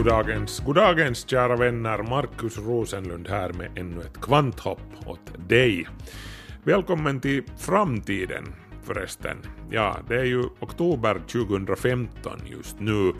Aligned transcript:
Goddagens, 0.00 0.60
goddagens 0.60 1.28
kära 1.28 1.56
vänner, 1.56 2.02
Markus 2.02 2.58
Rosenlund 2.58 3.28
här 3.28 3.52
med 3.52 3.78
ännu 3.78 4.00
ett 4.00 4.20
kvanthopp 4.20 4.80
åt 5.06 5.48
dig. 5.48 5.88
Välkommen 6.64 7.20
till 7.20 7.42
framtiden 7.58 8.44
förresten. 8.82 9.36
Ja, 9.70 9.96
det 10.08 10.20
är 10.20 10.24
ju 10.24 10.42
oktober 10.60 11.20
2015 11.32 12.40
just 12.46 12.80
nu. 12.80 13.12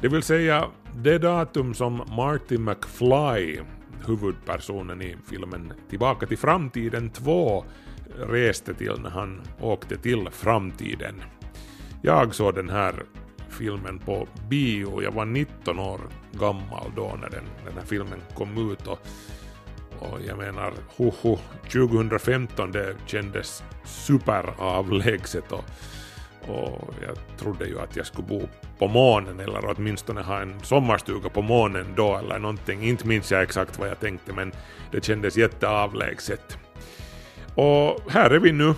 Det 0.00 0.08
vill 0.08 0.22
säga 0.22 0.66
det 0.96 1.18
datum 1.18 1.74
som 1.74 2.02
Marty 2.16 2.58
McFly, 2.58 3.60
huvudpersonen 4.06 5.02
i 5.02 5.16
filmen 5.30 5.72
Tillbaka 5.90 6.26
till 6.26 6.38
framtiden 6.38 7.10
2, 7.10 7.64
reste 8.16 8.74
till 8.74 9.00
när 9.00 9.10
han 9.10 9.40
åkte 9.60 9.96
till 9.96 10.28
framtiden. 10.30 11.22
Jag 12.02 12.34
såg 12.34 12.54
den 12.54 12.68
här 12.68 12.94
filmen 13.54 13.98
på 13.98 14.28
bio. 14.48 15.02
Jag 15.02 15.12
var 15.12 15.24
19 15.24 15.78
år 15.78 16.00
gammal 16.32 16.92
då 16.96 17.16
när 17.20 17.30
den, 17.30 17.44
den 17.64 17.74
här 17.74 17.84
filmen 17.86 18.20
kom 18.34 18.70
ut 18.72 18.86
och, 18.86 18.98
och 19.98 20.18
jag 20.28 20.38
menar, 20.38 20.72
hoho, 20.96 21.38
2015 21.72 22.72
det 22.72 22.96
kändes 23.06 23.62
superavlägset 23.84 25.52
och, 25.52 25.64
och 26.48 26.94
jag 27.06 27.38
trodde 27.38 27.66
ju 27.66 27.80
att 27.80 27.96
jag 27.96 28.06
skulle 28.06 28.28
bo 28.28 28.48
på 28.78 28.88
månen 28.88 29.40
eller 29.40 29.74
åtminstone 29.76 30.22
ha 30.22 30.40
en 30.40 30.60
sommarstuga 30.60 31.28
på 31.28 31.42
månen 31.42 31.86
då 31.96 32.16
eller 32.16 32.38
någonting. 32.38 32.82
Inte 32.82 33.06
minns 33.06 33.32
jag 33.32 33.42
exakt 33.42 33.78
vad 33.78 33.88
jag 33.88 34.00
tänkte 34.00 34.32
men 34.32 34.52
det 34.90 35.04
kändes 35.04 35.36
jätteavlägset. 35.36 36.58
Och 37.54 38.12
här 38.12 38.30
är 38.30 38.38
vi 38.38 38.52
nu. 38.52 38.74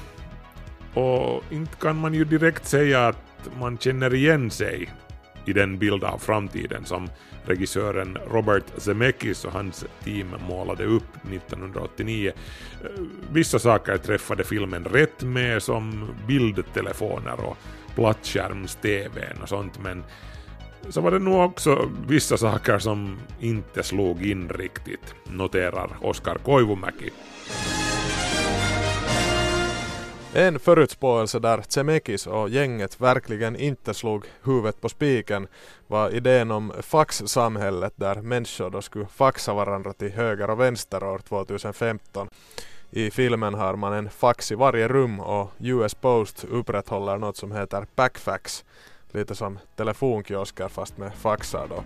Och 0.95 1.45
inte 1.51 1.77
kan 1.77 1.97
man 1.97 2.15
ju 2.15 2.25
direkt 2.25 2.67
säga 2.67 3.07
att 3.07 3.26
man 3.61 3.79
känner 3.79 4.15
igen 4.15 4.51
sig 4.51 4.89
i 5.45 5.53
den 5.53 5.79
bild 5.79 6.05
av 6.05 6.19
framtiden 6.19 6.85
som 6.85 7.09
regissören 7.45 8.19
Robert 8.31 8.65
Zemeckis 8.77 9.45
och 9.45 9.53
hans 9.53 9.85
team 10.05 10.35
målade 10.49 10.85
upp 10.85 11.17
1989. 11.33 12.33
Eh, 12.85 12.91
vissa 13.33 13.59
saker 13.59 13.99
träffade 13.99 14.45
filmen 14.45 14.85
rätt 14.85 15.23
med 15.23 15.63
som 15.63 16.15
bildtelefoner 16.27 17.45
och 17.45 17.57
plattskärms-tvn 17.95 19.43
och 19.43 19.49
sånt 19.49 19.79
men 19.83 20.05
så 20.89 21.01
var 21.01 21.11
det 21.11 21.19
nog 21.19 21.45
också 21.45 21.91
vissa 22.09 22.37
saker 22.37 22.79
som 22.79 23.19
inte 23.41 23.83
slog 23.83 24.27
in 24.27 24.49
riktigt, 24.49 25.15
noterar 25.25 25.91
Oskar 26.01 26.39
Koivumäki. 26.39 27.11
En 30.35 30.59
förutspåelse 30.59 31.39
där 31.39 31.63
Tsemekis 31.63 32.27
och 32.27 32.49
gänget 32.49 33.01
verkligen 33.01 33.57
inte 33.57 33.95
slog 33.95 34.25
huvudet 34.43 34.81
på 34.81 34.89
spiken 34.89 35.47
var 35.87 36.11
idén 36.11 36.51
om 36.51 36.73
faxsamhället 36.81 37.93
där 37.97 38.15
människor 38.15 38.71
då 38.71 38.83
skulle 38.83 39.07
faxa 39.07 39.55
varandra 39.55 39.93
till 39.93 40.13
höger 40.13 40.51
och 40.51 40.61
vänster 40.61 41.05
år 41.05 41.19
2015. 41.19 42.29
I 42.91 43.11
filmen 43.11 43.55
har 43.55 43.77
man 43.77 43.93
en 43.93 44.11
fax 44.11 44.53
i 44.53 44.55
varje 44.55 44.89
rum 44.89 45.21
och 45.21 45.51
US 45.59 45.95
Post 45.95 46.45
upprätthåller 46.51 47.19
något 47.19 47.37
som 47.37 47.53
heter 47.53 47.87
backfax. 47.95 48.65
Lite 49.13 49.35
som 49.35 49.59
telefonkiosker 49.77 50.69
fast 50.69 50.99
med 50.99 51.15
faxar 51.15 51.67
då. 51.69 51.85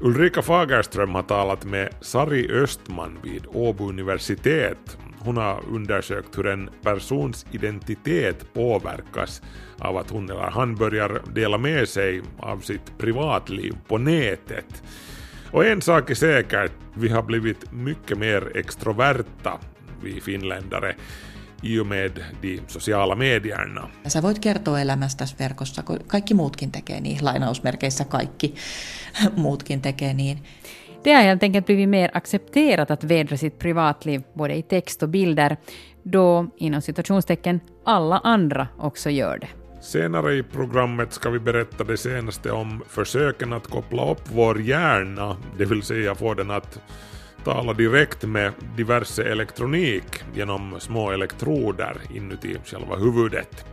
Ulrika 0.00 0.42
Fagerström 0.42 1.14
har 1.14 1.22
talat 1.22 1.64
med 1.64 1.94
Sari 2.00 2.52
Östman 2.52 3.18
vid 3.22 3.46
Åbo 3.52 3.88
universitet 3.88 4.98
hon 5.24 5.36
har 5.36 5.64
undersökt 5.68 6.38
hur 6.38 6.46
en 6.46 6.70
persons 6.82 7.46
identitet 7.52 8.54
påverkas 8.54 9.42
av 9.78 9.96
att 9.96 10.10
hon 10.10 10.30
eller 10.30 10.50
han 10.50 10.74
börjar 10.74 11.22
dela 11.34 11.58
med 11.58 11.88
sig 11.88 12.22
av 12.38 12.60
sitt 12.60 12.98
privatliv 12.98 13.72
på 13.88 13.98
nätet. 13.98 14.82
Och 15.50 15.66
en 15.66 15.82
sak 15.82 16.10
är 16.10 16.14
säkert, 16.14 16.72
vi 16.94 17.08
har 17.08 17.22
blivit 17.22 17.72
mycket 17.72 18.18
mer 18.18 18.56
extroverta, 18.56 19.58
vi 20.02 20.20
finländare, 20.20 20.94
i 21.62 21.78
och 21.78 21.86
med 21.86 22.24
de 22.42 22.60
sociala 22.66 23.14
medierna. 23.14 23.88
Sä 24.06 24.22
voit 24.22 24.38
kertoa 24.38 24.80
elämästäsi 24.80 25.34
verkossa, 25.38 25.82
kun 25.82 25.98
kaikki 26.06 26.34
muutkin 26.34 26.72
tekee 26.72 27.00
niin, 27.00 27.24
lainausmerkeissä 27.24 28.04
kaikki 28.04 28.54
muutkin 29.36 29.80
tekee 29.80 30.14
niin. 30.14 30.38
Det 31.04 31.12
har 31.12 31.22
helt 31.22 31.42
enkelt 31.42 31.66
blivit 31.66 31.88
mer 31.88 32.10
accepterat 32.14 32.90
att 32.90 33.04
vädra 33.04 33.36
sitt 33.36 33.58
privatliv 33.58 34.22
både 34.32 34.54
i 34.54 34.62
text 34.62 35.02
och 35.02 35.08
bilder, 35.08 35.56
då 36.02 36.46
inom 36.56 36.80
citationstecken 36.82 37.60
alla 37.84 38.18
andra 38.18 38.68
också 38.78 39.10
gör 39.10 39.38
det. 39.38 39.48
Senare 39.82 40.34
i 40.34 40.42
programmet 40.42 41.12
ska 41.12 41.30
vi 41.30 41.38
berätta 41.38 41.84
det 41.84 41.96
senaste 41.96 42.50
om 42.50 42.82
försöken 42.88 43.52
att 43.52 43.66
koppla 43.66 44.10
upp 44.10 44.22
vår 44.32 44.60
hjärna, 44.60 45.36
det 45.58 45.64
vill 45.64 45.82
säga 45.82 46.14
få 46.14 46.34
den 46.34 46.50
att 46.50 46.80
tala 47.44 47.72
direkt 47.72 48.22
med 48.22 48.52
diverse 48.76 49.24
elektronik 49.24 50.24
genom 50.34 50.80
små 50.80 51.10
elektroder 51.10 51.96
inuti 52.14 52.56
själva 52.64 52.96
huvudet 52.96 53.64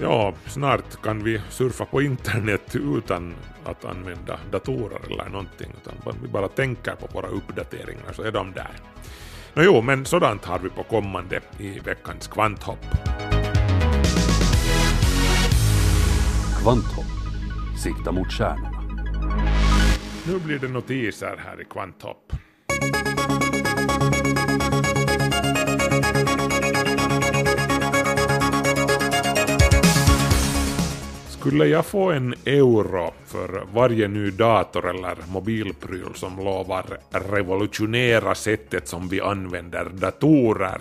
ja, 0.00 0.34
snart 0.46 1.02
kan 1.02 1.24
vi 1.24 1.40
surfa 1.50 1.84
på 1.84 2.02
internet 2.02 2.76
utan 2.96 3.34
att 3.64 3.84
använda 3.84 4.38
datorer 4.50 5.00
eller 5.10 5.28
någonting, 5.28 5.72
utan 5.82 6.14
vi 6.22 6.28
bara 6.28 6.48
tänker 6.48 6.92
på 6.92 7.06
våra 7.12 7.28
uppdateringar 7.28 8.12
så 8.12 8.22
är 8.22 8.32
de 8.32 8.52
där. 8.52 8.70
Nå 9.54 9.62
jo, 9.62 9.82
men 9.82 10.04
sådant 10.04 10.44
har 10.44 10.58
vi 10.58 10.68
på 10.68 10.82
kommande 10.82 11.40
i 11.58 11.78
veckans 11.78 12.28
kvanthopp. 12.28 12.86
Kvanthopp, 16.62 17.12
sikta 17.82 18.12
mot 18.12 18.32
stjärnorna. 18.32 18.82
Nu 20.26 20.38
blir 20.38 20.58
det 20.58 20.68
notiser 20.68 21.36
här 21.46 21.60
i 21.60 21.64
kvanthopp. 21.64 22.32
Skulle 31.46 31.66
jag 31.66 31.86
få 31.86 32.10
en 32.10 32.34
euro 32.44 33.14
för 33.26 33.66
varje 33.72 34.08
ny 34.08 34.30
dator 34.30 34.90
eller 34.90 35.16
mobilpryl 35.28 36.14
som 36.14 36.36
lovar 36.44 36.84
revolutionera 37.10 38.34
sättet 38.34 38.88
som 38.88 39.08
vi 39.08 39.20
använder 39.20 39.84
datorer 39.84 40.80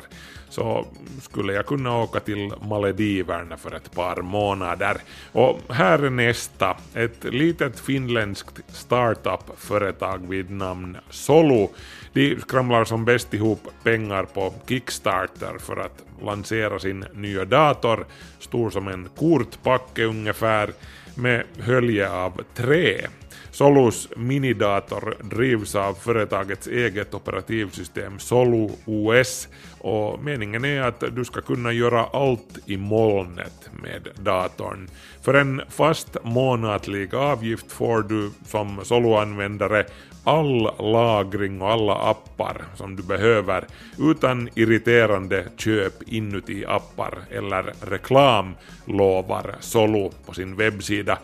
så 0.50 0.86
skulle 1.22 1.54
jag 1.54 1.66
kunna 1.66 1.98
åka 1.98 2.20
till 2.20 2.54
Malediverna 2.62 3.58
för 3.58 3.75
ett 3.75 3.92
par 3.92 4.22
månader. 4.22 4.98
Och 5.31 5.59
här 5.70 6.00
är 6.00 6.09
nästa. 6.09 6.78
Ett 6.94 7.24
litet 7.24 7.80
finländskt 7.80 8.59
startup-företag 8.68 10.30
vid 10.30 10.52
namn 10.52 10.98
Solu. 11.09 11.68
De 12.16 12.40
skramlar 12.40 12.86
som 12.86 13.06
bäst 13.06 13.34
ihop 13.34 13.68
pengar 13.84 14.24
på 14.24 14.53
Kickstarter 14.68 15.58
för 15.59 15.78
att 15.78 16.03
lansera 16.22 16.80
sin 16.80 17.06
nya 17.14 17.46
dator, 17.46 18.06
stor 18.40 18.70
som 18.70 18.88
en 18.88 19.09
kortpacke 19.16 20.03
ungefär, 20.03 20.74
med 21.16 21.44
hölje 21.60 22.12
av 22.12 22.42
trä. 22.54 23.07
Solus 23.51 24.10
minidator 24.16 25.16
drivs 25.22 25.75
av 25.75 25.94
företagets 25.94 26.68
eget 26.68 27.13
operativsystem 27.13 28.19
Solu 28.19 28.69
OS 28.86 29.48
och 29.80 30.24
meningen 30.24 30.66
är 30.66 30.81
att 30.81 31.04
du 31.12 31.25
ska 31.25 31.42
kunna 31.42 31.72
göra 31.72 32.06
allt 32.06 32.57
i 32.66 32.78
molnet 32.78 33.69
med 33.84 34.07
datorn. 34.16 34.89
För 35.22 35.34
en 35.34 35.62
fast 35.69 36.18
månatlig 36.24 37.16
avgift 37.16 37.72
får 37.72 38.01
du 38.01 38.31
som 38.45 38.86
Solu-användare 38.86 39.86
all 40.25 40.72
lagring 40.80 41.62
och 41.62 41.72
alla 41.72 41.95
appar 41.95 42.62
som 42.75 42.95
du 42.95 43.04
behöver 43.04 43.66
utan 44.00 44.50
irriterande 44.56 45.45
köp 45.57 45.94
inuti 46.06 46.66
appar 46.66 47.18
eller 47.31 47.74
reklam, 47.81 48.56
lovar 48.86 49.56
Solo 49.60 50.12
på 50.25 50.33
sin 50.33 50.56
webbsida. 50.56 51.18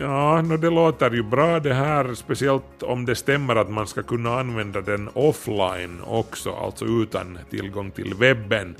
Ja, 0.00 0.42
no, 0.42 0.56
det 0.56 0.70
låter 0.70 1.10
ju 1.10 1.22
bra 1.22 1.60
det 1.60 1.74
här, 1.74 2.14
speciellt 2.14 2.82
om 2.82 3.06
det 3.06 3.14
stämmer 3.14 3.56
att 3.56 3.70
man 3.70 3.86
ska 3.86 4.02
kunna 4.02 4.40
använda 4.40 4.80
den 4.80 5.08
offline 5.14 6.00
också, 6.04 6.52
alltså 6.52 6.84
utan 6.84 7.38
tillgång 7.50 7.90
till 7.90 8.14
webben. 8.14 8.76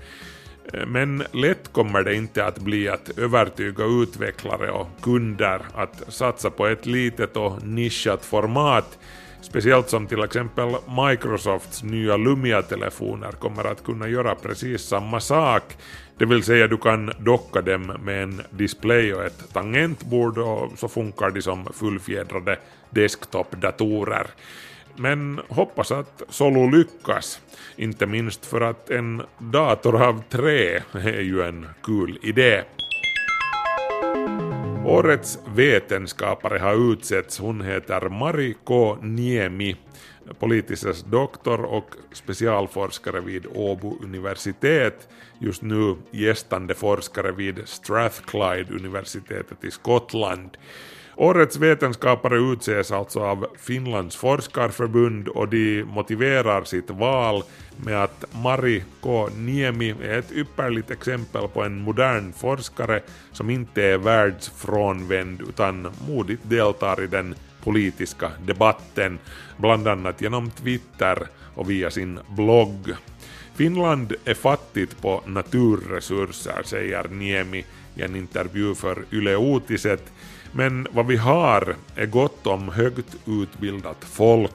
Men 0.86 1.24
lätt 1.32 1.72
kommer 1.72 2.02
det 2.02 2.14
inte 2.14 2.44
att 2.44 2.58
bli 2.58 2.88
att 2.88 3.18
övertyga 3.18 3.84
utvecklare 3.84 4.70
och 4.70 4.88
kunder 5.02 5.60
att 5.74 6.02
satsa 6.08 6.50
på 6.50 6.66
ett 6.66 6.86
litet 6.86 7.36
och 7.36 7.66
nischat 7.66 8.24
format, 8.24 8.98
speciellt 9.42 9.90
som 9.90 10.06
till 10.06 10.22
exempel 10.22 10.68
Microsofts 11.08 11.82
nya 11.82 12.16
Lumia-telefoner 12.16 13.32
kommer 13.32 13.64
att 13.64 13.84
kunna 13.84 14.08
göra 14.08 14.34
precis 14.34 14.82
samma 14.82 15.20
sak, 15.20 15.76
det 16.18 16.26
vill 16.26 16.42
säga 16.42 16.66
du 16.66 16.76
kan 16.76 17.12
docka 17.18 17.60
dem 17.60 17.92
med 18.02 18.22
en 18.22 18.42
display 18.50 19.14
och 19.14 19.24
ett 19.24 19.52
tangentbord 19.52 20.38
och 20.38 20.78
så 20.78 20.88
funkar 20.88 21.30
de 21.30 21.42
som 21.42 21.64
fullfjädrade 21.64 22.58
desktop-datorer. 22.90 24.26
Men 24.96 25.40
hoppas 25.48 25.92
att 25.92 26.22
Solo 26.28 26.70
lyckas, 26.70 27.40
inte 27.76 28.06
minst 28.06 28.46
för 28.46 28.60
att 28.60 28.90
en 28.90 29.22
dator 29.38 30.02
av 30.02 30.22
trä 30.28 30.82
är 30.92 31.20
ju 31.20 31.42
en 31.42 31.66
kul 31.82 32.18
idé. 32.22 32.62
Årets 34.90 35.38
vetenskapare 35.54 36.58
har 36.58 36.92
utsetts, 36.92 37.38
hon 37.38 37.60
heter 37.60 38.08
Mari 38.08 38.54
K. 38.64 38.98
Niemi, 39.02 39.76
politisk 40.38 41.06
doktor 41.06 41.64
och 41.64 41.90
specialforskare 42.12 43.20
vid 43.20 43.46
Åbo 43.54 43.98
universitet, 44.02 45.08
just 45.38 45.62
nu 45.62 45.96
gästande 46.10 46.74
forskare 46.74 47.32
vid 47.32 47.68
Strathclyde-universitetet 47.68 49.64
i 49.64 49.70
Skottland. 49.70 50.56
Årets 51.16 51.56
vetenskapare 51.56 52.36
utses 52.36 52.92
alltså 52.92 53.20
av 53.20 53.46
Finlands 53.58 54.16
forskarförbund 54.16 55.28
och 55.28 55.48
de 55.48 55.82
motiverar 55.82 56.64
sitt 56.64 56.90
val 56.90 57.42
med 57.76 58.04
att 58.04 58.24
Mari 58.42 58.84
K. 59.00 59.28
Niemi 59.36 59.94
är 60.02 60.18
ett 60.18 60.32
ypperligt 60.32 60.90
exempel 60.90 61.48
på 61.48 61.62
en 61.62 61.80
modern 61.80 62.32
forskare 62.32 63.02
som 63.32 63.50
inte 63.50 63.82
är 63.82 63.98
världsfrånvänd 63.98 65.40
utan 65.48 65.88
modigt 66.08 66.42
deltar 66.42 67.02
i 67.02 67.06
den 67.06 67.34
politiska 67.64 68.30
debatten, 68.46 69.18
bland 69.56 69.88
annat 69.88 70.20
genom 70.20 70.50
Twitter 70.50 71.26
och 71.54 71.70
via 71.70 71.90
sin 71.90 72.18
blogg. 72.28 72.94
Finland 73.54 74.14
är 74.24 74.34
fattigt 74.34 75.02
på 75.02 75.22
naturresurser, 75.26 76.62
säger 76.64 77.08
Niemi 77.08 77.64
i 77.94 78.02
en 78.02 78.16
intervju 78.16 78.74
för 78.74 79.04
Yle 79.12 79.36
Uutiset, 79.36 80.12
men 80.52 80.86
vad 80.90 81.06
vi 81.06 81.16
har 81.16 81.76
är 81.96 82.06
gott 82.06 82.46
om 82.46 82.68
högt 82.68 83.16
utbildat 83.26 84.04
folk. 84.04 84.52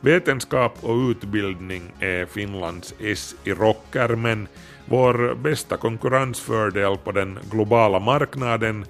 Vetenskap 0.00 0.78
och 0.80 1.10
utbildning 1.10 1.82
är 2.00 2.26
Finlands 2.26 2.94
S 3.00 3.34
i 3.44 3.52
rocker 3.52 4.08
men 4.08 4.48
vår 4.84 5.34
bästa 5.34 5.76
konkurrensfördel 5.76 6.96
på 6.96 7.12
den 7.12 7.38
globala 7.50 7.98
marknaden 7.98 8.84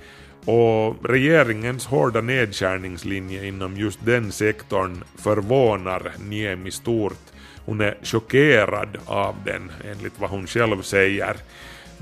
och 0.44 0.96
regeringens 1.10 1.86
hårda 1.86 2.20
nedskärningslinje 2.20 3.46
inom 3.46 3.76
just 3.76 4.04
den 4.04 4.32
sektorn 4.32 5.04
förvånar 5.18 6.12
Niemi 6.18 6.70
stort. 6.70 7.22
Hon 7.64 7.80
är 7.80 7.98
chockerad 8.02 8.98
av 9.06 9.34
den, 9.44 9.72
enligt 9.90 10.20
vad 10.20 10.30
hon 10.30 10.46
själv 10.46 10.82
säger. 10.82 11.36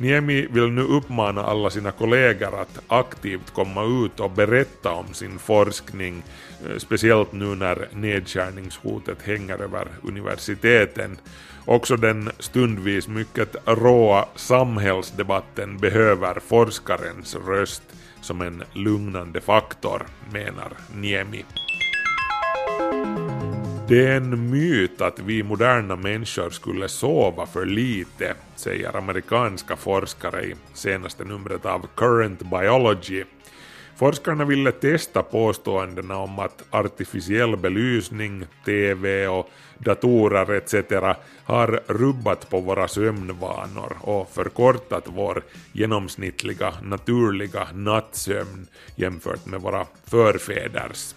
Niemi 0.01 0.47
vill 0.51 0.71
nu 0.71 0.83
uppmana 0.83 1.43
alla 1.43 1.71
sina 1.71 1.91
kollegor 1.91 2.61
att 2.61 2.79
aktivt 2.89 3.51
komma 3.51 4.05
ut 4.05 4.21
och 4.21 4.31
berätta 4.31 4.91
om 4.91 5.15
sin 5.15 5.39
forskning, 5.39 6.23
eh, 6.67 6.79
speciellt 6.79 7.33
nu 7.33 7.55
när 7.55 7.89
nedskärningshotet 7.93 9.23
hänger 9.23 9.63
över 9.63 9.89
universiteten. 10.03 11.19
Också 11.65 11.97
den 11.97 12.31
stundvis 12.39 13.09
mycket 13.09 13.57
råa 13.65 14.25
samhällsdebatten 14.37 15.79
behöver 15.79 16.41
forskarens 16.41 17.37
röst 17.47 17.83
som 18.21 18.41
en 18.41 18.63
lugnande 18.73 19.41
faktor, 19.41 20.07
menar 20.33 20.73
Niemi. 20.95 21.45
Det 23.91 24.07
är 24.07 24.17
en 24.17 24.51
myt 24.51 25.01
att 25.01 25.19
vi 25.19 25.43
moderna 25.43 25.97
människor 25.97 26.51
skulle 26.51 26.89
sova 26.89 27.47
för 27.47 27.67
lite, 27.67 28.35
säger 28.57 28.97
amerikanska 28.97 29.77
forskare 29.77 30.45
i 30.45 30.55
senaste 30.75 31.25
numret 31.25 31.67
av 31.67 31.87
Current 31.97 32.51
Biology. 32.51 33.25
Forskarna 33.97 34.45
ville 34.45 34.73
testa 34.73 35.23
påståendena 35.23 36.17
om 36.17 36.39
att 36.39 36.65
artificiell 36.71 37.57
belysning, 37.57 38.45
TV 38.65 39.27
och 39.29 39.51
datorer 39.79 40.53
etc. 40.53 40.75
har 41.45 41.81
rubbat 41.87 42.51
på 42.51 42.61
våra 42.61 42.89
sömnvanor 42.89 43.97
och 44.01 44.31
förkortat 44.31 45.05
vår 45.07 45.43
genomsnittliga 45.73 46.75
naturliga 46.83 47.69
nattsömn 47.75 48.67
jämfört 48.97 49.47
med 49.47 49.61
våra 49.61 49.87
förfäders. 50.05 51.15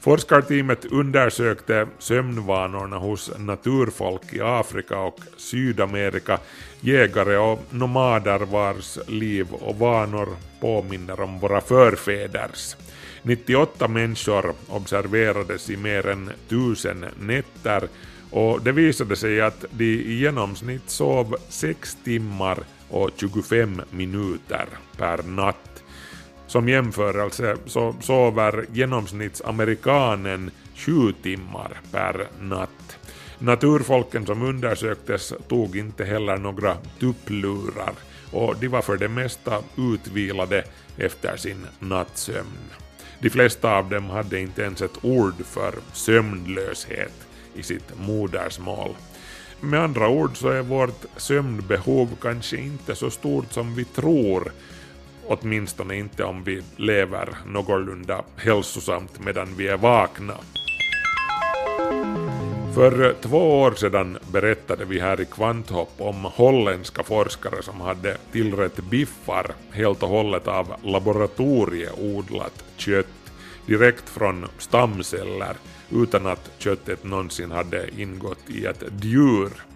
Forskarteamet 0.00 0.84
undersökte 0.84 1.86
sömnvanorna 1.98 2.98
hos 2.98 3.30
naturfolk 3.38 4.32
i 4.32 4.40
Afrika 4.40 4.98
och 4.98 5.20
Sydamerika, 5.36 6.38
jägare 6.80 7.36
och 7.36 7.60
nomader 7.70 8.38
vars 8.38 8.98
liv 9.06 9.46
och 9.52 9.78
vanor 9.78 10.28
påminner 10.60 11.20
om 11.20 11.38
våra 11.38 11.60
förfäders. 11.60 12.76
98 13.22 13.88
människor 13.88 14.54
observerades 14.68 15.70
i 15.70 15.76
mer 15.76 16.06
än 16.06 16.30
tusen 16.48 17.04
nätter 17.20 17.88
och 18.30 18.62
det 18.62 18.72
visade 18.72 19.16
sig 19.16 19.40
att 19.40 19.64
de 19.70 19.84
i 19.84 20.12
genomsnitt 20.12 20.90
sov 20.90 21.36
6 21.48 21.96
timmar 22.04 22.58
och 22.88 23.10
25 23.16 23.82
minuter 23.90 24.66
per 24.96 25.22
natt. 25.22 25.69
Som 26.50 26.68
jämförelse 26.68 27.50
alltså, 27.50 27.66
så 27.66 27.94
sover 28.00 28.66
genomsnittsamerikanen 28.72 30.50
sju 30.74 31.12
timmar 31.22 31.80
per 31.92 32.26
natt. 32.40 32.98
Naturfolken 33.38 34.26
som 34.26 34.42
undersöktes 34.42 35.32
tog 35.48 35.76
inte 35.76 36.04
heller 36.04 36.36
några 36.36 36.76
tupplurar 36.98 37.92
och 38.32 38.56
de 38.60 38.68
var 38.68 38.82
för 38.82 38.96
det 38.96 39.08
mesta 39.08 39.58
utvilade 39.76 40.64
efter 40.96 41.36
sin 41.36 41.66
nattsömn. 41.78 42.70
De 43.20 43.30
flesta 43.30 43.76
av 43.76 43.90
dem 43.90 44.10
hade 44.10 44.40
inte 44.40 44.62
ens 44.62 44.82
ett 44.82 45.04
ord 45.04 45.44
för 45.44 45.74
sömnlöshet 45.92 47.26
i 47.54 47.62
sitt 47.62 47.92
modersmål. 47.98 48.94
Med 49.60 49.80
andra 49.80 50.08
ord 50.08 50.36
så 50.36 50.48
är 50.48 50.62
vårt 50.62 51.04
sömnbehov 51.16 52.08
kanske 52.20 52.56
inte 52.56 52.94
så 52.94 53.10
stort 53.10 53.52
som 53.52 53.74
vi 53.74 53.84
tror 53.84 54.52
åtminstone 55.30 55.96
inte 55.96 56.24
om 56.24 56.44
vi 56.44 56.62
lever 56.76 57.28
någorlunda 57.46 58.24
hälsosamt 58.36 59.24
medan 59.24 59.48
vi 59.56 59.68
är 59.68 59.76
vakna. 59.76 60.34
För 62.74 63.14
två 63.20 63.60
år 63.60 63.72
sedan 63.72 64.18
berättade 64.32 64.84
vi 64.84 65.00
här 65.00 65.20
i 65.20 65.24
Kvanthopp 65.24 65.92
om 65.98 66.24
holländska 66.24 67.02
forskare 67.02 67.62
som 67.62 67.80
hade 67.80 68.16
tillrätt 68.32 68.76
biffar 68.76 69.46
helt 69.70 70.02
och 70.02 70.08
hållet 70.08 70.48
av 70.48 70.74
laboratorieodlat 70.82 72.64
kött 72.76 73.32
direkt 73.66 74.08
från 74.08 74.46
stamceller 74.58 75.56
utan 75.90 76.26
att 76.26 76.50
köttet 76.58 77.04
någonsin 77.04 77.50
hade 77.50 78.00
ingått 78.00 78.50
i 78.50 78.64
ett 78.64 78.82
djur. 79.02 79.69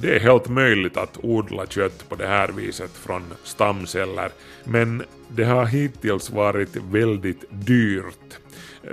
Det 0.00 0.16
är 0.16 0.20
helt 0.20 0.48
möjligt 0.48 0.96
att 0.96 1.18
odla 1.22 1.66
kött 1.66 2.08
på 2.08 2.14
det 2.14 2.26
här 2.26 2.48
viset 2.48 2.90
från 2.90 3.22
stamceller, 3.44 4.30
men 4.64 5.02
det 5.28 5.44
har 5.44 5.66
hittills 5.66 6.30
varit 6.30 6.76
väldigt 6.76 7.44
dyrt. 7.50 8.38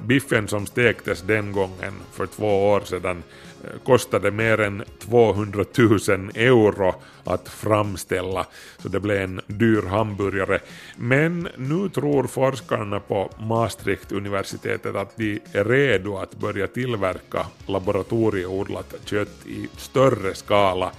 Biffen 0.01 0.47
som 0.47 0.65
stektes 0.65 1.21
den 1.21 1.51
gången 1.51 1.93
för 2.12 2.25
två 2.25 2.69
år 2.69 2.81
sedan 2.81 3.24
kostade 3.84 4.31
mer 4.31 4.60
än 4.60 4.84
200 5.00 5.65
000 5.77 6.00
euro 6.36 6.95
att 7.24 7.50
framställa, 7.50 8.45
så 8.77 8.89
det 8.89 9.00
blev 9.00 9.22
en 9.22 9.41
dyr 9.48 9.81
hamburgare. 9.81 10.60
Men 10.95 11.48
nu 11.57 11.89
tror 11.89 12.27
forskarna 12.27 13.00
på 13.00 13.29
Maastricht-universitetet 13.38 14.95
att 14.95 15.17
de 15.17 15.39
är 15.51 15.63
redo 15.63 16.17
att 16.17 16.36
börja 16.36 16.67
tillverka 16.67 17.45
laboratorieodlat 17.65 18.95
kött 19.05 19.45
i 19.45 19.67
större 19.77 20.34
skala. 20.34 20.91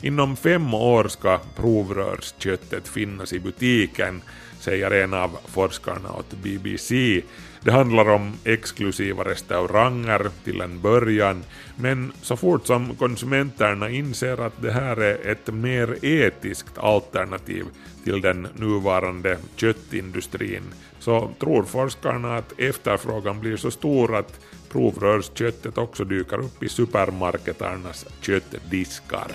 Inom 0.00 0.36
fem 0.36 0.74
år 0.74 1.08
ska 1.08 1.38
provrörsköttet 1.56 2.88
finnas 2.88 3.32
i 3.32 3.40
butiken, 3.40 4.22
säger 4.60 4.90
en 4.90 5.14
av 5.14 5.38
forskarna 5.46 6.12
åt 6.12 6.34
BBC. 6.42 7.22
Det 7.60 7.72
handlar 7.72 8.10
om 8.10 8.32
exklusiva 8.44 9.24
restauranger 9.24 10.30
till 10.44 10.60
en 10.60 10.80
början, 10.80 11.44
men 11.76 12.12
så 12.22 12.36
fort 12.36 12.66
som 12.66 12.94
konsumenterna 12.94 13.90
inser 13.90 14.40
att 14.46 14.62
det 14.62 14.72
här 14.72 14.96
är 14.96 15.30
ett 15.30 15.54
mer 15.54 16.04
etiskt 16.04 16.78
alternativ 16.78 17.64
till 18.04 18.20
den 18.20 18.48
nuvarande 18.56 19.38
köttindustrin 19.56 20.62
så 20.98 21.30
tror 21.40 21.62
forskarna 21.62 22.36
att 22.36 22.60
efterfrågan 22.60 23.40
blir 23.40 23.56
så 23.56 23.70
stor 23.70 24.16
att 24.16 24.40
provrörsköttet 24.74 25.78
också 25.78 26.04
dyker 26.04 26.38
upp 26.38 26.62
i 26.62 26.68
supermarketernas 26.68 28.06
köttdiskar. 28.20 29.26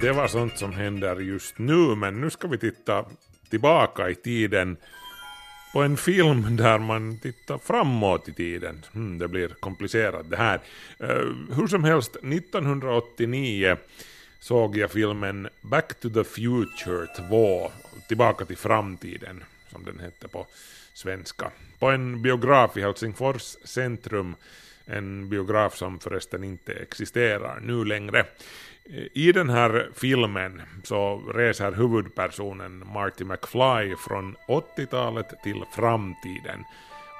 Det 0.00 0.12
var 0.12 0.28
sånt 0.28 0.58
som 0.58 0.72
händer 0.72 1.16
just 1.16 1.58
nu, 1.58 1.94
men 1.96 2.20
nu 2.20 2.30
ska 2.30 2.48
vi 2.48 2.58
titta 2.58 3.04
tillbaka 3.50 4.10
i 4.10 4.14
tiden 4.14 4.76
på 5.72 5.82
en 5.82 5.96
film 5.96 6.56
där 6.56 6.78
man 6.78 7.18
tittar 7.18 7.58
framåt 7.58 8.28
i 8.28 8.32
tiden. 8.32 8.84
Hmm, 8.92 9.18
det 9.18 9.28
blir 9.28 9.48
komplicerat 9.48 10.30
det 10.30 10.36
här. 10.36 10.60
Uh, 11.02 11.56
hur 11.56 11.66
som 11.66 11.84
helst, 11.84 12.16
1989 12.16 13.76
såg 14.46 14.76
jag 14.76 14.90
filmen 14.90 15.48
Back 15.60 16.00
to 16.00 16.10
the 16.10 16.24
Future 16.24 17.06
2, 17.28 17.70
Tillbaka 18.08 18.44
till 18.44 18.56
framtiden, 18.56 19.44
som 19.72 19.84
den 19.84 19.98
hette 19.98 20.28
på 20.28 20.46
svenska, 20.94 21.50
på 21.78 21.90
en 21.90 22.22
biograf 22.22 22.76
i 22.76 22.80
Helsingfors 22.80 23.56
centrum, 23.64 24.36
en 24.84 25.28
biograf 25.28 25.76
som 25.76 25.98
förresten 25.98 26.44
inte 26.44 26.72
existerar 26.72 27.60
nu 27.60 27.84
längre. 27.84 28.24
I 29.12 29.32
den 29.32 29.50
här 29.50 29.90
filmen 29.94 30.62
så 30.84 31.32
reser 31.34 31.72
huvudpersonen 31.72 32.84
Marty 32.94 33.24
McFly 33.24 33.96
från 34.08 34.36
80-talet 34.48 35.42
till 35.42 35.64
framtiden, 35.74 36.64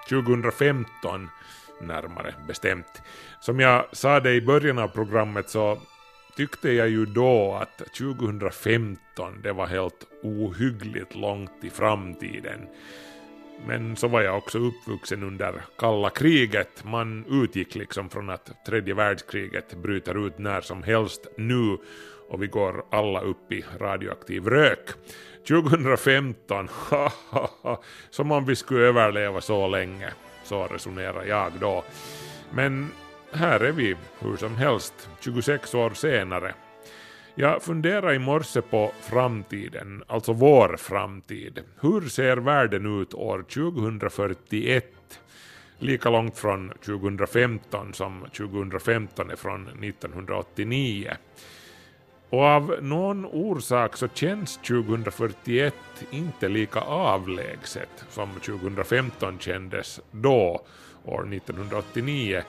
2015 0.09 1.29
närmare 1.81 2.35
bestämt. 2.47 3.03
Som 3.41 3.61
jag 3.61 3.87
sa 3.93 4.21
det 4.21 4.35
i 4.35 4.41
början 4.41 4.79
av 4.79 4.89
programmet 4.89 5.51
så 5.51 5.79
tyckte 6.37 6.73
jag 6.73 6.89
ju 6.89 7.07
då 7.07 7.55
att 7.55 7.79
2015 7.79 9.41
det 9.43 9.53
var 9.53 9.67
helt 9.67 10.07
ohyggligt 10.23 11.15
långt 11.15 11.65
i 11.65 11.71
framtiden. 11.71 12.61
Men 13.67 13.97
så 13.97 14.09
var 14.09 14.21
jag 14.21 14.39
också 14.39 14.59
uppvuxen 14.59 15.23
under 15.23 15.63
kalla 15.79 16.11
kriget. 16.11 16.85
Man 16.85 17.25
utgick 17.29 17.75
liksom 17.75 18.11
från 18.11 18.31
att 18.31 18.67
tredje 18.67 18.95
världskriget 18.95 19.75
bryter 19.75 20.27
ut 20.27 20.39
när 20.39 20.61
som 20.61 20.83
helst 20.83 21.27
nu 21.37 21.79
och 22.29 22.43
vi 22.43 22.47
går 22.47 22.85
alla 22.91 23.21
upp 23.21 23.53
i 23.53 23.65
radioaktiv 23.79 24.47
rök. 24.47 24.89
2015, 25.49 26.69
haha, 26.89 27.81
som 28.11 28.33
om 28.33 28.45
vi 28.45 28.57
skulle 28.57 28.87
överleva 28.87 29.41
så 29.41 29.69
länge. 29.69 30.13
Så 30.45 30.67
resonerar 30.67 31.25
jag 31.25 31.53
då. 31.61 31.85
Men 32.51 32.91
här 33.37 33.61
är 33.61 33.73
vi 33.73 33.97
hur 34.19 34.37
som 34.37 34.57
helst, 34.57 35.09
26 35.21 35.75
år 35.75 35.91
senare. 35.91 36.55
Jag 37.35 37.63
funderar 37.63 38.15
i 38.15 38.19
morse 38.19 38.61
på 38.61 38.93
framtiden, 39.01 40.03
alltså 40.07 40.33
vår 40.33 40.77
framtid. 40.77 41.61
Hur 41.81 42.09
ser 42.09 42.37
världen 42.37 43.01
ut 43.01 43.15
år 43.15 43.43
2041? 43.43 44.85
Lika 45.79 46.11
långt 46.11 46.39
från 46.39 46.73
2015 46.85 47.95
som 47.95 48.27
2015 48.37 49.31
är 49.31 49.37
från 49.37 49.69
1989. 49.85 51.13
Och 52.31 52.43
av 52.43 52.77
någon 52.83 53.25
orsak 53.25 53.97
så 53.97 54.09
känns 54.09 54.57
2041 54.57 55.75
inte 56.11 56.49
lika 56.49 56.81
avlägset 56.81 58.05
som 58.11 58.29
2015 58.33 59.39
kändes 59.39 60.01
då, 60.11 60.67
år 61.05 61.35
1989. 61.35 62.43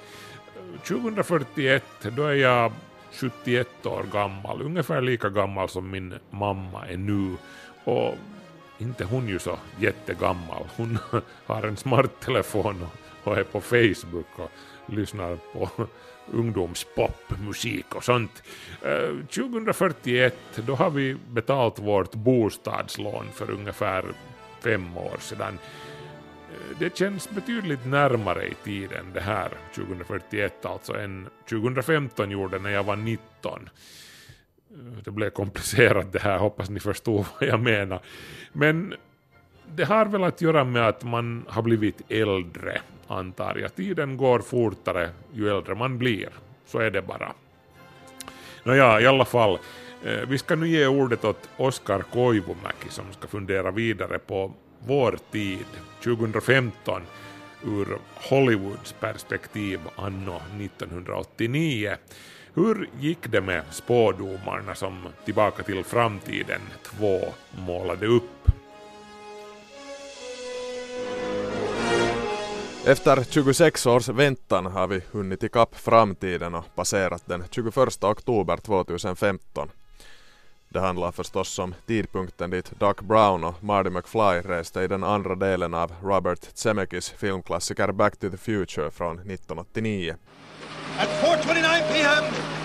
2041, 0.83 1.83
då 2.15 2.23
är 2.23 2.33
jag 2.33 2.71
71 3.11 3.85
år 3.85 4.05
gammal, 4.13 4.61
ungefär 4.61 5.01
lika 5.01 5.29
gammal 5.29 5.69
som 5.69 5.91
min 5.91 6.13
mamma 6.29 6.87
är 6.87 6.97
nu. 6.97 7.35
Och 7.83 8.15
inte 8.77 9.05
hon 9.05 9.27
ju 9.27 9.39
så 9.39 9.59
jättegammal, 9.79 10.63
hon 10.77 10.97
har 11.45 11.63
en 11.63 11.77
smarttelefon 11.77 12.87
och, 13.23 13.37
är 13.37 13.43
på 13.43 13.61
Facebook 13.61 14.27
och 14.35 14.51
lyssnar 14.85 15.35
på 15.35 15.69
ungdomspopmusik 16.31 17.95
och 17.95 18.03
sånt. 18.03 18.43
Eh, 18.81 19.25
2041, 19.35 20.35
då 20.55 20.75
har 20.75 20.89
vi 20.89 21.15
betalt 21.29 21.79
vårt 21.79 22.15
bostadslån 22.15 23.25
för 23.33 23.51
ungefär 23.51 24.05
fem 24.63 24.97
år 24.97 25.17
sedan 25.19 25.59
det 26.79 26.97
känns 26.97 27.29
betydligt 27.29 27.85
närmare 27.85 28.47
i 28.47 28.53
tiden 28.63 29.05
det 29.13 29.21
här 29.21 29.49
2041 29.75 30.65
alltså 30.65 30.97
än 30.97 31.27
2015 31.49 32.31
gjorde 32.31 32.59
när 32.59 32.69
jag 32.69 32.83
var 32.83 32.95
19. 32.95 33.69
Det 35.03 35.11
blev 35.11 35.29
komplicerat 35.29 36.13
det 36.13 36.19
här, 36.19 36.37
hoppas 36.37 36.69
ni 36.69 36.79
förstår 36.79 37.25
vad 37.39 37.49
jag 37.49 37.59
menar. 37.59 37.99
Men 38.53 38.93
det 39.75 39.83
har 39.83 40.05
väl 40.05 40.23
att 40.23 40.41
göra 40.41 40.63
med 40.63 40.87
att 40.87 41.03
man 41.03 41.45
har 41.49 41.61
blivit 41.61 42.01
äldre, 42.11 42.81
antar 43.07 43.55
jag. 43.55 43.75
Tiden 43.75 44.17
går 44.17 44.39
fortare 44.39 45.09
ju 45.33 45.49
äldre 45.49 45.75
man 45.75 45.97
blir. 45.97 46.29
Så 46.65 46.79
är 46.79 46.91
det 46.91 47.01
bara. 47.01 47.33
Nåja, 48.63 49.01
i 49.01 49.05
alla 49.05 49.25
fall. 49.25 49.59
Eh, 50.03 50.27
vi 50.27 50.37
ska 50.37 50.55
nu 50.55 50.67
ge 50.67 50.87
ordet 50.87 51.25
åt 51.25 51.49
Oskar 51.57 52.01
Koivumäki 52.01 52.89
som 52.89 53.05
ska 53.13 53.27
fundera 53.27 53.71
vidare 53.71 54.19
på 54.19 54.51
vår 54.85 55.17
tid, 55.31 55.65
2015, 56.03 57.01
ur 57.65 57.97
Hollywoods 58.15 58.93
perspektiv 58.99 59.79
anno 59.95 60.41
1989. 60.59 61.95
Hur 62.53 62.89
gick 62.99 63.31
det 63.31 63.41
med 63.41 63.63
spådomarna 63.71 64.75
som 64.75 65.07
Tillbaka 65.25 65.63
till 65.63 65.83
framtiden 65.83 66.61
2 66.83 67.19
målade 67.65 68.07
upp? 68.07 68.23
Efter 72.85 73.23
26 73.23 73.85
års 73.85 74.09
väntan 74.09 74.65
har 74.65 74.87
vi 74.87 75.01
hunnit 75.11 75.43
ikapp 75.43 75.75
framtiden 75.75 76.55
och 76.55 76.75
passerat 76.75 77.23
den 77.25 77.43
21 77.51 78.03
oktober 78.03 78.57
2015. 78.57 79.69
Det 80.69 80.79
handlar 80.79 81.11
förstås 81.11 81.59
om 81.59 81.75
tidpunkten 81.85 82.49
dit 82.49 82.71
Doc 82.79 82.95
Brown 83.01 83.43
och 83.43 83.63
Marty 83.63 83.89
McFly 83.89 84.51
reste 84.51 84.81
i 84.81 84.87
den 84.87 85.03
andra 85.03 85.35
delen 85.35 85.73
av 85.73 85.91
Robert 86.03 86.39
Zemeckis 86.53 87.09
filmklassiker 87.09 87.91
Back 87.91 88.17
to 88.17 88.29
the 88.29 88.37
Future 88.37 88.91
från 88.91 89.19
1989. 89.19 90.15
At 90.99 91.07
4.29 91.07 91.93
p.m. 91.93 92.23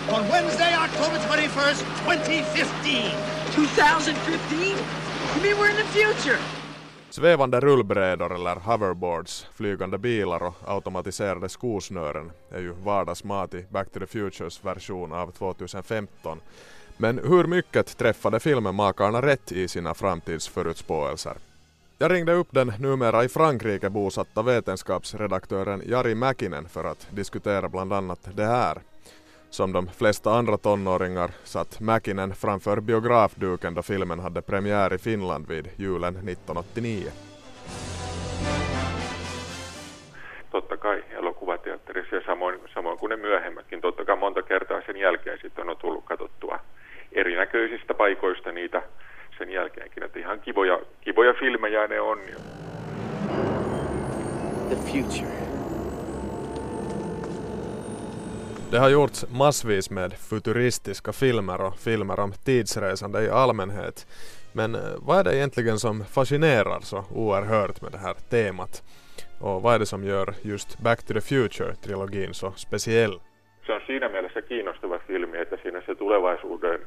on 0.09 0.23
Wednesday, 0.31 0.75
October 0.77 1.19
21st, 1.19 1.85
2015. 2.05 2.93
2015? 3.55 4.63
You 5.35 5.43
mean 5.43 5.57
we're 5.57 5.71
in 5.71 5.77
the 5.77 5.85
future? 5.85 6.39
Svävande 7.11 7.61
rullbrädor 7.61 8.35
eller 8.35 8.57
hoverboards, 8.57 9.47
flygande 9.55 9.99
bilar 9.99 10.43
och 10.43 10.55
automatiserade 10.67 11.49
skosnören 11.49 12.33
är 12.51 12.61
ju 12.61 12.73
vardagsmat 12.73 13.55
i 13.55 13.67
Back 13.71 13.93
to 13.93 14.01
the 14.01 14.07
Futures 14.07 14.65
version 14.65 15.13
av 15.13 15.31
2015 15.31 16.41
men 16.97 17.19
hur 17.19 17.45
mycket 17.45 17.99
träffade 17.99 18.41
filmmakarna 18.41 19.23
rätt 19.23 19.53
i 19.53 19.69
sina 19.69 19.95
framtidsförutspåelser? 19.95 21.37
Jag 21.99 22.13
ringde 22.13 22.33
upp 22.33 22.49
den 22.51 22.73
numera 22.79 23.25
i 23.25 23.29
Frankrike 23.29 23.91
bosatta 23.91 24.43
vetenskapsredaktören 24.43 25.83
Jari 25.87 26.15
Mäkinen 26.15 26.69
för 26.69 26.85
att 26.85 27.09
diskutera 27.11 27.69
bland 27.69 27.93
annat 27.93 28.29
det 28.35 28.47
här. 28.47 28.79
Som 29.51 29.73
de 29.73 29.89
flesta 29.89 30.35
andra 30.35 30.57
tonåringar 30.57 31.31
satt 31.45 31.81
Mäkinen 31.81 32.35
framför 32.35 32.81
biografduken 32.81 33.75
då 33.75 33.83
filmen 33.83 34.19
hade 34.19 34.43
premiär 34.43 34.95
i 34.95 34.99
Finland 34.99 35.49
vid 35.49 35.69
julen 35.77 36.17
1989. 36.17 37.11
totta 40.53 40.77
kai 40.77 41.03
elokuvateatterissa 41.11 42.17
ja 42.17 42.23
samoin, 42.27 42.61
samoin 42.75 42.99
kuin 42.99 43.11
ne 43.11 43.17
myöhemmätkin. 43.17 43.81
Totta 43.81 44.05
kai 44.05 44.17
monta 44.17 44.43
kertaa 44.43 44.81
sen 44.87 44.97
jälkeen 44.97 45.39
sitten 45.43 45.69
on 45.69 45.77
tullut 45.77 46.05
katsottua 46.05 46.59
erinäköisistä 47.15 47.95
paikoista 47.95 48.53
niitä 48.53 48.83
sen 49.39 49.51
jälkeenkin. 49.51 50.03
Että 50.03 50.19
ihan 50.19 50.41
kivoja, 50.41 50.81
kivoja 51.01 51.35
filmejä 51.35 51.87
ne 51.87 52.01
on. 52.01 52.19
The 54.69 54.77
future. 54.77 55.43
Det 58.73 58.79
har 58.79 58.91
gjorts 58.91 59.27
massvis 59.31 59.91
med 59.91 60.13
futuristiska 60.31 61.13
filmer 61.13 61.61
och 61.61 61.79
filmer 61.79 62.21
om 62.21 62.33
tidsresande 62.45 63.25
i 63.25 63.29
allmänhet. 63.29 64.07
Men 64.53 64.75
eh, 64.75 64.81
vad 65.07 65.19
är 65.19 65.25
det 65.25 65.37
egentligen 65.37 65.79
som 65.79 66.05
fascinerar 66.05 66.81
så 66.81 67.05
oerhört 67.15 67.83
med 67.83 67.93
det 67.93 67.99
här 67.99 68.15
temat? 68.31 68.83
Och 69.41 69.63
vad 69.63 69.75
är 69.75 69.79
det 69.79 69.87
som 69.87 70.05
gör 70.05 70.35
just 70.43 70.79
Back 70.79 71.03
to 71.03 71.15
the 71.15 71.21
Future-trilogin 71.21 72.33
så 72.33 72.53
speciell? 72.57 73.21
Se 73.67 73.73
on 73.73 73.81
siinä 73.87 74.09
mielessä 74.09 74.43
kiinnostava 74.43 74.99
filmi, 74.99 75.39
että 75.39 75.57
siinä 75.63 75.83
se 75.87 75.95
tulevaisuuden 75.95 76.81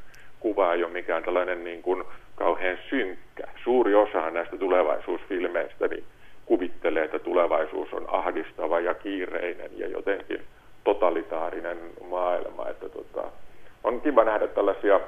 kuva 0.46 0.74
ei 0.74 0.84
ole 0.84 0.92
mikään 0.92 1.24
tällainen 1.24 1.64
niin 1.64 1.82
kuin 1.82 2.04
kauhean 2.36 2.78
synkkä. 2.90 3.48
Suuri 3.64 3.96
osa 3.96 4.32
näistä 4.32 4.58
tulevaisuusfilmeistä 4.58 5.88
niin 5.88 6.04
kuvittelee, 6.46 7.04
että 7.04 7.20
tulevaisuus 7.20 7.94
on 7.94 8.06
ahdistava 8.08 8.80
ja 8.80 8.94
kiireinen 8.94 9.72
ja 9.78 9.88
jotenkin 9.88 10.42
totalitaarinen 10.84 11.78
maailma. 12.10 12.70
Että 12.70 12.90
tota, 12.90 13.24
on 13.84 14.02
kiva 14.02 14.24
nähdä 14.24 14.48
tällaisia 14.48 15.00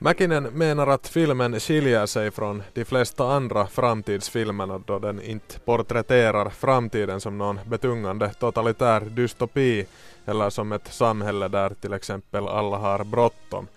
Mäkinen 0.00 0.48
menar 0.52 0.88
att 0.88 1.08
filmen 1.08 1.60
skiljer 1.60 2.06
sig 2.06 2.30
från 2.30 2.62
de 2.74 2.84
flesta 2.84 3.36
andra 3.36 3.66
framtidsfilmerna 3.66 4.80
då 4.86 4.98
den 4.98 5.22
inte 5.22 5.60
porträtterar 5.64 6.50
framtiden 6.50 7.20
som 7.20 7.38
någon 7.38 7.60
betungande 7.68 8.30
totalitär 8.38 9.02
dystopi 9.16 9.86
eller 10.26 10.50
som 10.50 10.72
ett 10.72 10.86
samhälle 10.86 11.48
där 11.48 11.74
till 11.80 11.92
exempel 11.92 12.48
alla 12.48 12.78
har 12.78 13.04
bråttom 13.04 13.68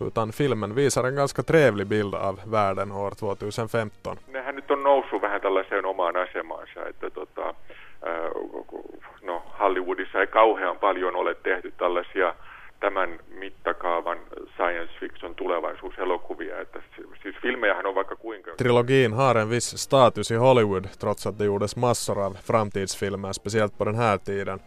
utan 0.00 0.30
filmen 0.32 0.74
visar 0.74 1.06
en 1.06 1.14
ganska 1.14 1.42
trevlig 1.42 1.86
bild 1.86 2.14
av 2.14 2.38
världen 2.50 2.92
år 2.92 3.10
2015. 3.10 4.16
Nehän 4.26 4.56
nyt 4.56 4.70
on 4.70 4.82
noussut 4.82 5.22
vähän 5.22 5.40
tällaiseen 5.40 5.84
omaan 5.84 6.16
asemaansa, 6.16 6.86
että 6.86 7.10
tota, 7.10 7.48
äh, 7.48 7.54
no, 9.22 9.42
Hollywoodissa 9.60 10.20
ei 10.20 10.26
kauhean 10.26 10.78
paljon 10.78 11.16
ole 11.16 11.34
tehty 11.34 11.72
tällaisia 11.78 12.34
tämän 12.80 13.18
mittakaavan 13.28 14.18
science 14.54 14.92
fiction 15.00 15.34
tulevaisuuselokuvia. 15.34 16.60
Että 16.60 16.82
siis 17.22 17.36
filmejähän 17.42 17.86
on 17.86 17.94
vaikka 17.94 18.16
kuinka... 18.16 18.50
Trilogin 18.56 19.14
har 19.14 19.38
en 19.38 19.50
viss 19.50 19.82
status 19.82 20.30
i 20.30 20.34
Hollywood 20.34 20.84
trots 21.00 21.26
att 21.26 21.38
det 21.38 21.44
gjordes 21.44 21.76
massor 21.76 22.22
av 22.22 22.34
framtidsfilmer, 22.34 23.32
speciellt 23.32 23.78
på 23.78 23.84
den 23.84 23.94
här 23.94 24.18
tiden. 24.18 24.60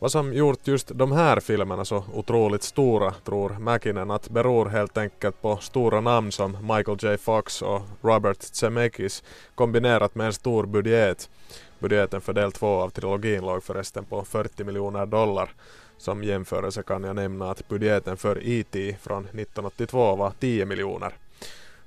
Vad 0.00 0.12
som 0.12 0.32
gjort 0.32 0.66
just 0.66 0.88
de 0.94 1.12
här 1.12 1.40
filmerna 1.40 1.84
så 1.84 2.04
otroligt 2.14 2.62
stora 2.62 3.10
tror 3.10 3.50
Mäkinen 3.58 4.10
att 4.10 4.30
beror 4.30 4.66
helt 4.66 4.98
enkelt 4.98 5.42
på 5.42 5.56
stora 5.56 6.00
namn 6.00 6.32
som 6.32 6.56
Michael 6.60 6.98
J 7.02 7.16
Fox 7.16 7.62
och 7.62 7.82
Robert 8.02 8.42
Zemeckis 8.42 9.22
kombinerat 9.54 10.14
med 10.14 10.26
en 10.26 10.32
stor 10.32 10.66
budget. 10.66 11.30
Budgeten 11.78 12.20
för 12.20 12.32
del 12.32 12.52
två 12.52 12.66
av 12.66 12.90
trilogin 12.90 13.46
låg 13.46 13.64
förresten 13.64 14.04
på 14.04 14.24
40 14.24 14.64
miljoner 14.64 15.06
dollar. 15.06 15.50
Som 15.96 16.24
jämförelse 16.24 16.82
kan 16.82 17.04
jag 17.04 17.16
nämna 17.16 17.50
att 17.50 17.68
budgeten 17.68 18.16
för 18.16 18.48
E.T. 18.48 18.96
från 19.02 19.24
1982 19.24 20.16
var 20.16 20.32
10 20.40 20.64
miljoner. 20.64 21.12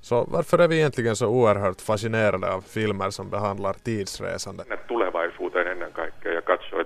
Så 0.01 0.23
varför 0.31 0.59
är 0.59 0.67
vi 0.67 0.75
egentligen 0.77 1.15
så 1.15 1.27
oerhört 1.27 1.81
fascinerade 1.81 2.53
av 2.53 2.61
filmer 2.61 3.09
som 3.09 3.29
behandlar 3.29 3.73
tidsresande? 3.73 4.63
Tulevaisuuteen 4.87 5.67
ennen 5.67 5.91
kaikkea 5.91 6.20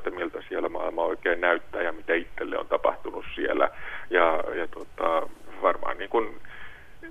että 0.08 0.20
miltä 0.20 0.40
siellä 0.50 0.70
maailma 0.70 1.04
oikein 1.04 1.42
näyttää 1.42 1.82
ja 1.82 1.92
mitä 1.92 2.14
itselle 2.14 2.58
on 2.58 2.68
tapahtunut 2.68 3.26
siellä. 3.36 3.70
Ja, 4.10 4.44
ja 4.56 4.68
tota, 4.68 5.30
varmaan 5.62 5.98
niin 5.98 6.10
kuin 6.10 6.42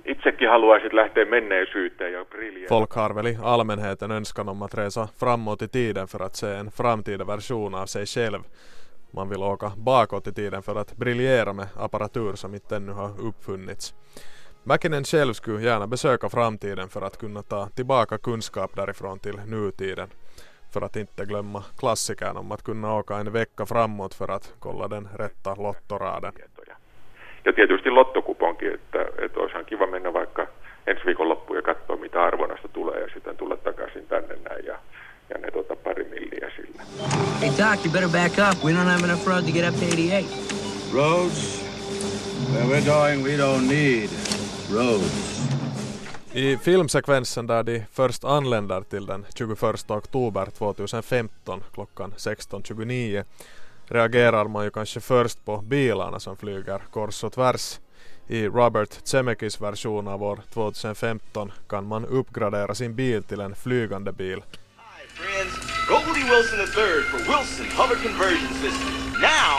itsekin 0.05 0.49
haluaisit 0.49 0.93
lähteä 0.93 1.25
menneisyyteen 1.25 2.13
ja 2.13 2.25
briljera. 2.25 2.69
Folk 2.69 2.93
har 2.93 3.15
väl 3.15 4.11
önskan 4.11 4.49
om 4.49 4.61
att 4.61 4.73
framåt 5.19 5.61
i 5.61 5.67
tiden 5.67 6.07
för 6.07 6.23
att 6.23 6.35
se 6.35 6.55
en 6.55 6.71
framtida 6.71 7.27
version 7.27 7.75
av 7.75 7.85
sig 7.85 8.05
själv. 8.05 8.39
Man 9.11 9.29
vill 9.29 9.43
åka 9.43 9.71
bakåt 9.77 10.27
i 10.27 10.33
tiden 10.33 10.63
för 10.63 10.75
att 10.75 10.97
briljera 10.97 11.53
med 11.53 11.67
apparatur 11.75 12.35
som 12.35 12.53
inte 12.53 12.75
ännu 12.75 12.91
har 12.91 13.27
uppfunnits. 13.27 13.95
Mäkinen 14.63 15.03
själv 15.03 15.33
skulle 15.33 15.61
gärna 15.61 15.87
besöka 15.87 16.29
framtiden 16.29 16.89
för 16.89 17.01
att 17.01 17.17
kunna 17.17 17.41
ta 17.41 17.69
tillbaka 17.69 18.17
kunskap 18.17 18.75
därifrån 18.75 19.19
till 19.19 19.39
nutiden. 19.45 20.09
För 20.75 20.85
att 20.85 20.95
inte 20.95 21.25
glömma 21.25 21.63
klassikern 21.79 22.37
om 22.37 22.51
att 22.51 22.63
kunna 22.63 22.93
åka 22.93 23.15
en 23.15 23.33
vecka 23.33 23.65
framåt 23.65 24.13
för 24.13 24.31
att 24.31 24.53
kolla 24.59 24.87
den 24.87 25.09
rätta 25.13 25.55
lottoraden. 25.55 26.33
Ja 27.45 27.53
tietysti 27.53 27.89
lottokuponki, 27.89 28.65
että, 28.67 29.01
että 29.25 29.39
olisihan 29.39 29.65
kiva 29.65 29.87
mennä 29.87 30.13
vaikka 30.13 30.47
ensi 30.87 31.05
viikon 31.05 31.29
loppuun 31.29 31.57
ja 31.57 31.61
katsoa 31.61 31.95
mitä 31.95 32.23
arvonnasta 32.23 32.67
tulee 32.67 32.99
ja 33.01 33.07
sitten 33.13 33.37
tulla 33.37 33.57
takaisin 33.57 34.07
tänne 34.07 34.35
näin 34.49 34.65
ja, 34.65 34.77
ja 35.29 35.37
ne 35.37 35.51
tota 35.51 35.75
pari 35.75 36.03
milliä 36.03 36.51
sillä. 36.55 36.81
Hey 37.41 37.49
Doc, 37.49 37.85
you 37.85 37.91
better 37.93 38.09
back 38.09 38.33
up. 38.47 38.63
We 38.65 38.71
don't 38.71 38.89
have 38.93 39.03
enough 39.03 39.27
road 39.27 39.43
to 39.45 39.51
get 39.51 39.65
up 39.69 39.75
to 39.79 39.85
88. 39.85 40.27
Roads? 40.93 41.65
Where 42.51 42.65
we're 42.71 42.85
going 42.85 43.23
we 43.23 43.37
don't 43.37 43.67
need 43.67 44.09
roads. 44.73 45.34
I 46.35 46.57
filmsekvensen 46.57 47.47
där 47.47 47.63
de 47.63 47.85
först 47.91 48.23
anländer 48.23 48.81
till 48.81 49.05
den 49.05 49.25
21 49.35 49.91
oktober 49.91 50.47
2015 50.57 51.63
klockan 51.73 52.13
16.29 52.17 53.23
reagerar 53.87 54.45
man 54.45 54.63
ju 54.63 54.69
kanske 54.69 54.99
först 54.99 55.45
på 55.45 55.57
bilarna 55.57 56.19
som 56.19 56.37
flyger 56.37 56.81
kors 56.91 57.23
och 57.23 57.33
tvärs. 57.33 57.79
I 58.27 58.47
Robert 58.47 58.89
Zemeckis 59.03 59.61
version 59.61 60.07
av 60.07 60.23
år 60.23 60.39
2015 60.53 61.51
kan 61.69 61.87
man 61.87 62.05
uppgradera 62.05 62.75
sin 62.75 62.95
bil 62.95 63.23
till 63.23 63.39
en 63.39 63.55
flygande 63.55 64.11
bil. 64.11 64.43
Friends, 65.07 65.55
Goldie 65.89 66.23
Wilson 66.23 66.59
III 66.59 67.01
for 67.11 67.17
Wilson 67.17 67.65
Hover 67.77 67.95
Conversion 67.95 68.53
Systems. 68.53 69.21
Now, 69.21 69.53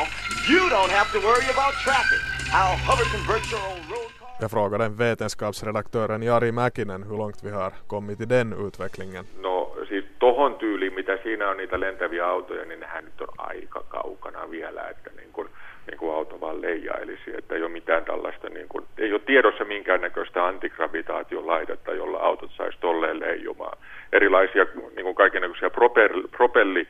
you 0.49 0.61
don't 0.71 0.93
have 0.99 1.09
to 1.13 1.19
worry 1.29 1.47
about 1.55 1.73
traffic. 1.85 2.21
I'll 2.53 2.79
hover 2.89 3.05
convert 3.17 3.53
your 3.53 3.63
old 3.71 3.91
road 3.91 4.16
Jag 4.41 4.51
frågade 4.51 4.89
vetenskapsredaktören 4.89 6.23
Jari 6.23 6.53
Mäkinen 6.53 7.03
hur 7.03 7.17
långt 7.17 7.45
vi 7.45 7.51
har 7.51 7.73
kommit 7.87 8.21
i 8.21 8.27
den 8.27 8.53
utvecklingen. 8.53 9.25
No 9.41 9.77
siis 9.89 10.05
tohon 10.19 10.55
tyyliin, 10.55 10.95
mitä 10.95 11.19
siinä 11.23 11.51
on 11.51 11.57
niitä 11.57 11.81
lentäviä 11.81 12.27
autoja, 12.27 12.65
niin 12.65 12.81
nehän 12.81 13.05
nyt 13.05 13.21
on 13.21 13.29
aika 13.39 13.85
kaukana 13.89 14.51
vielä, 14.51 14.89
että 14.89 15.11
niin 15.17 15.33
kuin, 15.33 15.49
niin 15.87 15.99
kuin 15.99 16.15
auto 16.15 16.41
vaan 16.41 16.63
leijailisi, 16.63 17.37
että 17.39 17.55
ei 17.55 17.63
ole 17.63 17.71
mitään 17.71 18.05
tällaista, 18.05 18.49
niin 18.49 18.69
kuin, 18.69 18.85
ei 18.99 19.13
ole 19.13 19.21
tiedossa 19.27 19.65
minkäännäköistä 19.65 20.47
antigravitaatiolaitetta, 20.47 21.93
jolla 21.95 22.19
autot 22.19 22.51
saisi 22.57 22.79
tolleen 22.81 23.21
leijumaan. 23.21 23.79
Erilaisia 24.13 24.67
niin 24.97 25.05
kuin 25.05 25.15
kaikenlaisia 25.15 25.71
propelli 26.37 26.89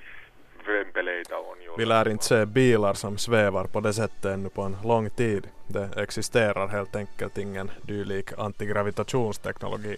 Vi 1.78 1.86
lär 1.86 2.08
inte 2.08 2.24
se 2.24 2.46
bilar 2.46 2.94
som 2.94 3.18
svävar 3.18 3.64
på 3.64 3.80
det 3.80 3.92
sättet 3.92 4.24
ännu 4.24 4.48
på 4.48 4.62
en 4.62 4.76
lång 4.84 5.10
tid. 5.10 5.48
Det 5.66 6.02
existerar 6.02 6.68
helt 6.68 6.96
enkelt 6.96 7.38
ingen 7.38 7.70
dylik 7.82 8.38
antigravitationsteknologi. 8.38 9.96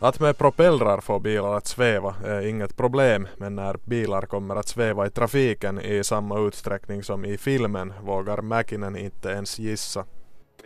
Att 0.00 0.20
med 0.20 0.38
propellrar 0.38 1.00
få 1.00 1.18
bilar 1.18 1.56
att 1.56 1.66
sväva 1.66 2.14
är 2.24 2.46
inget 2.46 2.76
problem 2.76 3.28
men 3.36 3.56
när 3.56 3.76
bilar 3.88 4.22
kommer 4.22 4.56
att 4.56 4.68
sväva 4.68 5.06
i 5.06 5.10
trafiken 5.10 5.80
i 5.80 6.04
samma 6.04 6.38
utsträckning 6.38 7.02
som 7.02 7.24
i 7.24 7.38
filmen 7.38 7.92
vågar 8.02 8.42
Mäkinen 8.42 8.96
inte 8.96 9.28
ens 9.28 9.58
gissa. 9.58 10.04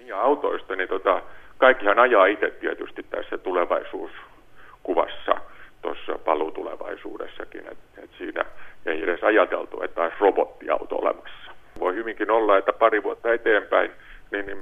Ja 0.06 0.16
autoista, 0.16 0.74
niin 0.74 0.88
tota, 0.88 1.20
kaikkihan 1.58 1.98
ajaa 1.98 2.26
itse 2.26 2.50
tietysti 2.50 3.02
tässä 3.02 3.38
tulevaisuuskuvassa 3.38 5.49
tuossa 5.82 6.18
paluutulevaisuudessakin, 6.24 7.66
että 7.72 8.00
et 8.02 8.10
siinä 8.18 8.44
ei 8.86 9.02
edes 9.02 9.22
ajateltu, 9.22 9.82
että 9.82 10.02
olisi 10.02 10.16
robottiauto 10.20 10.96
olemassa. 10.96 11.50
Voi 11.80 11.94
hyvinkin 11.94 12.30
olla, 12.30 12.58
että 12.58 12.72
pari 12.72 13.02
vuotta 13.02 13.32
eteenpäin 13.32 13.90
niin, 14.32 14.46
niin. 14.46 14.58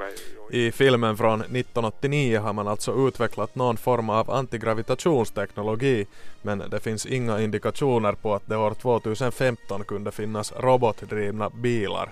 I 0.50 0.72
filmen 0.72 1.16
från 1.16 1.38
1989 1.40 2.42
har 2.42 2.52
man 2.52 2.68
alltså 2.68 2.92
utvecklat 2.92 3.54
någon 3.54 3.76
form 3.76 4.10
av 4.10 4.30
antigravitationsteknologi 4.30 6.08
men 6.42 6.58
det 6.70 6.80
finns 6.80 7.06
inga 7.06 7.38
indikationer 7.40 8.12
på 8.12 8.34
att 8.34 8.42
det 8.46 8.56
år 8.56 8.74
2015 8.74 9.84
kunde 9.84 10.10
finnas 10.10 10.52
robotdrivna 10.56 11.50
bilar. 11.50 12.08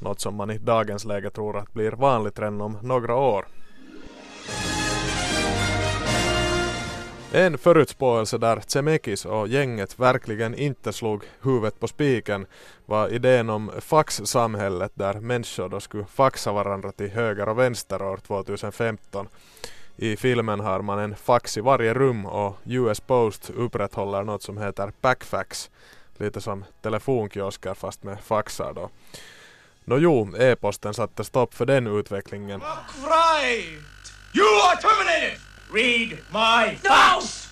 Något 0.00 0.20
som 0.20 0.34
man 0.34 0.50
i 0.50 0.58
dagens 0.58 1.04
läge 1.04 1.30
tror 1.30 1.56
att 1.58 1.72
blir 1.72 1.90
vanligt 1.90 2.38
redan 2.38 2.60
om 2.60 2.78
några 2.82 3.14
år. 3.14 3.44
En 7.34 7.58
förutspåelse 7.58 8.38
där 8.38 8.60
Tsemekis 8.60 9.24
och 9.24 9.48
gänget 9.48 9.98
verkligen 9.98 10.54
inte 10.54 10.92
slog 10.92 11.24
huvudet 11.42 11.80
på 11.80 11.88
spiken 11.88 12.46
var 12.86 13.08
idén 13.08 13.50
om 13.50 13.70
faxsamhället 13.80 14.92
där 14.94 15.14
människor 15.14 15.68
då 15.68 15.80
skulle 15.80 16.04
faxa 16.04 16.52
varandra 16.52 16.92
till 16.92 17.10
höger 17.10 17.48
och 17.48 17.58
vänster 17.58 18.02
år 18.02 18.16
2015. 18.16 19.28
I 19.96 20.16
filmen 20.16 20.60
har 20.60 20.82
man 20.82 20.98
en 20.98 21.16
fax 21.16 21.56
i 21.56 21.60
varje 21.60 21.94
rum 21.94 22.26
och 22.26 22.56
US 22.64 23.00
Post 23.00 23.50
upprätthåller 23.50 24.24
något 24.24 24.42
som 24.42 24.58
heter 24.58 24.92
backfax. 25.00 25.70
Lite 26.16 26.40
som 26.40 26.64
telefonkiosker 26.82 27.74
fast 27.74 28.02
med 28.02 28.20
faxar 28.20 28.72
då. 28.72 28.90
Nå 29.84 29.98
jo, 29.98 30.36
e-posten 30.38 30.94
satte 30.94 31.24
stopp 31.24 31.54
för 31.54 31.66
den 31.66 31.86
utvecklingen. 31.86 32.60
Right! 32.60 33.82
You 34.34 34.46
are 34.46 34.76
terminated! 34.80 35.51
Read 35.72 36.08
my 36.10 36.76
fax! 36.76 37.48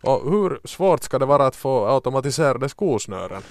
Och 0.00 0.30
hur 0.30 0.60
svårt 0.64 1.02
ska 1.02 1.18
det 1.18 1.26
vara 1.26 1.46
att 1.46 1.56
få 1.56 1.86
automatiserade 1.88 2.68
skosnören? 2.68 3.42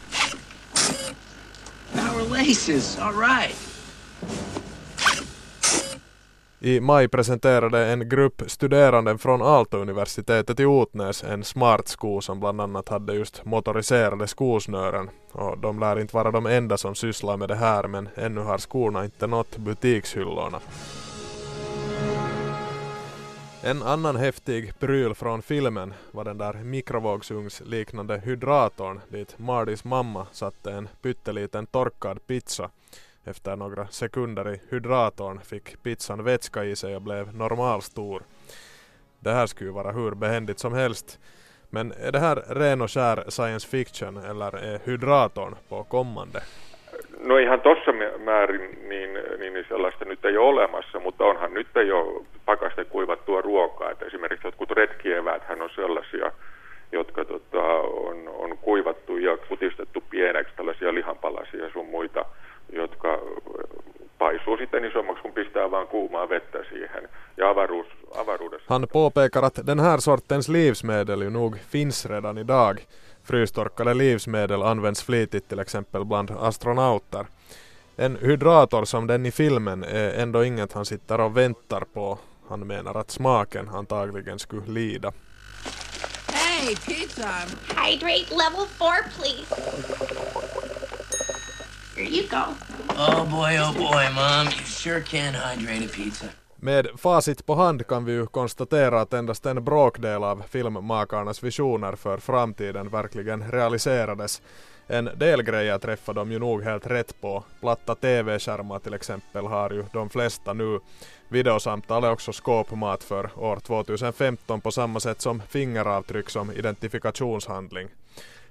Power 1.93 2.30
laces, 2.30 2.98
all 3.00 3.13
right. 3.13 3.64
I 6.65 6.80
maj 6.80 7.08
presenterade 7.08 7.86
en 7.86 8.10
grupp 8.10 8.41
studerande 8.47 9.17
från 9.17 9.41
Aalto-universitetet 9.41 10.60
i 10.60 10.65
Otnäs 10.65 11.23
en 11.23 11.43
smart 11.43 11.88
sko 11.88 12.21
som 12.21 12.39
bland 12.39 12.62
annat 12.62 12.89
hade 12.89 13.13
just 13.13 13.45
motoriserade 13.45 14.28
skosnören. 14.28 15.10
Och 15.32 15.58
de 15.58 15.80
lär 15.80 15.99
inte 15.99 16.15
vara 16.15 16.32
de 16.32 16.45
enda 16.45 16.78
som 16.78 16.95
sysslar 16.95 17.38
med 17.38 17.49
det 17.49 17.56
här 17.56 17.88
men 17.88 18.10
ännu 18.15 18.41
har 18.41 18.58
skorna 18.58 19.06
inte 19.06 19.28
nått 19.28 19.58
butikshyllorna. 19.58 20.60
En 23.63 23.84
annan 23.84 24.15
häftig 24.15 24.80
pryl 24.80 25.13
från 25.13 25.41
filmen 25.41 25.93
var 26.12 26.23
den 26.23 26.38
där 26.38 26.54
mikrovågsugnsliknande 26.54 28.21
hydratorn 28.25 29.01
dit 29.10 29.39
Mardis 29.39 29.84
mamma 29.84 30.28
satte 30.32 30.71
en 30.71 30.89
pytteliten 31.01 31.65
torkad 31.65 32.28
pizza 32.28 32.69
efter 33.27 33.55
några 33.55 33.88
sekunder 33.88 34.53
i 34.53 34.61
hydratorn 34.69 35.39
fick 35.39 35.83
pizzan 35.83 36.23
vätska 36.23 36.63
i 36.63 36.75
sig 36.75 36.95
och 36.95 37.01
blev 37.01 37.35
normalstor. 37.35 38.23
Det 39.19 39.31
här 39.31 39.47
skulle 39.47 39.71
vara 39.71 39.91
hur 39.91 40.11
behändigt 40.11 40.59
som 40.59 40.73
helst. 40.73 41.19
Men 41.69 41.91
är 41.91 42.11
det 42.11 42.19
här 42.19 42.35
ren 42.35 42.81
och 42.81 42.91
skär 42.91 43.23
science 43.29 43.67
fiction 43.67 44.17
eller 44.17 44.55
är 44.55 44.79
hydratorn 44.85 45.55
på 45.69 45.83
kommande? 45.83 46.41
No 47.19 47.38
ihan 47.38 47.61
tuossa 47.61 47.91
määrin 48.19 48.89
niin, 48.89 49.13
niin, 49.39 49.53
niin 49.53 49.65
sellaista 49.67 50.05
nyt 50.05 50.25
ei 50.25 50.38
ole 50.38 50.49
olemassa, 50.49 50.99
mutta 50.99 51.23
onhan 51.23 51.53
nyt 51.53 51.67
jo 51.88 52.25
pakaste 52.45 52.85
kuivattua 52.85 53.41
ruokaa. 53.41 53.91
Että 53.91 54.05
esimerkiksi 54.05 54.47
jotkut 54.47 54.71
retkieväthän 54.71 55.61
on 55.61 55.69
sellaisia, 55.75 56.31
jotka 56.91 57.25
tota, 57.25 57.63
on, 57.81 58.27
on 58.27 58.57
kuivattu 58.57 59.17
ja 59.17 59.38
kutistettu 59.38 60.03
pieneksi, 60.09 60.55
tällaisia 60.55 60.93
lihanpalasia 60.93 61.63
ja 61.63 61.71
sun 61.71 61.89
muita, 61.89 62.25
jotka 62.73 63.19
paisuu 64.17 64.58
sitten 64.58 64.86
isommaksi, 64.86 65.21
kun 65.21 65.34
pistää 65.34 65.71
vaan 65.71 65.88
kuumaa 65.88 66.30
vettä 66.30 66.60
siihen. 66.69 67.10
Ja 67.38 67.49
avaruus, 67.49 67.88
avaruudessa... 68.15 68.65
Han 68.67 68.88
påpekar 68.93 69.45
att 69.45 69.65
den 69.67 69.80
här 69.80 69.99
sortens 69.99 70.49
livsmedel 70.49 71.21
ju 71.21 71.30
nog 71.30 71.58
finns 71.69 72.06
redan 72.06 72.38
idag. 72.38 72.78
Frystorkade 73.23 73.93
livsmedel 73.93 74.62
används 74.62 75.04
flitigt 75.04 75.47
till 75.49 75.60
exempel 75.60 76.06
bland 76.06 76.32
astronauter. 76.32 77.25
En 77.97 78.17
hydrator 78.21 78.86
som 78.86 79.08
den 79.08 79.25
i 79.25 79.32
filmen 79.32 79.84
är 79.84 80.21
ändå 80.21 80.43
inget 80.43 80.73
han 80.73 80.86
sitter 80.86 81.21
och 81.21 81.38
väntar 81.38 81.84
på. 81.93 82.19
Han 82.49 82.67
menar 82.67 82.97
att 82.97 83.12
smaken 83.12 83.69
antagligen 83.69 84.39
skulle 84.39 84.67
lida. 84.67 85.12
Hey, 86.34 86.75
pizza. 86.75 87.30
Hydrate 87.67 88.36
level 88.36 88.65
four, 88.78 89.04
please. 89.17 89.56
Here 91.95 92.10
you 92.10 92.27
go. 92.27 92.43
Oh 92.89 93.25
boy, 93.29 93.58
oh 93.60 93.73
boy, 93.73 94.05
Mom. 94.15 94.47
You 94.47 94.65
sure 94.65 95.01
can 95.01 95.34
hydrate 95.34 95.86
a 95.86 95.89
pizza. 95.95 96.25
Med 96.55 96.88
facit 96.97 97.45
på 97.45 97.55
hand 97.55 97.88
kan 97.88 98.05
vi 98.05 98.12
ju 98.12 98.27
konstatera 98.27 99.01
att 99.01 99.13
endast 99.13 99.45
en 99.45 99.63
bråkdel 99.63 100.23
av 100.23 100.43
filmmakarnas 100.49 101.43
visioner 101.43 101.95
för 101.95 102.17
framtiden 102.17 102.89
verkligen 102.89 103.51
realiserades. 103.51 104.41
En 104.88 105.10
del 105.15 105.43
grejer 105.43 105.77
träffar 105.77 106.13
de 106.13 106.31
ju 106.31 106.39
nog 106.39 106.63
helt 106.63 106.88
rätt 106.88 107.21
på. 107.21 107.43
Platta 107.60 107.95
TV-skärmar 107.95 108.79
till 108.79 108.93
exempel 108.93 109.45
har 109.45 109.71
ju 109.71 109.86
de 109.93 110.10
flesta 110.10 110.53
nu. 110.53 110.79
Videosamtal 111.29 112.03
är 112.03 112.12
också 112.12 112.31
skåpmat 112.34 113.03
för 113.03 113.29
år 113.39 113.60
2015 113.60 114.62
på 114.62 114.71
samma 114.71 114.99
sätt 114.99 115.21
som 115.21 115.41
fingeravtryck 115.49 116.29
som 116.29 116.51
identifikationshandling. 116.51 117.88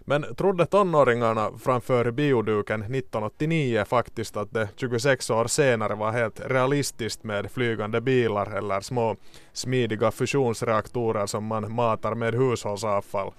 Men 0.05 0.35
trodde 0.35 0.67
tonåringarna 0.67 1.51
framför 1.59 2.11
bioduken 2.11 2.83
1989 2.83 3.85
faktiskt 3.88 4.37
att 4.37 4.53
det 4.53 4.69
26 4.77 5.31
år 5.31 5.47
senare 5.47 5.95
var 5.95 6.12
helt 6.12 6.40
realistiskt 6.47 7.25
med 7.25 7.51
flygande 7.51 8.01
bilar 8.01 8.57
eller 8.57 8.81
små 8.81 9.17
smidiga 9.53 10.11
fusionsreaktorer 10.11 11.27
som 11.27 11.45
man 11.45 11.75
matar 11.75 12.14
med 12.14 12.35
hushållsavfall 12.35 13.33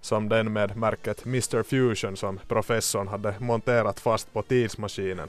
som 0.00 0.28
den 0.28 0.52
med 0.52 0.76
märket 0.76 1.26
Mr 1.26 1.62
Fusion 1.62 2.16
som 2.16 2.40
professorn 2.48 3.08
hade 3.08 3.34
monterat 3.40 4.00
fast 4.00 4.32
på 4.32 4.42
tidsmaskinen. 4.42 5.28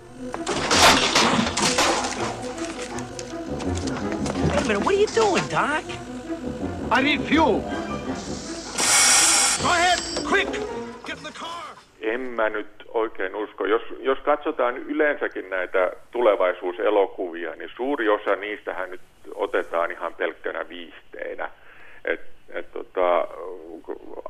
Wait 4.48 4.58
a 4.58 4.68
minute, 4.68 4.80
what 4.80 4.88
are 4.88 4.94
you 4.94 5.08
doing, 5.08 5.44
Doc? 5.50 5.84
I 7.00 7.04
need 7.04 7.22
fuel. 7.22 7.62
Go 9.62 9.70
ahead, 9.70 10.00
quick! 10.26 10.77
En 12.02 12.22
mä 12.22 12.50
nyt 12.50 12.68
oikein 12.88 13.36
usko. 13.36 13.66
Jos, 13.66 13.82
jos 14.00 14.20
katsotaan 14.20 14.78
yleensäkin 14.78 15.50
näitä 15.50 15.92
tulevaisuuselokuvia, 16.12 17.56
niin 17.56 17.70
suuri 17.76 18.10
osa 18.10 18.36
niistähän 18.36 18.92
nyt 18.92 19.02
otetaan 19.36 19.92
ihan 19.92 20.14
pelkkänä 20.14 20.70
viihteenä. 20.70 21.50
Et, 22.06 22.22
et 22.50 22.72
tota, 22.72 23.28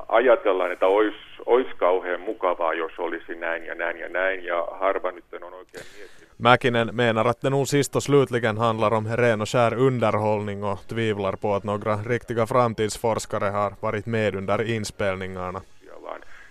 ajatellaan, 0.07 0.71
että 0.71 0.87
olisi 0.87 1.17
ois 1.45 1.67
kauhean 1.77 2.21
mukavaa, 2.21 2.73
jos 2.73 2.91
olisi 2.97 3.35
näin 3.35 3.65
ja 3.65 3.75
näin 3.75 3.99
ja 3.99 4.09
näin, 4.09 4.43
ja 4.43 4.67
harva 4.71 5.11
nyt 5.11 5.25
on 5.41 5.53
oikein 5.53 5.85
miettinyt. 5.97 6.27
Mäkinen 6.39 6.89
menar 6.95 7.27
att 7.27 7.41
det 7.41 7.49
nog 7.49 7.67
sist 7.67 7.95
och 7.95 8.03
slutligen 8.03 8.57
handlar 8.57 8.93
om 8.93 9.07
ren 9.07 9.41
och 9.41 9.49
skär 9.49 9.73
underhållning 9.73 10.63
och 10.63 10.79
tvivlar 10.87 11.35
på 11.41 11.53
att 11.53 11.63
några 11.63 11.95
riktiga 11.95 12.45
framtidsforskare 12.45 13.45
har 13.45 13.73
varit 13.81 14.05
med 14.05 14.35
under 14.35 14.61
inspelningarna. 14.61 15.61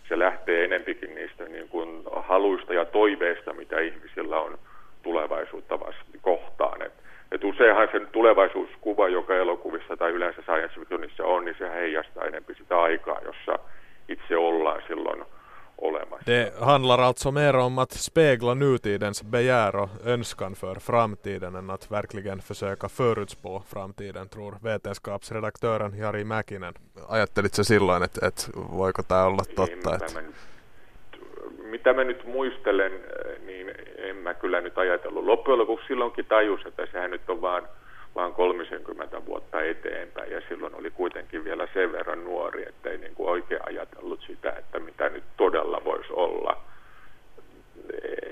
Se 0.08 0.18
lähtee 0.18 0.64
enempikin 0.64 1.14
niistä 1.14 1.44
niin 1.44 1.68
kuin 1.68 2.02
haluista 2.16 2.74
ja 2.74 2.84
toiveista, 2.84 3.52
mitä 3.52 3.80
ihmisillä 3.80 4.40
on 4.40 4.58
tulevaisuutta 5.02 5.80
vasta 5.80 6.04
kohtaan. 6.20 6.82
Et, 6.82 6.92
et 7.32 7.44
useinhan 7.44 7.88
se 7.92 8.00
tulevaisuuskuva, 8.00 9.08
joka 9.08 9.36
elokuvissa 9.36 9.96
tai 9.96 10.10
yleensä 10.10 10.42
science 10.42 10.74
fictionissa 10.74 11.24
on, 11.24 11.44
niin 11.44 11.56
se 11.58 11.70
heijastaa 11.70 12.24
enempi 12.24 12.54
sitä 12.54 12.80
aikaa, 12.80 13.20
jossa 13.24 13.58
itse 14.08 14.36
ollaan 14.36 14.82
silloin 14.88 15.24
olemassa. 15.78 16.24
Det 16.26 16.52
handlar 16.60 16.98
alltså 16.98 17.32
mer 17.32 17.56
om 17.56 17.78
att 17.78 17.92
spegla 17.92 18.54
nutidens 18.54 19.22
begär 19.22 19.76
och 19.76 19.88
önskan 20.04 20.54
för 20.54 20.74
framtiden 20.74 21.54
än 21.54 21.70
att 21.70 21.90
verkligen 21.90 22.40
försöka 22.40 22.88
förutspå 22.88 23.62
framtiden, 23.66 24.28
tror 24.28 24.58
vetenskapsredaktören 24.64 25.98
Jari 25.98 26.24
Mäkinen. 26.24 26.74
Ajattelitko 27.08 27.64
silloin, 27.64 28.02
että, 28.02 28.26
että 28.26 28.42
voiko 28.56 29.02
tämä 29.02 29.24
olla 29.24 29.42
totta? 29.56 29.94
Enpä 29.94 30.06
mä 30.14 30.22
nyt, 30.22 30.34
mitä 31.70 31.92
mä 31.92 32.04
nyt 32.04 32.26
muistelen, 32.26 32.92
niin 33.46 33.72
en 33.96 34.16
mä 34.16 34.34
kyllä 34.34 34.60
nyt 34.60 34.78
ajatellut. 34.78 35.24
Loppujen 35.24 35.58
lopuksi 35.58 35.86
silloinkin 35.86 36.24
tajus, 36.24 36.60
että 36.66 36.86
sehän 36.92 37.10
nyt 37.10 37.30
on 37.30 37.40
vaan, 37.40 37.68
vaan 38.16 38.32
30 38.32 39.26
vuotta 39.26 39.62
eteenpäin 39.62 40.32
ja 40.32 40.40
silloin 40.48 40.74
oli 40.74 40.90
kuitenkin 40.90 41.44
vielä 41.44 41.68
sen 41.74 41.92
verran 41.92 42.24
nuori, 42.24 42.68
ettei 42.68 42.98
niin 42.98 43.14
kuin 43.14 43.28
oikein 43.28 43.60
ajatellut 43.66 44.20
sitä, 44.26 44.50
että 44.50 44.78
mitä 44.78 45.08
nyt 45.08 45.24
todella 45.36 45.82
voisi 45.84 46.12
olla. 46.12 46.56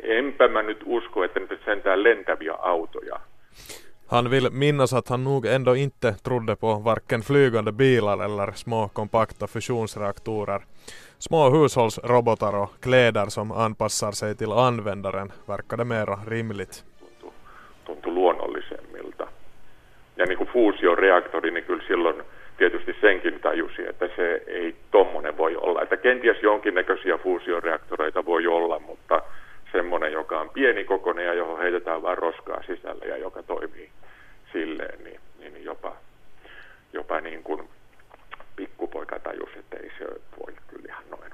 Enpä 0.02 0.48
mä 0.48 0.62
nyt 0.62 0.82
usko, 0.86 1.24
että 1.24 1.40
nyt 1.40 1.60
sentään 1.64 2.02
lentäviä 2.02 2.52
autoja 2.52 3.20
Han 4.06 4.30
vill 4.30 4.50
minnas 4.50 4.94
att 4.94 5.08
han 5.08 5.24
nog 5.24 5.46
ändå 5.46 5.74
inte 5.74 6.14
trodde 6.24 6.56
på 6.56 6.74
varken 6.84 7.20
flygande 7.20 7.72
bilar 7.72 8.24
eller 8.24 8.52
små 8.52 8.88
kompakta 8.92 9.46
fusionsreaktorer. 9.46 10.60
Små 11.18 11.50
hushållsrobotar 11.50 12.54
och 12.54 12.70
kläder 12.80 13.26
som 13.26 13.52
anpassar 13.52 14.12
sig 14.12 14.36
till 14.36 14.52
användaren 14.52 15.32
verkade 15.48 15.84
mera 15.84 16.18
rimligt. 16.26 16.84
tuntui 17.84 18.12
luonnollisemmilta. 18.12 18.33
Ja 20.16 20.26
niin 20.26 20.38
kuin 20.38 20.50
fuusioreaktori, 20.50 21.50
niin 21.50 21.64
kyllä 21.64 21.84
silloin 21.86 22.22
tietysti 22.56 22.96
senkin 23.00 23.40
tajusi, 23.40 23.88
että 23.88 24.08
se 24.16 24.42
ei 24.46 24.76
tommonen 24.90 25.36
voi 25.36 25.56
olla. 25.56 25.82
Että 25.82 25.96
kenties 25.96 26.42
jonkinnäköisiä 26.42 27.18
fuusioreaktoreita 27.18 28.24
voi 28.24 28.46
olla, 28.46 28.78
mutta 28.78 29.22
semmoinen, 29.72 30.12
joka 30.12 30.40
on 30.40 30.50
pieni 30.50 30.84
kokoinen 30.84 31.26
ja 31.26 31.34
johon 31.34 31.58
heitetään 31.58 32.02
vain 32.02 32.18
roskaa 32.18 32.62
sisälle 32.62 33.04
ja 33.04 33.16
joka 33.16 33.42
toimii 33.42 33.90
silleen, 34.52 35.04
niin, 35.04 35.20
niin 35.38 35.64
jopa, 35.64 35.96
jopa 36.92 37.20
niin 37.20 37.42
kuin 37.42 37.68
pikkupoika 38.56 39.18
tajusi, 39.18 39.58
että 39.58 39.76
ei 39.76 39.90
se 39.98 40.04
voi 40.38 40.54
kyllä 40.68 40.84
ihan 40.88 41.04
noin 41.10 41.32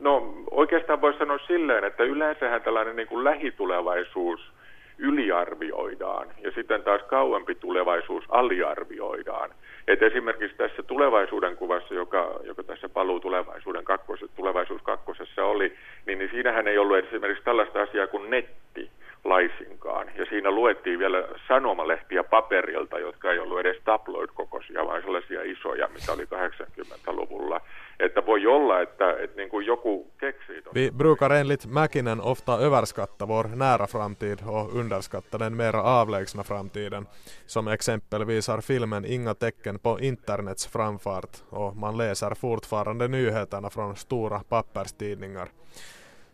no 0.00 0.34
oikeastaan 0.50 1.00
voisi 1.00 1.18
sanoa 1.18 1.38
silleen, 1.38 1.84
että 1.84 2.04
yleensähän 2.04 2.62
tällainen 2.62 2.96
niin 2.96 3.08
kuin 3.08 3.24
lähitulevaisuus 3.24 4.52
yliarvioidaan 4.98 6.28
ja 6.42 6.50
sitten 6.54 6.82
taas 6.82 7.02
kauempi 7.02 7.54
tulevaisuus 7.54 8.24
aliarvioidaan. 8.28 9.50
Et 9.88 10.02
esimerkiksi 10.02 10.56
tässä 10.56 10.82
tulevaisuuden 10.82 11.56
kuvassa, 11.56 11.94
joka, 11.94 12.40
joka 12.44 12.62
tässä 12.62 12.88
paluu 12.88 13.20
tulevaisuuden 13.20 13.84
kakkosessa, 13.84 14.36
tulevaisuus 14.36 14.82
kakkosessa 14.82 15.44
oli, 15.44 15.72
niin, 16.06 16.18
niin 16.18 16.30
siinähän 16.30 16.68
ei 16.68 16.78
ollut 16.78 16.96
esimerkiksi 16.96 17.44
tällaista 17.44 17.82
asiaa 17.82 18.06
kuin 18.06 18.30
netti 18.30 18.90
laisinkaan. 19.24 20.10
Ja 20.16 20.26
siinä 20.28 20.50
luettiin 20.50 20.98
vielä 20.98 21.28
sanomalehtiä 21.48 22.24
paperilta, 22.24 22.98
jotka 22.98 23.32
ei 23.32 23.38
ollut 23.38 23.60
edes 23.60 23.76
tabloid-kokoisia, 23.84 24.86
vaan 24.86 25.02
sellaisia 25.02 25.42
isoja, 25.42 25.88
mitä 25.88 26.12
oli 26.12 26.24
80-luvulla. 26.24 27.60
Että 28.00 28.26
voi 28.26 28.46
olla, 28.46 28.80
että, 28.80 29.16
että 29.18 29.36
niin 29.36 29.48
kuin 29.48 29.66
joku 29.66 30.10
keksii... 30.18 30.62
Vi 30.74 30.90
brukar 30.96 31.32
enligt 31.32 31.66
Mäkinen 31.66 32.20
ofta 32.20 32.58
överskatta 32.58 33.28
vår 33.28 33.48
nära 33.54 33.86
framtid 33.86 34.38
och 34.46 34.74
underskatta 34.74 35.38
den 35.38 35.52
mera 35.52 36.00
avlägsna 36.00 36.42
framtiden. 36.42 37.06
Som 37.46 37.68
exempel 37.68 38.26
visar 38.26 38.60
filmen 38.60 39.04
inga 39.04 39.34
tecken 39.34 39.80
på 39.80 39.98
internets 40.00 40.68
framfart 40.68 41.44
och 41.50 41.76
man 41.76 41.98
läser 41.98 42.34
fortfarande 42.34 43.08
nyheterna 43.08 43.70
från 43.70 43.96
stora 43.96 44.40
papperstidningar. 44.48 45.48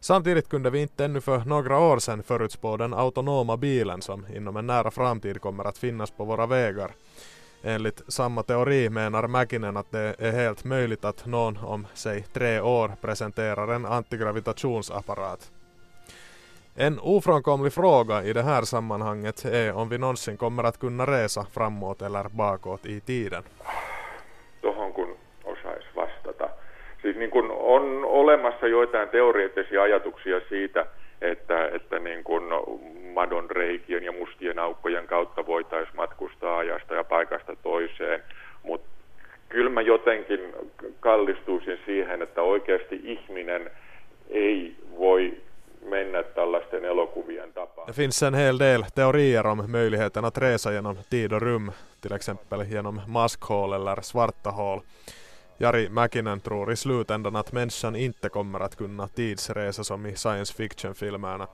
Samtidigt 0.00 0.48
kunde 0.48 0.70
vi 0.70 0.82
inte 0.82 1.04
ännu 1.04 1.20
för 1.20 1.38
några 1.38 1.78
år 1.78 1.98
sedan 1.98 2.22
förutspå 2.22 2.76
den 2.76 2.94
autonoma 2.94 3.56
bilen 3.56 4.02
som 4.02 4.26
inom 4.34 4.56
en 4.56 4.66
nära 4.66 4.90
framtid 4.90 5.40
kommer 5.40 5.64
att 5.64 5.78
finnas 5.78 6.10
på 6.10 6.24
våra 6.24 6.46
vägar. 6.46 6.90
Enligt 7.62 8.02
samma 8.08 8.42
teori 8.42 8.90
menar 8.90 9.26
Mäkinen 9.26 9.76
att 9.76 9.90
det 9.90 10.14
är 10.18 10.32
helt 10.32 10.64
möjligt 10.64 11.04
att 11.04 11.26
någon 11.26 11.56
om 11.56 11.86
säg 11.94 12.22
tre 12.32 12.60
år 12.60 12.92
presenterar 13.00 13.68
en 13.68 13.86
antigravitationsapparat. 13.86 15.50
En 16.74 16.98
ofrånkomlig 16.98 17.72
fråga 17.72 18.22
i 18.24 18.32
det 18.32 18.42
här 18.42 18.62
sammanhanget 18.62 19.44
är 19.44 19.72
om 19.72 19.88
vi 19.88 19.98
någonsin 19.98 20.36
kommer 20.36 20.64
att 20.64 20.78
kunna 20.78 21.06
resa 21.06 21.46
framåt 21.52 22.02
eller 22.02 22.28
bakåt 22.28 22.86
i 22.86 23.00
tiden. 23.00 23.42
Tuohon 24.60 24.92
niin 27.18 27.30
kun 27.30 27.50
on 27.50 28.04
olemassa 28.04 28.66
joitain 28.66 29.08
teoreettisia 29.08 29.82
ajatuksia 29.82 30.40
siitä, 30.48 30.86
että, 31.20 31.66
että 31.66 31.98
niin 31.98 32.24
kun 32.24 32.42
madon 33.14 33.50
reikien 33.50 34.04
ja 34.04 34.12
mustien 34.12 34.58
aukkojen 34.58 35.06
kautta 35.06 35.46
voitaisiin 35.46 35.96
matkustaa 35.96 36.58
ajasta 36.58 36.94
ja 36.94 37.04
paikasta 37.04 37.56
toiseen, 37.56 38.22
mutta 38.62 38.88
kyllä 39.48 39.70
mä 39.70 39.80
jotenkin 39.80 40.40
kallistuisin 41.00 41.78
siihen, 41.86 42.22
että 42.22 42.42
oikeasti 42.42 43.00
ihminen 43.04 43.70
ei 44.30 44.74
voi 44.98 45.32
mennä 45.88 46.22
tällaisten 46.22 46.84
elokuvien 46.84 47.52
tapaan. 47.52 47.86
Det 47.86 47.96
finns 47.96 48.22
en 48.22 48.34
hel 48.34 48.58
del 48.58 48.82
teorier 48.94 49.46
om 49.46 49.64
möjligheten 49.66 50.24
att 50.24 50.38
resa 50.38 50.70
genom 50.70 50.96
tid 51.10 51.32
och 51.32 51.42
rum, 51.42 51.72
till 52.00 52.12
exempel 52.12 52.60
genom 52.60 53.00
maskhål 53.06 53.72
eller 53.72 54.00
svarta 54.02 54.50
hål. 54.50 54.80
Jari 55.60 55.88
Mäkinen 55.88 56.40
tror 56.40 56.72
i 56.72 56.76
slutändan 56.76 57.36
att 57.36 57.52
människan 57.52 57.96
inte 57.96 58.28
kommer 58.28 58.60
att 58.60 58.76
kunna 58.76 59.08
tidsresa 59.08 59.84
som 59.84 60.06
i 60.06 60.16
science 60.16 60.54
fiction-filmerna. 60.54 61.46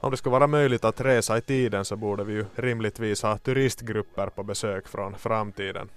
Om 0.00 0.10
det 0.10 0.16
skulle 0.16 0.32
vara 0.32 0.46
möjligt 0.46 0.84
att 0.84 1.00
resa 1.00 1.36
i 1.36 1.40
tiden 1.40 1.84
så 1.84 1.96
borde 1.96 2.24
vi 2.24 2.32
ju 2.32 2.44
rimligtvis 2.56 3.22
ha 3.22 3.38
turistgrupper 3.38 4.26
på 4.26 4.42
besök 4.42 4.88
från 4.88 5.14
framtiden. 5.14 5.88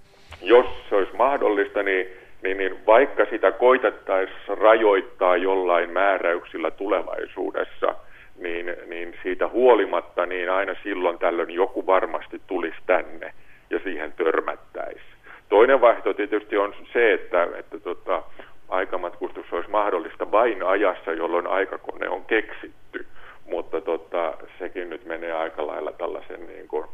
Jos 0.42 0.66
se 0.88 0.94
olisi 0.94 1.16
mahdollista, 1.16 1.82
niin, 1.82 2.06
niin, 2.42 2.58
niin 2.58 2.76
vaikka 2.86 3.26
sitä 3.30 3.52
koitettaisiin 3.52 4.58
rajoittaa 4.58 5.36
jollain 5.36 5.90
määräyksillä 5.90 6.70
tulevaisuudessa, 6.70 7.94
niin, 8.38 8.66
niin 8.86 9.14
siitä 9.22 9.48
huolimatta 9.48 10.26
niin 10.26 10.50
aina 10.50 10.74
silloin 10.82 11.18
tällöin 11.18 11.50
joku 11.50 11.86
varmasti 11.86 12.40
tulisi 12.46 12.78
tänne 12.86 13.32
ja 13.70 13.78
siihen 13.84 14.12
törmättäisi. 14.12 15.17
Toinen 15.48 15.80
vaihtoehto 15.80 16.14
tietysti 16.14 16.56
on 16.56 16.74
se, 16.92 17.12
että, 17.12 17.48
että 17.58 17.80
tota, 17.80 18.22
aikamatkustus 18.68 19.52
olisi 19.52 19.70
mahdollista 19.70 20.32
vain 20.32 20.62
ajassa, 20.62 21.12
jolloin 21.12 21.46
aikakone 21.46 22.08
on 22.08 22.24
keksitty, 22.24 23.06
mutta 23.50 23.80
tota, 23.80 24.34
sekin 24.58 24.90
nyt 24.90 25.04
menee 25.04 25.32
aika 25.32 25.66
lailla 25.66 25.92
tällaisen 25.92 26.46
niin 26.46 26.68
kuin 26.68 26.84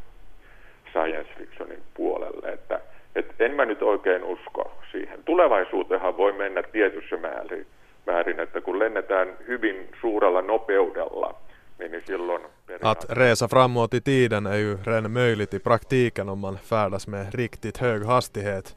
science 0.90 1.30
fictionin 1.38 1.82
puolelle, 1.94 2.48
että 2.48 2.80
et 3.16 3.40
en 3.40 3.54
mä 3.54 3.64
nyt 3.64 3.82
oikein 3.82 4.24
usko 4.24 4.72
siihen. 4.92 5.24
Tulevaisuuteenhan 5.24 6.16
voi 6.16 6.32
mennä 6.32 6.62
tietyssä 6.62 7.16
määrin, 7.16 7.66
määrin 8.06 8.40
että 8.40 8.60
kun 8.60 8.78
lennetään 8.78 9.36
hyvin 9.48 9.88
suurella 10.00 10.42
nopeudella, 10.42 11.34
niin, 11.78 12.02
silloin 12.06 12.42
Att 12.80 13.06
resa 13.08 13.48
framåt 13.48 13.94
i 13.94 14.00
tiden 14.00 14.46
är 14.46 14.56
ju 14.56 14.76
redan 14.76 15.12
möjligt 15.12 15.54
i 15.54 15.58
praktiken 15.58 16.28
om 16.28 16.38
man 16.38 16.58
färdas 16.58 17.06
med 17.06 17.34
riktigt 17.34 17.78
hög 17.78 18.04
hastighet. 18.04 18.76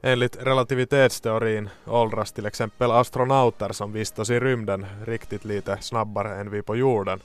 Enligt 0.00 0.42
relativitetsteorin 0.42 1.68
åldras 1.86 2.32
till 2.32 2.46
exempel 2.46 2.90
astronauter 2.90 3.72
som 3.72 3.92
vistas 3.92 4.30
i 4.30 4.40
rymden 4.40 4.86
riktigt 5.06 5.44
lite 5.44 5.78
snabbare 5.80 6.34
än 6.34 6.50
vi 6.50 6.62
på 6.62 6.76
jorden. 6.76 7.20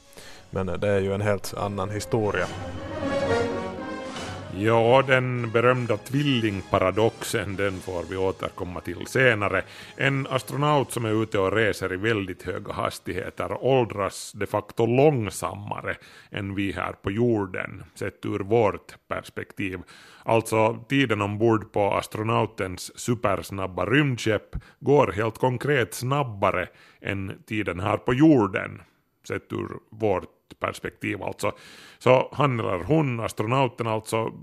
Men 0.49 0.65
det 0.65 0.89
är 0.89 0.99
ju 0.99 1.13
en 1.13 1.21
helt 1.21 1.53
annan 1.57 1.89
historia. 1.89 2.47
Ja, 4.57 5.03
den 5.07 5.51
berömda 5.51 5.97
tvillingparadoxen 5.97 7.55
den 7.55 7.73
får 7.73 8.03
vi 8.09 8.17
återkomma 8.17 8.81
till 8.81 9.07
senare. 9.07 9.63
En 9.95 10.27
astronaut 10.27 10.91
som 10.91 11.05
är 11.05 11.23
ute 11.23 11.39
och 11.39 11.53
reser 11.53 11.93
i 11.93 11.97
väldigt 11.97 12.43
höga 12.43 12.73
hastigheter 12.73 13.63
åldras 13.63 14.31
de 14.35 14.45
facto 14.45 14.85
långsammare 14.85 15.95
än 16.31 16.55
vi 16.55 16.71
här 16.71 16.93
på 16.93 17.11
jorden, 17.11 17.83
sett 17.95 18.25
ur 18.25 18.39
vårt 18.39 18.95
perspektiv. 19.07 19.79
Alltså 20.23 20.85
tiden 20.89 21.21
ombord 21.21 21.71
på 21.71 21.93
astronautens 21.93 22.99
supersnabba 22.99 23.85
rymdskepp 23.85 24.55
går 24.79 25.11
helt 25.11 25.37
konkret 25.37 25.93
snabbare 25.93 26.67
än 27.01 27.43
tiden 27.47 27.79
här 27.79 27.97
på 27.97 28.13
jorden, 28.13 28.81
sett 29.27 29.53
ur 29.53 29.69
vårt 29.89 30.40
perspektiv 30.59 31.23
alltså. 31.23 31.51
Så 31.99 32.29
han 32.31 32.59
eller 32.59 32.83
hon, 32.83 33.19
astronauten 33.19 33.87
alltså, 33.87 34.33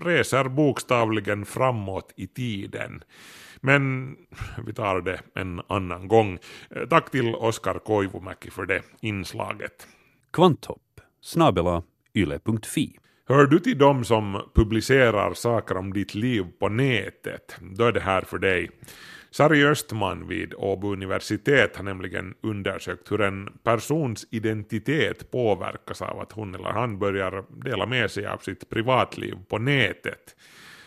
reser 0.00 0.44
bokstavligen 0.44 1.46
framåt 1.46 2.12
i 2.16 2.26
tiden. 2.26 3.02
Men 3.60 4.14
vi 4.66 4.72
tar 4.72 5.00
det 5.00 5.20
en 5.34 5.62
annan 5.68 6.08
gång. 6.08 6.38
Tack 6.90 7.10
till 7.10 7.34
Oskar 7.34 7.78
Koivumäki 7.78 8.50
för 8.50 8.66
det 8.66 8.82
inslaget. 9.00 9.86
Kvanthopp 10.32 11.00
snabela 11.20 11.82
yle.fi 12.14 12.98
Hör 13.28 13.46
du 13.46 13.58
till 13.58 13.78
dem 13.78 14.04
som 14.04 14.50
publicerar 14.54 15.34
saker 15.34 15.76
om 15.76 15.92
ditt 15.92 16.14
liv 16.14 16.46
på 16.58 16.68
nätet, 16.68 17.56
då 17.60 17.84
är 17.84 17.92
det 17.92 18.00
här 18.00 18.22
för 18.22 18.38
dig. 18.38 18.70
Sari 19.30 19.64
Östman 19.64 20.28
vid 20.28 20.54
Åbo 20.56 20.92
universitet 20.92 21.76
har 21.76 21.84
nämligen 21.84 22.34
undersökt 22.40 23.12
hur 23.12 23.20
en 23.20 23.48
persons 23.62 24.26
identitet 24.30 25.30
påverkas 25.30 26.02
av 26.02 26.20
att 26.20 26.32
hon 26.32 26.54
eller 26.54 26.70
han 26.70 26.98
börjar 26.98 27.44
dela 27.64 27.86
med 27.86 28.10
sig 28.10 28.26
av 28.26 28.38
sitt 28.38 28.70
privatliv 28.70 29.34
på 29.48 29.58
nätet. 29.58 30.36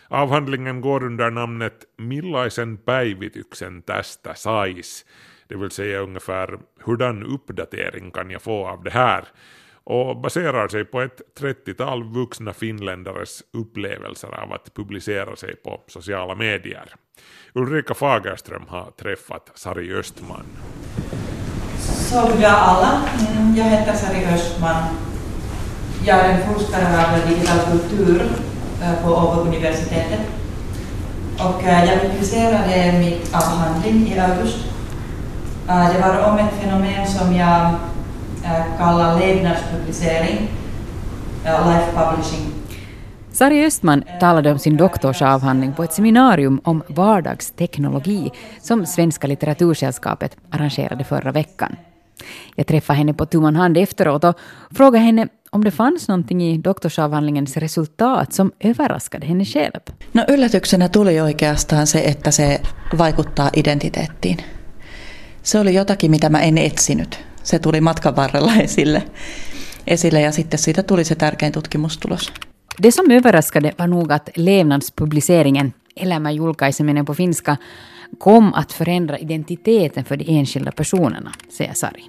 Avhandlingen 0.08 0.82
går 0.82 1.04
under 1.04 1.32
namnet 1.32 1.86
Millaisen 1.98 2.78
päivityksen 2.78 3.82
tästä 3.82 4.34
sais, 4.34 5.06
det 5.48 5.56
vill 5.56 5.72
säga 5.72 6.00
ungefär 6.00 6.60
hurdan 6.80 7.24
uppdatering 7.24 8.12
kan 8.12 8.32
jag 8.32 8.42
få 8.42 8.68
av 8.68 8.84
det 8.84 8.92
här? 8.92 9.24
Och 9.84 10.18
baserar 10.18 10.68
sig 10.68 10.86
på 10.86 11.02
ett 11.02 11.22
30-tal 11.40 12.04
vuxna 12.04 12.54
finländares 12.54 13.44
upplevelser 13.54 14.44
av 14.44 14.54
att 14.54 14.74
publicera 14.74 15.36
sig 15.36 15.56
på 15.56 15.82
sociala 15.88 16.36
medier. 16.36 16.94
Ulrika 17.54 17.94
Fagerström 17.94 18.64
har 18.68 18.92
träffat 18.92 19.52
Sari 19.56 19.94
Östman. 19.94 20.46
Goddag 22.12 22.52
alla. 22.52 23.02
Mm, 23.20 23.56
jag 23.56 23.66
heter 23.66 23.94
Sari 23.94 24.26
Östman. 24.26 24.84
Jag 26.06 26.20
är 26.20 26.30
en 26.30 26.54
forskare 26.54 27.06
av 27.06 27.30
digital 27.30 27.60
kultur 27.72 28.22
eh, 28.84 29.04
på 29.04 29.10
Åbo 29.10 29.42
universitetet. 29.42 30.20
Och 31.40 31.64
eh, 31.64 31.86
jag 31.86 32.02
publicerade 32.02 33.00
min 33.00 33.20
avhandling 33.34 34.08
i 34.08 34.20
augusti. 34.20 34.70
Eh, 35.70 35.94
det 35.94 36.00
var 36.00 36.32
om 36.32 36.38
ett 36.38 36.54
fenomen 36.62 37.08
som 37.08 37.36
jag 37.36 37.76
eh, 38.44 38.78
kallar 38.78 39.20
levnadspublicering, 39.20 40.50
eh, 41.46 41.68
life 41.68 41.92
publishing. 41.96 42.52
Sari 43.32 43.66
Östman 43.66 44.04
talade 44.20 44.52
om 44.52 44.60
sin 44.60 44.78
doktorsavhandling 44.78 45.74
på 45.74 45.84
ett 45.84 45.94
seminarium 45.94 46.62
om 46.64 46.84
vardagsteknologi 46.88 48.32
som 48.62 48.86
Svenska 48.86 49.28
litteratursällskapet 49.28 50.38
arrangerade 50.50 51.04
förra 51.04 51.32
veckan. 51.32 51.76
Jag 52.56 52.68
träffade 52.68 52.98
henne 52.98 53.14
på 53.14 53.26
tu 53.26 53.40
man 53.40 53.56
hand 53.56 53.78
efteråt 53.78 54.24
och 54.24 54.36
frågade 54.72 55.06
henne 55.06 55.28
om 55.50 55.64
det 55.64 55.72
fanns 55.72 56.08
någonting 56.08 56.44
i 56.44 56.58
doktorsavhandlingens 56.58 57.58
resultat 57.58 58.34
som 58.34 58.52
överraskade 58.60 59.28
henne 59.28 59.46
själv. 59.46 59.80
No 60.14 60.24
yllätyksenä 60.28 60.90
tuli 60.90 61.22
oikeastaan 61.22 61.88
se, 61.88 62.00
että 62.00 62.32
se 62.32 62.62
vaikuttaa 62.98 63.50
identiteettiin. 63.54 64.38
Se 65.44 65.60
oli 65.60 65.74
jotakin, 65.74 66.12
mitä 66.12 66.30
mä 66.30 66.42
en 66.42 66.58
etsinyt. 66.58 67.31
Se 67.44 67.60
tuli 67.60 67.82
matkan 67.82 68.16
varrella 68.16 68.56
esille, 68.56 69.04
esille 69.88 70.22
ja 70.22 70.32
sitten 70.32 70.60
siitä 70.60 70.84
tuli 70.84 71.04
se 71.04 71.16
tärkein 71.16 71.52
tutkimustulos. 71.52 72.34
Det 72.84 72.92
som 72.92 73.12
överraskade 73.12 73.74
var 73.78 73.88
nog 73.88 74.12
att 74.12 74.30
levnadspubliceringen, 74.36 75.74
elämäjulkaiseminen 75.96 77.06
på 77.06 77.14
finska, 77.14 77.58
kom 78.18 78.54
att 78.54 78.72
förändra 78.72 79.18
identiteten 79.18 80.06
för 80.06 80.18
de 80.18 80.26
enskilda 80.28 80.72
personerna, 80.72 81.32
säger 81.50 81.74
Sari. 81.74 82.04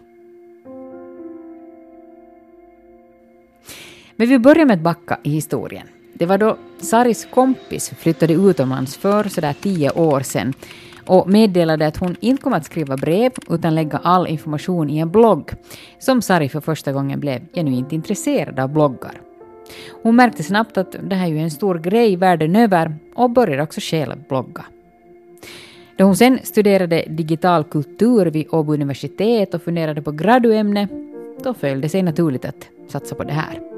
Men 4.17 4.29
vi 4.29 4.39
börjar 4.39 4.67
med 4.67 4.75
att 4.75 4.83
backa 4.83 5.19
i 5.23 5.31
historien. 5.31 5.87
Det 6.15 6.27
var 6.27 6.39
då 6.39 6.59
Saris 6.81 7.27
kompis 7.31 7.93
flyttade 7.99 8.33
utomlands 8.33 8.97
för 8.97 9.29
sådär 9.29 9.55
tio 9.61 9.91
år 9.91 10.21
sedan 10.21 10.55
och 11.07 11.29
meddelade 11.29 11.87
att 11.87 11.97
hon 11.97 12.17
inte 12.21 12.43
kommer 12.43 12.57
att 12.57 12.65
skriva 12.65 12.97
brev 12.97 13.33
utan 13.51 13.75
lägga 13.75 13.99
all 13.99 14.27
information 14.27 14.91
i 14.91 14.99
en 14.99 15.11
blogg, 15.11 15.51
som 15.99 16.23
Sari 16.23 16.49
för 16.49 16.61
första 16.61 16.93
gången 16.93 17.21
blev 17.21 17.41
genuint 17.55 17.93
intresserad 17.93 18.61
av 18.61 18.69
bloggar. 18.73 19.21
Hon 20.03 20.17
märkte 20.17 20.43
snabbt 20.43 20.79
att 20.79 20.97
det 21.03 21.17
här 21.17 21.27
är 21.27 21.31
ju 21.31 21.39
en 21.39 21.51
stor 21.51 21.79
grej 21.79 22.17
världen 22.17 22.57
över 22.57 22.97
och 23.15 23.31
började 23.31 23.63
också 23.63 23.81
själv 23.81 24.17
blogga. 24.29 24.65
Då 25.97 26.05
hon 26.05 26.17
sen 26.17 26.39
studerade 26.43 27.05
digital 27.09 27.65
kultur 27.65 28.27
vid 28.27 28.47
Åbo 28.51 28.75
universitet 28.75 29.55
och 29.55 29.63
funderade 29.63 30.03
på 30.03 30.13
graduämne, 30.13 30.89
då 31.45 31.55
föll 31.55 31.81
det 31.81 31.89
sig 31.89 32.03
naturligt 32.03 32.45
att 32.45 32.69
satsa 32.89 33.15
på 33.15 33.25
det 33.25 33.33
här. 33.33 33.72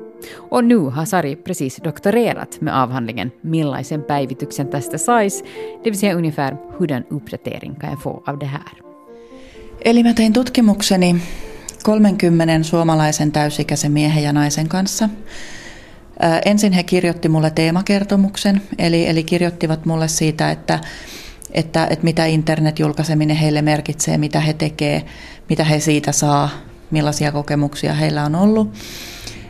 Och 0.51 0.65
nu 0.65 0.77
har 0.77 1.05
Sari 1.05 1.37
precis 1.37 1.81
doktorerat 1.85 2.61
med 2.61 2.83
avhandlingen 2.83 3.33
Millaisen 3.43 4.03
päivityksen 4.03 4.69
tästä 4.69 4.99
sais, 4.99 5.45
det 5.85 5.91
vill 5.91 5.99
säga 5.99 6.17
ungefär 6.17 6.57
hurdan 6.79 7.05
uppdatering 7.11 7.75
kan 7.75 7.91
jag 7.91 8.03
få 8.03 8.23
av 8.27 8.39
det 8.39 8.47
här. 8.47 8.81
Eli 9.85 10.03
mä 10.03 10.15
tein 10.15 10.33
tutkimukseni 10.33 11.17
30 11.83 12.63
suomalaisen 12.63 13.33
täysikäisen 13.33 13.93
miehen 13.93 14.23
ja 14.23 14.33
naisen 14.33 14.69
kanssa. 14.69 15.09
Ensin 16.45 16.73
he 16.73 16.83
kirjoitti 16.83 17.29
mulle 17.29 17.51
teemakertomuksen, 17.51 18.63
eli, 18.79 19.07
eli 19.07 19.25
kirjoittivat 19.25 19.87
mulle 19.87 20.09
siitä, 20.09 20.51
että, 20.51 20.81
että, 21.51 21.87
että 21.91 22.05
mitä 22.05 22.27
internetjulkaiseminen 22.27 23.37
heille 23.37 23.63
merkitsee, 23.63 24.19
mitä 24.19 24.41
he 24.41 24.53
tekee, 24.53 25.05
mitä 25.49 25.65
he 25.65 25.81
siitä 25.81 26.13
saa, 26.13 26.51
millaisia 26.91 27.33
kokemuksia 27.33 27.95
heillä 27.95 28.25
on 28.25 28.35
ollut. 28.35 28.73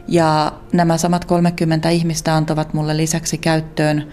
Ja 0.09 0.53
nämä 0.73 0.99
samat 0.99 1.25
30 1.25 1.88
ihmistä 1.90 2.35
antavat 2.35 2.75
mulle 2.75 2.97
lisäksi 2.97 3.38
käyttöön 3.38 4.12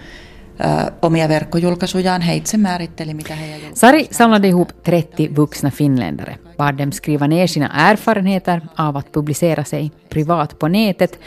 omia 1.02 1.30
verkkojulkaisujaan. 1.30 2.22
He 2.22 2.36
itse 2.36 2.58
määritteli, 2.58 3.14
mitä 3.14 3.36
he 3.36 3.62
Sari 3.74 4.08
samlade 4.12 4.48
ihop 4.48 4.70
30 4.70 5.36
vuxna 5.36 5.70
finländare, 5.70 6.38
bad 6.58 6.78
dem 6.78 6.92
skriva 6.92 7.28
ner 7.28 7.48
sina 7.48 7.90
erfarenheter 7.90 8.62
av 8.78 8.96
att 8.96 9.12
publicera 9.12 9.64
sig 9.64 9.92
privat 10.10 10.60
på 10.60 10.68
nätet 10.68 11.20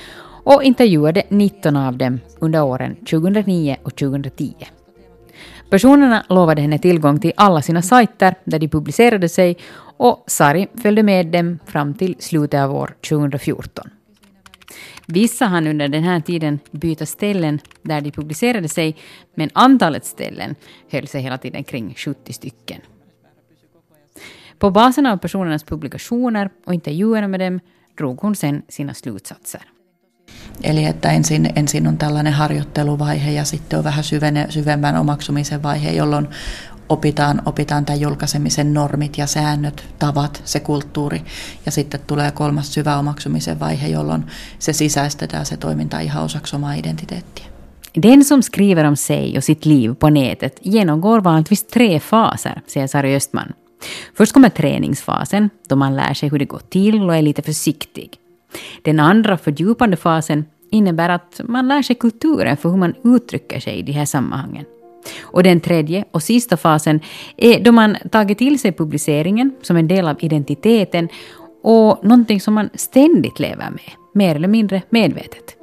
och 0.44 0.62
intervjuade 0.62 1.22
19 1.30 1.76
av 1.76 1.96
dem 1.96 2.20
under 2.40 2.62
åren 2.62 2.96
2009 2.96 3.76
och 3.82 3.96
2010. 3.96 4.54
Personerna 5.70 6.24
lovade 6.28 6.62
henne 6.62 6.78
tillgång 6.78 7.20
till 7.20 7.32
alla 7.36 7.62
sina 7.62 7.82
sajter 7.82 8.34
där 8.44 8.58
de 8.58 8.68
publicerade 8.68 9.28
sig 9.28 9.56
och 9.98 10.24
Sari 10.26 10.68
följde 10.82 11.02
med 11.02 11.26
dem 11.26 11.58
fram 11.66 11.94
till 11.94 12.16
slutet 12.18 12.60
av 12.60 12.74
år 12.74 12.94
2014. 13.08 13.90
Vissa 15.06 15.46
hann 15.46 15.66
under 15.66 15.88
den 15.88 16.04
här 16.04 16.20
tiden 16.20 16.58
byta 16.70 17.06
ställen 17.06 17.60
där 17.82 18.00
de 18.00 18.10
publicerade 18.10 18.68
sig, 18.68 18.96
men 19.34 19.50
antalet 19.52 20.04
ställen 20.04 20.54
höll 20.90 21.06
sig 21.06 21.22
hela 21.22 21.38
tiden 21.38 21.64
kring 21.64 21.94
70 21.96 22.32
stycken. 22.32 22.80
På 24.58 24.70
basen 24.70 25.06
av 25.06 25.16
personernas 25.16 25.64
publikationer 25.64 26.50
och 26.66 26.74
intervjuerna 26.74 27.28
med 27.28 27.40
dem 27.40 27.60
drog 27.98 28.20
hon 28.20 28.36
sen 28.36 28.62
sina 28.68 28.94
slutsatser. 28.94 29.62
Eli 30.62 30.84
että 30.84 31.10
ensin, 31.10 31.52
ensin 31.56 31.86
on 31.86 31.98
tällainen 31.98 32.32
harjoitteluvaihe 32.32 33.30
ja 33.30 33.44
sitten 33.44 33.78
on 33.78 33.84
vähän 33.84 34.04
syvene, 34.04 34.46
syvemmän 34.50 34.96
omaksumisen 34.96 35.62
vaihe, 35.62 35.90
jolloin 35.90 36.28
opitaan, 36.88 37.42
opitaan 37.46 37.84
tämän 37.84 38.00
julkaisemisen 38.00 38.74
normit 38.74 39.18
ja 39.18 39.26
säännöt, 39.26 39.84
tavat, 39.98 40.42
se 40.44 40.60
kulttuuri. 40.60 41.22
Ja 41.66 41.72
sitten 41.72 42.00
tulee 42.06 42.30
kolmas 42.30 42.74
syvä 42.74 42.98
omaksumisen 42.98 43.60
vaihe, 43.60 43.88
jolloin 43.88 44.24
se 44.58 44.72
sisäistetään 44.72 45.46
se 45.46 45.56
toiminta 45.56 46.00
ihan 46.00 46.24
osaksi 46.24 46.56
omaa 46.56 46.74
identiteettiä. 46.74 47.44
Den 48.02 48.24
som 48.24 48.42
skriver 48.42 48.86
om 48.86 48.96
sig 48.96 49.36
och 49.36 49.44
sitt 49.44 49.64
liv 49.64 49.94
på 49.94 50.10
nätet 50.10 50.60
genomgår 50.62 51.24
vanligtvis 51.24 51.64
tre 51.64 52.00
faser, 52.00 52.62
säger 52.66 52.86
Sari 52.86 53.16
Östman. 53.16 53.54
Först 54.14 54.32
kommer 54.32 54.48
träningsfasen, 54.48 55.50
då 55.68 55.76
man 55.76 55.96
lär 55.96 56.14
sig 56.14 56.28
hur 56.28 56.38
det 56.38 56.44
går 56.44 56.60
till 56.70 57.02
och 57.02 57.16
är 57.16 57.22
lite 57.22 57.42
försiktig. 57.42 58.10
Den 58.82 59.00
andra 59.00 59.36
fördjupande 59.36 59.96
fasen 59.96 60.44
innebär 60.70 61.08
att 61.08 61.40
man 61.48 61.68
lär 61.68 61.82
sig 61.82 61.96
kulturen 61.96 62.56
för 62.56 62.68
hur 62.68 62.76
man 62.76 62.94
uttrycker 63.04 63.60
sig 63.60 63.78
i 63.78 63.82
de 63.82 63.92
här 63.92 64.04
sammanhangen. 64.04 64.64
Och 65.34 65.42
den 65.42 65.60
tredje 65.60 66.04
och 66.10 66.22
sista 66.22 66.56
fasen 66.56 67.00
är 67.36 67.60
då 67.60 67.72
man 67.72 67.96
tagit 68.10 68.38
till 68.38 68.58
sig 68.58 68.72
publiceringen 68.72 69.52
som 69.62 69.76
en 69.76 69.88
del 69.88 70.08
av 70.08 70.16
identiteten 70.20 71.08
och 71.62 72.04
någonting 72.04 72.40
som 72.40 72.54
man 72.54 72.70
ständigt 72.74 73.38
lever 73.38 73.70
med, 73.70 73.90
mer 74.14 74.36
eller 74.36 74.48
mindre 74.48 74.82
medvetet. 74.90 75.56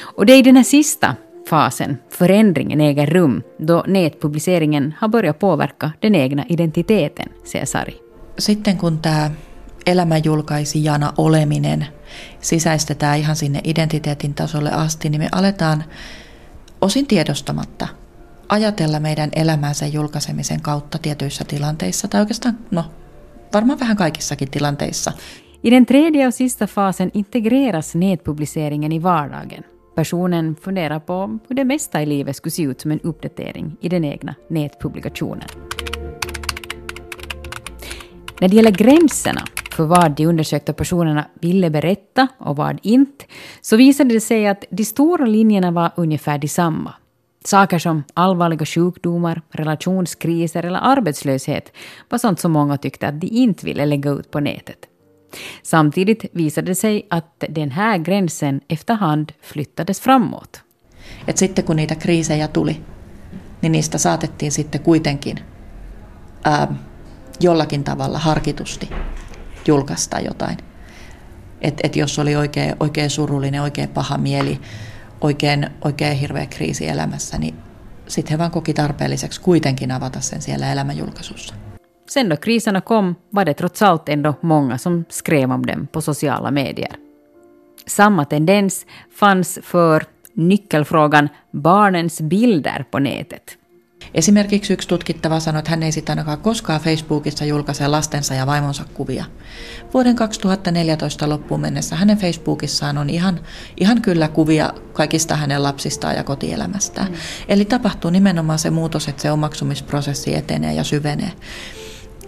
Och 0.00 0.26
det 0.26 0.32
är 0.32 0.38
i 0.38 0.42
den 0.42 0.56
här 0.56 0.64
sista 0.64 1.16
fasen 1.48 1.98
förändringen 2.10 2.80
äger 2.80 3.06
rum 3.06 3.42
då 3.58 3.84
nätpubliceringen 3.86 4.94
har 4.98 5.08
börjat 5.08 5.38
påverka 5.38 5.92
den 6.00 6.14
egna 6.14 6.44
identiteten, 6.48 7.28
säger 7.44 7.66
Sari. 7.66 7.94
Sitten 8.38 8.78
kun 8.78 8.98
tämä 8.98 9.30
elämänjulkaisijana 9.86 11.12
oleminen 11.16 11.86
sisäistetään 12.40 13.18
ihan 13.18 13.36
sinne 13.36 13.60
identiteetin 13.64 14.34
tasolle 14.34 14.70
asti, 14.70 15.08
niin 15.08 15.20
me 15.20 15.28
aletaan 15.32 15.84
osin 16.80 17.06
tiedostamatta 17.06 18.01
ajatella 18.52 19.00
meidän 19.00 19.30
elämänsä 19.32 19.86
julkaisemisen 19.86 20.62
kautta 20.62 20.98
tietyissä 20.98 21.44
tilanteissa, 21.44 22.08
tai 22.08 22.20
oikeastaan, 22.20 22.58
no, 22.70 22.84
varmaan 23.52 23.80
vähän 23.80 23.96
kaikissakin 23.96 24.50
tilanteissa. 24.50 25.12
I 25.62 25.70
den 25.70 25.86
tredje 25.86 26.26
och 26.26 26.34
sista 26.34 26.66
fasen 26.66 27.10
integreras 27.14 27.94
nätpubliceringen 27.94 28.92
i 28.92 29.02
vardagen. 29.02 29.64
Personen 29.94 30.56
funderar 30.56 31.00
på 31.00 31.28
hur 31.48 31.56
det 31.56 31.64
mesta 31.64 32.02
i 32.02 32.06
livet 32.06 32.36
skulle 32.36 32.50
se 32.50 32.62
ut 32.62 32.80
som 32.80 32.90
en 32.90 33.00
uppdatering 33.02 33.76
i 33.80 33.88
den 33.88 34.04
egna 34.04 34.34
nätpublikationen. 34.48 35.48
När 38.40 38.48
det 38.48 38.56
gäller 38.56 38.70
gränserna 38.70 39.44
för 39.76 39.84
vad 39.84 40.16
de 40.16 40.26
undersökta 40.26 40.72
personerna 40.72 41.24
ville 41.40 41.70
berätta 41.70 42.28
och 42.38 42.56
vad 42.56 42.78
inte, 42.82 43.24
så 43.60 43.76
visade 43.76 44.14
det 44.14 44.20
sig 44.20 44.46
att 44.46 44.64
de 44.70 44.84
stora 44.84 45.26
linjerna 45.26 45.70
var 45.70 45.90
ungefär 45.96 46.38
desamma. 46.38 46.94
Saker 47.44 47.78
som 47.78 48.04
allvarliga 48.14 48.66
sjukdomar, 48.66 49.42
relationskriser 49.50 50.66
eller 50.66 50.80
arbetslöshet 50.82 51.72
var 52.10 52.18
sånt 52.18 52.40
som 52.40 52.52
många 52.52 52.76
tyckte 52.76 53.08
att 53.08 53.20
de 53.20 53.26
inte 53.26 53.66
ville 53.66 53.86
lägga 53.86 54.10
ut 54.10 54.30
på 54.30 54.40
nätet. 54.40 54.88
Samtidigt 55.62 56.24
visade 56.32 56.66
det 56.66 56.74
sig 56.74 57.06
att 57.10 57.44
den 57.48 57.70
här 57.70 57.98
gränsen 57.98 58.60
efterhand 58.68 59.32
flyttades 59.40 60.00
framåt. 60.00 60.62
Et 61.26 61.38
sitten 61.38 61.64
kun 61.64 61.76
niitä 61.76 61.94
kriisejä 61.94 62.48
tuli, 62.48 62.80
niin 63.62 63.72
niistä 63.72 63.98
saatettiin 63.98 64.52
sitten 64.52 64.80
kuitenkin 64.80 65.38
ää, 66.44 66.74
jollakin 67.40 67.84
tavalla 67.84 68.18
harkitusti 68.18 68.90
julkaista 69.66 70.20
jotain. 70.20 70.58
Et, 71.60 71.80
et 71.82 71.96
jos 71.96 72.18
oli 72.18 72.36
oikein, 72.36 72.76
oikein 72.80 73.10
surullinen, 73.10 73.62
oikein 73.62 73.88
paha 73.88 74.18
mieli, 74.18 74.60
oikein, 75.22 75.70
oikein 75.84 76.16
hirveä 76.16 76.46
kriisi 76.46 76.88
elämässä, 76.88 77.38
niin 77.38 77.54
sitten 78.06 78.30
he 78.30 78.38
vaan 78.38 78.50
koki 78.50 78.74
tarpeelliseksi 78.74 79.40
kuitenkin 79.40 79.90
avata 79.90 80.20
sen 80.20 80.42
siellä 80.42 80.72
elämänjulkaisussa. 80.72 81.54
Sen 82.06 82.30
då 82.30 82.36
kriserna 82.36 82.80
kom 82.80 83.16
var 83.30 83.44
det 83.44 83.54
trots 83.54 83.82
allt 83.82 84.08
ändå 84.08 84.34
många 84.42 84.78
som 84.78 85.04
skrev 85.08 85.50
om 85.50 85.66
dem 85.66 85.86
på 85.86 86.00
sociala 86.00 86.50
medier. 86.50 86.96
Samma 87.86 88.24
tendens 88.24 88.86
fanns 89.10 89.58
för 89.62 90.04
nyckelfrågan 90.34 91.28
barnens 91.52 92.20
bilder 92.20 92.84
på 92.90 92.98
nätet. 92.98 93.58
Esimerkiksi 94.14 94.72
yksi 94.72 94.88
tutkittava 94.88 95.40
sanoi, 95.40 95.58
että 95.58 95.70
hän 95.70 95.82
ei 95.82 95.92
sitten 95.92 96.12
ainakaan 96.12 96.38
koskaan 96.38 96.80
Facebookissa 96.80 97.44
julkaise 97.44 97.88
lastensa 97.88 98.34
ja 98.34 98.46
vaimonsa 98.46 98.84
kuvia. 98.94 99.24
Vuoden 99.94 100.16
2014 100.16 101.28
loppuun 101.28 101.60
mennessä 101.60 101.96
hänen 101.96 102.18
Facebookissaan 102.18 102.98
on 102.98 103.10
ihan, 103.10 103.40
ihan 103.80 104.02
kyllä 104.02 104.28
kuvia 104.28 104.74
kaikista 104.92 105.36
hänen 105.36 105.62
lapsistaan 105.62 106.16
ja 106.16 106.24
kotielämästään. 106.24 107.12
Mm. 107.12 107.16
Eli 107.48 107.64
tapahtuu 107.64 108.10
nimenomaan 108.10 108.58
se 108.58 108.70
muutos, 108.70 109.08
että 109.08 109.22
se 109.22 109.30
omaksumisprosessi 109.30 110.34
etenee 110.34 110.74
ja 110.74 110.84
syvenee 110.84 111.32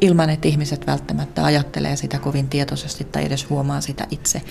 ilman, 0.04 0.30
että 0.30 0.48
ihmiset 0.48 0.86
välttämättä 0.86 1.44
ajattelee 1.44 1.96
sitä 1.96 2.18
kovin 2.18 2.48
tietoisesti 2.48 3.04
tai 3.04 3.26
edes 3.26 3.50
huomaa 3.50 3.80
sitä 3.80 4.06
itse. 4.10 4.42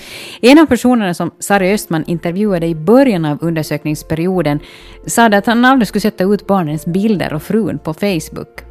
En 0.43 0.59
av 0.59 0.67
personerna 0.67 1.13
som 1.13 1.31
Sari 1.39 1.73
Östman 1.73 2.03
intervjuade 2.07 2.67
i 2.67 2.75
början 2.75 3.25
av 3.25 3.37
undersökningsperioden 3.41 4.61
sade 5.07 5.37
att 5.37 5.47
han 5.47 5.65
aldrig 5.65 5.87
skulle 5.87 6.01
sätta 6.01 6.23
ut 6.23 6.47
barnens 6.47 6.85
bilder 6.85 7.33
och 7.33 7.43
frun 7.43 7.79
på 7.79 7.93
Facebook. 7.93 8.61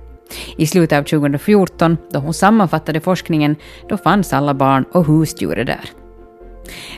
I 0.56 0.66
slutet 0.66 0.98
av 0.98 1.02
2014, 1.02 1.96
då 2.12 2.18
hon 2.18 2.34
sammanfattade 2.34 3.00
forskningen, 3.00 3.56
då 3.88 3.96
fanns 3.96 4.32
alla 4.32 4.54
barn 4.54 4.84
och 4.92 5.06
husdjuret 5.06 5.66
där. 5.66 5.90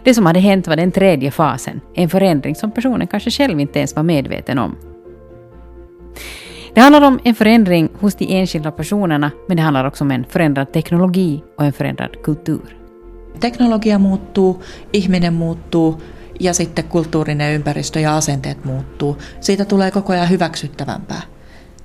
Det 0.05 0.15
som 0.15 0.27
hade 0.27 0.41
hänt 0.41 0.67
var 0.67 0.77
den 0.77 0.93
tredje 0.93 1.31
fasen, 1.31 1.81
en 1.95 2.09
förändring 2.09 2.55
som 2.55 2.71
personen 2.71 3.07
kanske 3.07 3.31
själv 3.31 3.61
inte 3.61 3.79
ens 3.79 3.97
var 3.97 4.03
medveten 4.03 4.59
om. 4.59 4.77
Det 6.75 6.81
handlar 6.81 7.03
om 7.03 7.21
en 7.25 7.35
förändring 7.35 7.89
hos 8.01 8.15
de 8.15 8.41
enskilda 8.41 8.71
personerna, 8.71 9.31
men 9.49 9.57
det 9.57 9.63
handlar 9.63 9.85
också 9.85 10.05
om 10.05 10.11
en 10.11 10.25
förändrad 10.25 10.73
teknologi 10.73 11.43
och 11.59 11.65
en 11.65 11.73
förändrad 11.73 12.23
kultur. 12.25 12.77
Teknologia 13.41 13.99
muuttuu, 13.99 14.63
ihminen 14.93 15.35
muuttuu 15.35 16.01
ja 16.41 16.55
sitten 16.55 16.85
kulttuurinen 16.85 17.55
ympäristö 17.55 18.01
ja 18.01 18.17
asenteet 18.17 18.65
muuttuu. 18.65 19.19
Siitä 19.41 19.65
tulee 19.65 19.91
koko 19.91 20.13
ajan 20.13 20.31
hyväksyttävämpää 20.31 21.23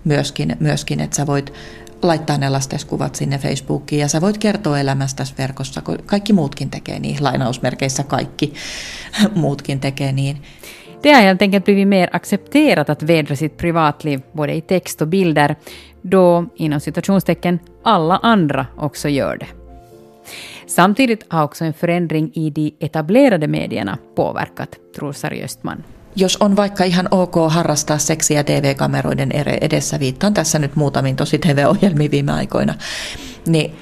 myöskin, 0.03 0.55
myöskin 0.59 0.99
että 0.99 1.15
sä 1.15 1.27
voit 1.27 1.53
laittaa 2.01 2.37
ne 2.37 2.49
lasteskuvat 2.49 3.15
sinne 3.15 3.37
Facebookiin 3.37 3.99
ja 3.99 4.07
sä 4.07 4.21
voit 4.21 4.37
kertoa 4.37 4.79
elämästäsi 4.79 5.33
verkossa, 5.37 5.81
kun 5.81 5.97
kaikki 6.05 6.33
muutkin 6.33 6.69
tekee 6.69 6.99
niin, 6.99 7.23
lainausmerkeissä 7.23 8.03
kaikki 8.03 8.53
muutkin 9.35 9.79
tekee 9.79 10.11
niin. 10.11 10.41
Det 11.01 11.13
har 11.13 11.21
helt 11.21 11.41
enkelt 11.41 11.65
blivit 11.65 11.87
mer 11.87 12.09
accepterat 12.11 12.89
att 12.89 13.03
vädra 13.03 13.35
sitt 13.35 13.57
privatliv 13.57 14.21
både 14.31 14.53
i 14.53 14.61
text 14.61 15.01
och 15.01 15.07
bilder, 15.07 15.55
då 16.01 16.45
inom 16.55 16.79
citationstecken 16.79 17.59
alla 17.83 18.17
andra 18.17 18.65
också 18.77 19.09
gör 19.09 19.37
det. 19.37 19.47
Samtidigt 20.67 21.25
har 21.29 21.43
också 21.43 21.65
en 21.65 21.73
förändring 21.73 22.31
i 22.33 22.49
de 22.49 22.73
etablerade 22.79 23.47
medierna 23.47 23.97
påverkat, 24.15 24.75
tror 24.95 25.13
Sari 25.13 25.43
Östman. 25.43 25.83
Jos 26.13 26.37
on 26.41 26.55
vaikka 26.55 26.83
ihan 26.83 27.07
ok 27.11 27.35
harrastaa 27.49 27.97
seksiä 27.97 28.43
TV-kameroiden 28.43 29.31
edessä, 29.31 29.99
viittaan 29.99 30.33
tässä 30.33 30.59
nyt 30.59 30.75
muutamiin 30.75 31.15
tosi 31.15 31.37
TV-ohjelmiin 31.37 32.11
viime 32.11 32.31
aikoina, 32.31 32.73
niin 33.47 33.75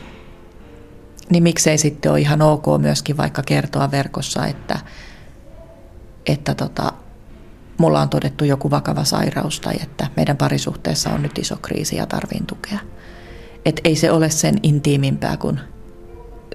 niin 1.29 1.43
miksei 1.43 1.77
sitten 1.77 2.11
ole 2.11 2.19
ihan 2.19 2.41
ok 2.41 2.65
myöskin 2.77 3.17
vaikka 3.17 3.43
kertoa 3.43 3.91
verkossa, 3.91 4.45
että, 4.45 4.79
että 6.25 6.55
tota, 6.55 6.93
mulla 7.77 8.01
on 8.01 8.09
todettu 8.09 8.45
joku 8.45 8.71
vakava 8.71 9.03
sairaus 9.03 9.59
tai 9.59 9.75
että 9.83 10.07
meidän 10.15 10.37
parisuhteessa 10.37 11.09
on 11.09 11.21
nyt 11.21 11.37
iso 11.37 11.55
kriisi 11.61 11.95
ja 11.95 12.05
tarviin 12.05 12.45
tukea. 12.45 12.79
Et 13.65 13.81
ei 13.83 13.95
se 13.95 14.11
ole 14.11 14.29
sen 14.29 14.55
intiimimpää 14.63 15.37
kuin 15.37 15.59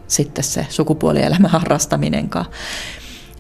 sitten 0.07 0.45
se 0.45 0.67
sukupuolielämän 0.69 1.51
harrastaminenkaan 1.51 2.47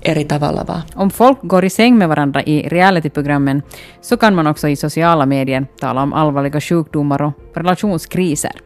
eri 0.02 0.24
tavalla 0.24 0.64
vaan. 0.66 0.82
Om 0.96 1.10
folk 1.10 1.38
går 1.46 1.64
i 1.64 1.68
säng 1.68 1.98
med 1.98 2.08
varandra 2.08 2.42
i 2.46 2.68
realityprogrammen 2.68 3.62
så 4.00 4.16
kan 4.16 4.34
man 4.34 4.46
också 4.46 4.68
i 4.68 4.76
sociala 4.76 5.26
medier 5.26 5.66
tala 5.80 6.02
om 6.02 6.12
allvarliga 6.12 6.60
sjukdomar 6.60 7.22
och 7.22 7.32
relationskriser. 7.56 8.62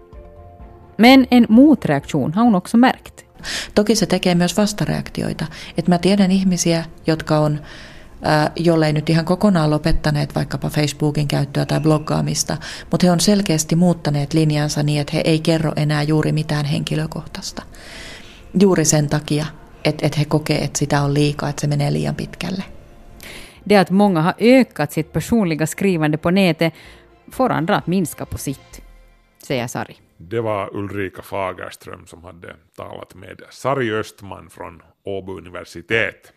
Men 0.99 1.27
en 1.31 1.47
motreaktion 1.49 2.33
har 2.33 2.45
hon 2.45 2.55
också 2.55 2.77
märkt. 2.77 3.25
Toki 3.75 3.97
se 3.97 4.07
tekee 4.07 4.35
myös 4.35 4.57
vastareaktioita. 4.57 5.47
Et 5.79 5.89
mä 5.89 5.99
tiedän 5.99 6.31
ihmisiä, 6.31 6.85
jotka 7.07 7.39
on 7.39 7.59
jollei 8.57 8.93
nyt 8.93 9.11
ihan 9.11 9.25
kokonaan 9.25 9.71
lopettaneet 9.71 10.35
vaikkapa 10.35 10.69
Facebookin 10.69 11.29
käyttöä 11.29 11.67
tai 11.67 11.81
bloggaamista, 11.81 12.57
mutta 12.91 13.07
he 13.07 13.11
on 13.13 13.21
selkeästi 13.21 13.77
muuttaneet 13.77 14.35
linjansa 14.35 14.83
niin, 14.83 15.01
että 15.01 15.13
he 15.17 15.23
ei 15.25 15.41
kerro 15.41 15.73
enää 15.77 16.03
juuri 16.03 16.33
mitään 16.33 16.65
henkilökohtaista. 16.65 17.63
Juuri 18.61 18.85
sen 18.85 19.09
takia, 19.09 19.47
että, 19.85 20.07
että 20.07 20.19
he 20.19 20.25
kokee, 20.25 20.65
että 20.65 20.79
sitä 20.79 21.03
on 21.03 21.15
liikaa, 21.15 21.49
että 21.49 21.61
se 21.61 21.67
menee 21.67 21.93
liian 21.93 22.15
pitkälle. 22.15 22.65
Det 23.69 23.79
att 23.79 23.91
många 23.91 24.23
har 24.23 24.35
ökat 24.41 24.93
sitt 24.93 25.13
personliga 25.13 25.67
skrivande 25.67 26.17
på 26.17 26.31
nätet 26.31 26.75
får 27.33 27.53
andra 27.53 27.77
att 27.77 27.87
minska 27.87 28.27
på 28.27 28.39
sitt, 28.39 28.83
säger 29.47 29.67
Sari. 29.67 29.97
Det 30.19 30.41
var 30.41 30.77
Ulrika 30.77 31.23
Fagerström 31.23 32.07
som 32.07 32.25
hade 32.25 32.57
talat 32.77 33.15
med 33.15 33.43
Sari 33.51 33.93
Östman 33.93 34.51
från 34.51 34.83
Åbo 35.05 35.33
universitet. 35.33 36.33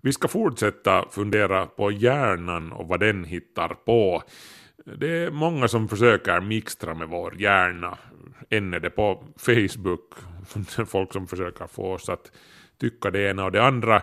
Vi 0.00 0.12
ska 0.12 0.28
fortsätta 0.28 1.04
fundera 1.10 1.66
på 1.66 1.90
hjärnan 1.90 2.72
och 2.72 2.88
vad 2.88 3.00
den 3.00 3.24
hittar 3.24 3.68
på. 3.68 4.22
Det 4.98 5.08
är 5.08 5.30
många 5.30 5.68
som 5.68 5.88
försöker 5.88 6.40
mixtra 6.40 6.94
med 6.94 7.08
vår 7.08 7.40
hjärna. 7.40 7.98
Än 8.50 8.74
är 8.74 8.80
det 8.80 8.90
på 8.90 9.24
Facebook, 9.36 10.14
folk 10.86 11.12
som 11.12 11.26
försöker 11.26 11.66
få 11.66 11.92
oss 11.92 12.08
att 12.08 12.32
tycka 12.80 13.10
det 13.10 13.30
ena 13.30 13.44
och 13.44 13.52
det 13.52 13.62
andra. 13.62 14.02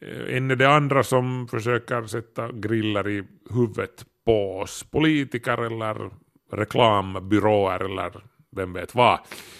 Eh, 0.00 0.36
Än 0.36 0.50
är 0.50 0.56
det 0.56 0.70
andra 0.70 1.02
som 1.02 1.48
försöker 1.48 2.02
sätta 2.06 2.52
griller 2.52 3.08
i 3.08 3.24
huvudet 3.50 4.04
på 4.24 4.58
oss, 4.58 4.82
politiker 4.90 5.58
eller 5.66 6.10
reklambyråer 6.52 7.84
eller 7.84 8.12
vem 8.58 8.72
vet 8.72 8.94
vad. 8.94 9.18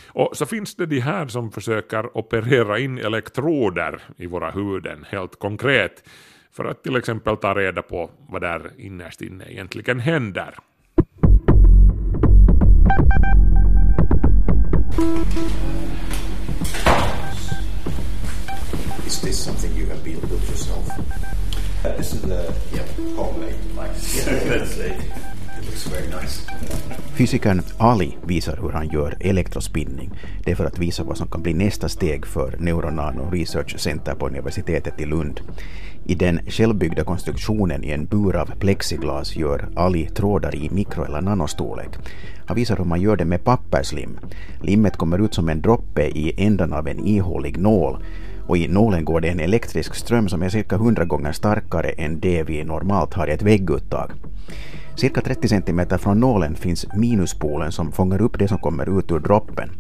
Och 0.09 0.37
så 0.37 0.47
finns 0.47 0.75
det 0.75 0.87
de 0.87 1.01
här 1.01 1.27
som 1.27 1.51
försöker 1.51 2.17
operera 2.17 2.79
in 2.79 2.99
elektroder 2.99 4.01
i 4.17 4.27
våra 4.27 4.51
huvuden 4.51 5.07
helt 5.09 5.39
konkret 5.39 6.09
för 6.53 6.65
att 6.65 6.83
till 6.83 6.97
exempel 6.97 7.37
ta 7.37 7.55
reda 7.55 7.83
på 7.83 8.11
vad 8.29 8.43
där 8.43 8.71
innerst 8.79 9.23
inne 9.23 9.45
egentligen 9.49 10.01
händer. 10.01 10.55
Is 19.07 19.21
this 19.21 19.45
something 19.45 19.73
you 19.79 19.89
have 19.89 20.05
built 20.05 20.25
yourself? 20.25 20.89
Uh, 21.85 21.97
this 21.97 22.13
is 22.13 22.23
the 22.23 22.53
yeah, 22.75 22.85
homemade 23.17 23.55
mic. 23.77 24.27
Let's 24.27 24.75
say. 24.75 25.38
Nice. 25.69 26.43
Fysikern 27.15 27.63
Ali 27.79 28.17
visar 28.27 28.59
hur 28.63 28.71
han 28.71 28.89
gör 28.89 29.17
elektrospinning. 29.21 30.11
Det 30.45 30.51
är 30.51 30.55
för 30.55 30.65
att 30.65 30.79
visa 30.79 31.05
vad 31.05 31.17
som 31.17 31.29
kan 31.29 31.43
bli 31.43 31.55
nästa 31.55 31.89
steg 31.89 32.27
för 32.27 32.57
Neuronano 32.59 33.31
Research 33.31 33.81
Center 33.81 34.15
på 34.15 34.27
universitetet 34.27 35.01
i 35.01 35.07
Lund. 35.07 35.41
I 36.05 36.15
den 36.15 36.41
självbyggda 36.47 37.05
konstruktionen 37.05 37.85
i 37.85 37.91
en 37.91 38.07
bur 38.07 38.37
av 38.37 38.51
plexiglas 38.59 39.37
gör 39.37 39.69
Ali 39.77 40.07
trådar 40.07 40.55
i 40.55 40.71
mikro 40.71 41.05
eller 41.05 41.21
nanostorlek. 41.21 41.91
Han 42.47 42.57
visar 42.57 42.77
hur 42.77 42.85
man 42.85 43.01
gör 43.01 43.17
det 43.17 43.25
med 43.25 43.45
papperslim. 43.45 44.19
Limmet 44.63 44.97
kommer 44.97 45.25
ut 45.25 45.35
som 45.35 45.49
en 45.49 45.63
droppe 45.63 46.03
i 46.03 46.35
ändan 46.47 46.73
av 46.73 46.89
en 46.89 47.07
ihålig 47.07 47.59
nål 47.59 48.05
och 48.47 48.57
i 48.57 48.69
nålen 48.69 49.05
går 49.05 49.21
det 49.21 49.29
en 49.29 49.41
elektrisk 49.41 49.95
ström 49.95 50.29
som 50.29 50.43
är 50.43 50.49
cirka 50.49 50.77
100 50.77 51.05
gånger 51.05 51.33
starkare 51.33 51.91
än 51.91 52.21
det 52.21 52.43
vi 52.43 52.65
normalt 52.65 53.15
har 53.15 53.27
i 53.27 53.33
ett 53.33 53.43
vägguttag. 53.43 54.11
Cirka 54.99 55.21
30 55.21 55.49
centimeter 55.49 55.99
från 55.99 56.21
nålen 56.21 56.55
finns 56.55 56.87
minuspolen 56.95 57.73
som 57.73 57.93
fångar 57.93 58.23
upp 58.23 58.39
det 58.39 58.49
som 58.49 58.59
kommer 58.59 58.99
ut 58.99 59.11
ur 59.11 59.19
droppen. 59.19 59.71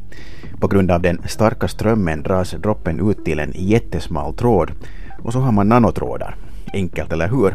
På 0.60 0.68
grund 0.68 0.90
av 0.90 1.02
den 1.02 1.22
starka 1.28 1.68
strömmen 1.68 2.22
dras 2.22 2.50
droppen 2.50 3.10
ut 3.10 3.24
till 3.24 3.38
en 3.38 3.52
jättesmal 3.54 4.34
tråd 4.34 4.70
och 5.22 5.32
så 5.32 5.38
har 5.38 5.52
man 5.52 5.68
nanotrådar. 5.68 6.36
Enkelt, 6.72 7.12
eller 7.12 7.28
hur? 7.28 7.54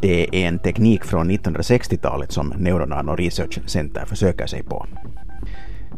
Det 0.00 0.22
är 0.22 0.48
en 0.48 0.58
teknik 0.58 1.04
från 1.04 1.30
1960-talet 1.30 2.32
som 2.32 2.48
Neuronano 2.58 3.16
Research 3.16 3.58
Center 3.66 4.04
försöker 4.06 4.46
sig 4.46 4.62
på. 4.62 4.86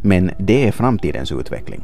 Men 0.03 0.31
det 0.39 0.69
är 0.69 0.73
framtidens 0.73 1.33
utveckling. 1.33 1.83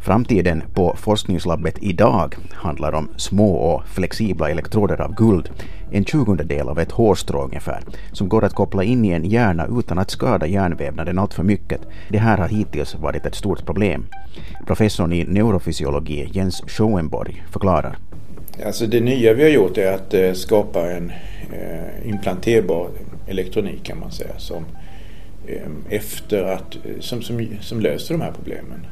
Framtiden 0.00 0.62
på 0.74 0.96
forskningslabbet 0.96 1.78
idag 1.80 2.34
handlar 2.52 2.92
om 2.92 3.08
små 3.16 3.54
och 3.54 3.86
flexibla 3.86 4.50
elektroder 4.50 5.00
av 5.00 5.14
guld, 5.14 5.50
en 5.92 6.04
tjugondedel 6.04 6.68
av 6.68 6.78
ett 6.78 6.92
hårstrå 6.92 7.44
ungefär, 7.44 7.82
som 8.12 8.28
går 8.28 8.44
att 8.44 8.54
koppla 8.54 8.84
in 8.84 9.04
i 9.04 9.10
en 9.10 9.24
hjärna 9.24 9.66
utan 9.78 9.98
att 9.98 10.10
skada 10.10 10.46
hjärnvävnaden 10.46 11.18
alltför 11.18 11.42
mycket. 11.42 11.80
Det 12.08 12.18
här 12.18 12.38
har 12.38 12.48
hittills 12.48 12.94
varit 12.94 13.26
ett 13.26 13.34
stort 13.34 13.66
problem. 13.66 14.06
Professorn 14.66 15.12
i 15.12 15.24
neurofysiologi 15.24 16.28
Jens 16.32 16.62
Schoenborg 16.66 17.44
förklarar. 17.52 17.98
Alltså 18.66 18.86
det 18.86 19.00
nya 19.00 19.34
vi 19.34 19.42
har 19.42 19.50
gjort 19.50 19.78
är 19.78 19.92
att 19.92 20.14
eh, 20.14 20.32
skapa 20.32 20.90
en 20.90 21.12
eh, 21.52 22.08
implanterbar 22.08 22.88
elektronik 23.26 23.82
kan 23.82 24.00
man 24.00 24.12
säga 24.12 24.38
som 24.38 24.64
eh, 25.46 25.68
efter 25.88 26.42
att, 26.42 26.76
som, 27.00 27.22
som, 27.22 27.46
som 27.60 27.80
löser 27.80 28.14
de 28.14 28.20
här 28.20 28.32
problemen. 28.32 28.86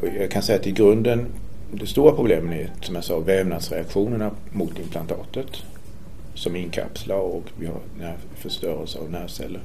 Och 0.00 0.08
jag 0.20 0.30
kan 0.30 0.42
säga 0.42 0.58
att 0.58 0.66
i 0.66 0.72
grunden, 0.72 1.26
det 1.72 1.86
stora 1.86 2.12
problemet 2.12 2.60
är 2.60 2.70
som 2.80 2.94
jag 2.94 3.04
sa 3.04 3.18
vävnadsreaktionerna 3.18 4.30
mot 4.52 4.78
implantatet 4.78 5.46
som 6.36 6.56
inkapslar 6.56 7.16
och 7.16 7.44
vi 7.58 7.66
har 7.66 7.80
förstörelse 8.34 8.98
av 8.98 9.10
nervceller. 9.10 9.60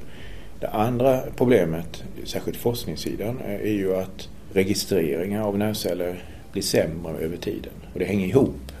Det 0.60 0.68
andra 0.68 1.20
problemet, 1.36 2.04
särskilt 2.24 2.56
forskningssidan, 2.56 3.40
är 3.40 3.72
ju 3.72 3.96
att 3.96 4.28
registreringar 4.52 5.42
av 5.42 5.58
nervceller 5.58 6.24
blir 6.52 6.62
sämre 6.62 7.18
över 7.18 7.36
tiden. 7.36 7.72
Och 7.92 7.98
det 7.98 8.04
hänger 8.04 8.26
ihop, 8.26 8.72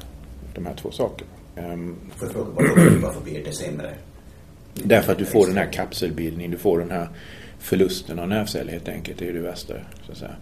de 0.54 0.66
här 0.66 0.74
två 0.74 0.90
sakerna. 0.90 1.30
Um, 1.56 1.96
Varför 2.20 3.20
blir 3.24 3.44
det 3.44 3.52
sämre? 3.52 3.94
Därför 4.74 5.12
att 5.12 5.18
du 5.18 5.24
får 5.24 5.46
den 5.46 5.56
här 5.56 5.72
kapselbildningen, 5.72 6.50
du 6.50 6.58
får 6.58 6.78
den 6.78 6.90
här 6.90 7.08
förlusten 7.58 8.18
av 8.18 8.28
nervceller 8.28 8.72
helt 8.72 8.88
enkelt. 8.88 9.18
Det 9.18 9.28
är 9.28 9.32
det 9.32 9.40
värsta. 9.40 9.74
Så 10.06 10.12
att 10.12 10.18
säga. 10.18 10.36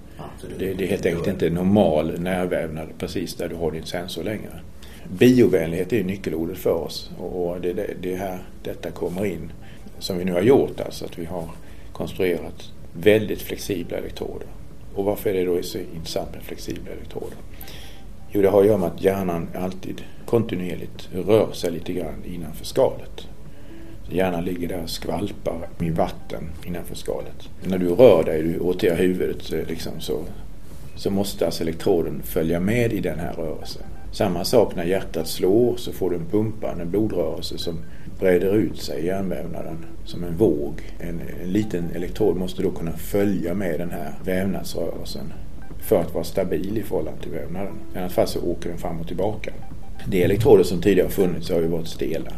Det, 0.58 0.74
det 0.74 0.84
är 0.84 0.88
helt 0.88 1.06
enkelt 1.06 1.26
inte 1.26 1.50
normal 1.50 2.20
nervvävnad 2.20 2.88
precis 2.98 3.34
där 3.34 3.48
du 3.48 3.54
har 3.54 3.70
din 3.70 3.86
sensor 3.86 4.24
längre. 4.24 4.60
Biovänlighet 5.18 5.92
är 5.92 6.04
nyckelordet 6.04 6.58
för 6.58 6.72
oss 6.72 7.10
och 7.18 7.60
det 7.60 7.70
är 7.70 7.96
det 8.00 8.16
här 8.16 8.38
detta 8.62 8.90
kommer 8.90 9.26
in 9.26 9.52
som 9.98 10.18
vi 10.18 10.24
nu 10.24 10.32
har 10.32 10.42
gjort. 10.42 10.80
Alltså 10.80 11.04
att 11.04 11.18
vi 11.18 11.24
har 11.24 11.48
konstruerat 11.92 12.72
väldigt 12.92 13.42
flexibla 13.42 13.96
elektroder. 13.96 14.46
Och 14.94 15.04
varför 15.04 15.30
är 15.30 15.34
det 15.34 15.44
då 15.44 15.62
så 15.62 15.78
intressant 15.78 16.34
med 16.34 16.42
flexibla 16.42 16.92
elektroder? 16.92 17.38
Jo, 18.32 18.42
det 18.42 18.48
har 18.48 18.60
att 18.60 18.66
göra 18.66 18.78
med 18.78 18.88
att 18.88 19.02
hjärnan 19.02 19.48
alltid 19.54 20.02
kontinuerligt 20.26 21.08
rör 21.12 21.52
sig 21.52 21.70
lite 21.70 21.92
grann 21.92 22.24
innanför 22.24 22.64
skalet. 22.64 23.28
Så 24.08 24.14
hjärnan 24.14 24.44
ligger 24.44 24.68
där 24.68 24.82
och 24.82 24.90
skvalpar 24.90 25.68
i 25.80 25.90
vatten 25.90 26.50
innanför 26.66 26.94
skalet. 26.94 27.48
När 27.64 27.78
du 27.78 27.88
rör 27.88 28.24
dig, 28.24 28.42
du 28.42 28.58
roterar 28.58 28.96
huvudet 28.96 29.50
liksom, 29.68 30.00
så, 30.00 30.24
så 30.96 31.10
måste 31.10 31.46
alltså 31.46 31.62
elektroden 31.62 32.22
följa 32.24 32.60
med 32.60 32.92
i 32.92 33.00
den 33.00 33.18
här 33.18 33.32
rörelsen. 33.32 33.82
Samma 34.12 34.44
sak 34.44 34.76
när 34.76 34.84
hjärtat 34.84 35.28
slår 35.28 35.76
så 35.76 35.92
får 35.92 36.10
du 36.10 36.16
en 36.16 36.26
pumpande 36.26 36.84
blodrörelse 36.84 37.58
som 37.58 37.78
breder 38.18 38.54
ut 38.56 38.82
sig 38.82 39.02
i 39.02 39.06
hjärnvävnaden 39.06 39.86
som 40.04 40.24
en 40.24 40.36
våg. 40.36 40.82
En, 40.98 41.20
en 41.42 41.52
liten 41.52 41.90
elektrod 41.94 42.36
måste 42.36 42.62
då 42.62 42.70
kunna 42.70 42.92
följa 42.92 43.54
med 43.54 43.80
den 43.80 43.90
här 43.90 44.14
vävnadsrörelsen 44.24 45.32
för 45.80 46.00
att 46.00 46.14
vara 46.14 46.24
stabil 46.24 46.78
i 46.78 46.82
förhållande 46.82 47.22
till 47.22 47.30
vävnaden. 47.30 47.72
I 47.94 47.98
annat 47.98 48.12
fall 48.12 48.28
så 48.28 48.40
åker 48.40 48.68
den 48.68 48.78
fram 48.78 49.00
och 49.00 49.06
tillbaka. 49.06 49.52
De 50.06 50.22
elektroder 50.22 50.64
som 50.64 50.82
tidigare 50.82 51.08
funnits 51.08 51.50
har 51.50 51.60
ju 51.60 51.66
varit 51.66 51.88
stela 51.88 52.30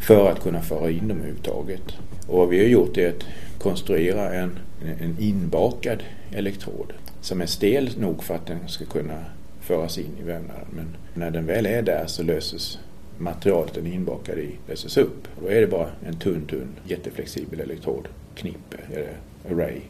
för 0.00 0.30
att 0.30 0.42
kunna 0.42 0.60
föra 0.60 0.90
in 0.90 1.08
dem 1.08 1.18
överhuvudtaget. 1.18 1.82
Och 2.26 2.38
vad 2.38 2.48
vi 2.48 2.58
har 2.58 2.66
gjort 2.66 2.96
är 2.96 3.08
att 3.08 3.24
konstruera 3.58 4.34
en, 4.34 4.58
en 5.00 5.16
inbakad 5.20 6.02
elektrod 6.32 6.92
som 7.20 7.40
är 7.40 7.46
stel 7.46 7.90
nog 7.98 8.22
för 8.22 8.34
att 8.34 8.46
den 8.46 8.68
ska 8.68 8.84
kunna 8.84 9.24
föras 9.66 9.98
in 9.98 10.18
i 10.20 10.22
vävnaden. 10.22 10.66
Men 10.70 10.96
när 11.14 11.30
den 11.30 11.46
väl 11.46 11.66
är 11.66 11.82
där 11.82 12.06
så 12.06 12.22
löses 12.22 12.78
materialet 13.18 13.74
den 13.74 13.86
är 13.86 13.92
inbakad 13.92 14.38
i 14.38 14.50
löses 14.68 14.96
upp. 14.96 15.28
Då 15.40 15.48
är 15.48 15.60
det 15.60 15.66
bara 15.66 15.88
en 16.06 16.16
tunn, 16.16 16.46
tunn, 16.46 16.68
jätteflexibel 16.84 17.60
elektrod, 17.60 18.08
knippe 18.34 18.76
eller 18.92 19.12
array 19.50 19.80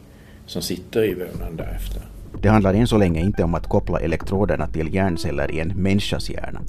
som 0.45 0.61
sitter 0.61 1.03
i 1.03 1.13
vävnaden 1.13 1.55
därefter. 1.57 2.01
Det 2.41 2.49
handlar 2.49 2.73
än 2.73 2.87
så 2.87 2.97
länge 2.97 3.21
inte 3.21 3.43
om 3.43 3.55
att 3.55 3.69
koppla 3.69 3.99
elektroderna 3.99 4.67
till 4.67 4.93
hjärnceller 4.93 5.51
i 5.51 5.59
en 5.59 5.67
människas 5.67 6.29
hjärna. 6.29 6.61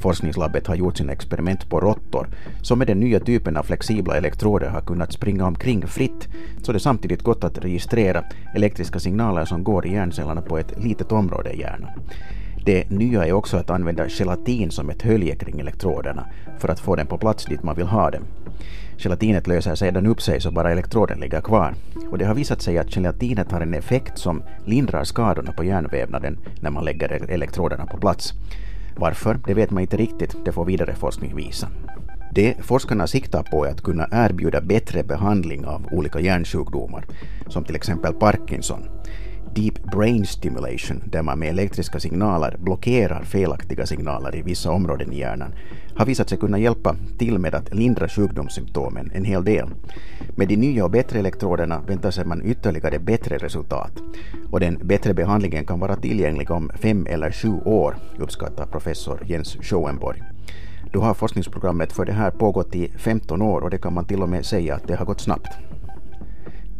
Forskningslabbet 0.00 0.66
har 0.66 0.74
gjort 0.74 0.96
sina 0.96 1.12
experiment 1.12 1.70
på 1.70 1.80
råttor 1.80 2.28
som 2.62 2.78
med 2.78 2.86
den 2.86 3.00
nya 3.00 3.20
typen 3.20 3.56
av 3.56 3.62
flexibla 3.62 4.16
elektroder 4.16 4.68
har 4.68 4.80
kunnat 4.80 5.12
springa 5.12 5.46
omkring 5.46 5.86
fritt 5.86 6.28
så 6.62 6.72
det 6.72 6.80
samtidigt 6.80 7.22
gått 7.22 7.44
att 7.44 7.58
registrera 7.58 8.24
elektriska 8.54 8.98
signaler 8.98 9.44
som 9.44 9.64
går 9.64 9.86
i 9.86 9.92
hjärncellerna 9.92 10.42
på 10.42 10.58
ett 10.58 10.84
litet 10.84 11.12
område 11.12 11.52
i 11.52 11.60
hjärnan. 11.60 11.90
Det 12.64 12.90
nya 12.90 13.26
är 13.26 13.32
också 13.32 13.56
att 13.56 13.70
använda 13.70 14.08
gelatin 14.08 14.70
som 14.70 14.90
ett 14.90 15.02
hölje 15.02 15.36
kring 15.36 15.60
elektroderna 15.60 16.26
för 16.58 16.68
att 16.68 16.80
få 16.80 16.96
den 16.96 17.06
på 17.06 17.18
plats 17.18 17.44
dit 17.44 17.62
man 17.62 17.76
vill 17.76 17.86
ha 17.86 18.10
den. 18.10 18.22
Gelatinet 18.96 19.46
löser 19.46 19.74
sedan 19.74 20.06
upp 20.06 20.22
sig 20.22 20.40
så 20.40 20.50
bara 20.50 20.70
elektroden 20.70 21.20
ligger 21.20 21.40
kvar. 21.40 21.74
Och 22.10 22.18
det 22.18 22.24
har 22.24 22.34
visat 22.34 22.62
sig 22.62 22.78
att 22.78 22.96
gelatinet 22.96 23.52
har 23.52 23.60
en 23.60 23.74
effekt 23.74 24.18
som 24.18 24.42
lindrar 24.64 25.04
skadorna 25.04 25.52
på 25.52 25.64
hjärnvävnaden 25.64 26.38
när 26.60 26.70
man 26.70 26.84
lägger 26.84 27.30
elektroderna 27.30 27.86
på 27.86 27.96
plats. 27.96 28.32
Varför? 28.96 29.38
Det 29.46 29.54
vet 29.54 29.70
man 29.70 29.82
inte 29.82 29.96
riktigt, 29.96 30.36
det 30.44 30.52
får 30.52 30.64
vidare 30.64 30.94
forskning 30.94 31.36
visa. 31.36 31.68
Det 32.32 32.54
forskarna 32.60 33.06
siktar 33.06 33.42
på 33.42 33.64
är 33.64 33.70
att 33.70 33.82
kunna 33.82 34.08
erbjuda 34.12 34.60
bättre 34.60 35.02
behandling 35.02 35.66
av 35.66 35.88
olika 35.90 36.20
hjärnsjukdomar, 36.20 37.04
som 37.48 37.64
till 37.64 37.76
exempel 37.76 38.12
Parkinson 38.14 38.88
deep 39.54 39.82
brain 39.92 40.26
stimulation, 40.26 41.02
där 41.06 41.22
man 41.22 41.38
med 41.38 41.48
elektriska 41.48 42.00
signaler 42.00 42.56
blockerar 42.58 43.22
felaktiga 43.22 43.86
signaler 43.86 44.36
i 44.36 44.42
vissa 44.42 44.70
områden 44.70 45.12
i 45.12 45.18
hjärnan, 45.18 45.54
har 45.96 46.06
visat 46.06 46.28
sig 46.28 46.38
kunna 46.38 46.58
hjälpa 46.58 46.96
till 47.18 47.38
med 47.38 47.54
att 47.54 47.74
lindra 47.74 48.08
sjukdomssymptomen 48.08 49.10
en 49.14 49.24
hel 49.24 49.44
del. 49.44 49.68
Med 50.36 50.48
de 50.48 50.56
nya 50.56 50.84
och 50.84 50.90
bättre 50.90 51.18
elektroderna 51.18 51.80
väntar 51.80 52.10
sig 52.10 52.24
man 52.24 52.42
ytterligare 52.44 52.98
bättre 52.98 53.38
resultat. 53.38 53.92
Och 54.50 54.60
den 54.60 54.78
bättre 54.82 55.14
behandlingen 55.14 55.66
kan 55.66 55.80
vara 55.80 55.96
tillgänglig 55.96 56.50
om 56.50 56.70
fem 56.74 57.06
eller 57.06 57.30
sju 57.30 57.60
år, 57.64 57.96
uppskattar 58.18 58.66
professor 58.66 59.20
Jens 59.26 59.56
Schoenborg. 59.60 60.22
Då 60.92 61.00
har 61.00 61.14
forskningsprogrammet 61.14 61.92
för 61.92 62.04
det 62.04 62.12
här 62.12 62.30
pågått 62.30 62.74
i 62.74 62.88
15 62.96 63.42
år 63.42 63.60
och 63.60 63.70
det 63.70 63.78
kan 63.78 63.94
man 63.94 64.04
till 64.04 64.22
och 64.22 64.28
med 64.28 64.46
säga 64.46 64.74
att 64.74 64.88
det 64.88 64.96
har 64.96 65.06
gått 65.06 65.20
snabbt. 65.20 65.73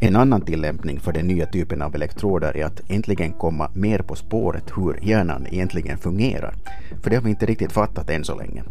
En 0.06 0.16
annan 0.16 0.40
tillämpning 0.40 1.00
för 1.00 1.12
den 1.12 1.26
nya 1.26 1.46
typen 1.46 1.82
av 1.82 1.94
elektroder 1.94 2.56
är 2.56 2.64
att 2.64 2.90
äntligen 2.90 3.32
komma 3.32 3.70
mer 3.74 3.98
på 3.98 4.14
spåret 4.14 4.64
hur 4.76 4.98
hjärnan 5.02 5.46
egentligen 5.50 5.98
fungerar. 5.98 6.54
För 7.02 7.10
det 7.10 7.16
har 7.16 7.22
vi 7.22 7.30
inte 7.30 7.46
riktigt 7.46 7.72
fattat 7.72 8.10
än 8.10 8.24
så 8.24 8.38
länge. 8.38 8.62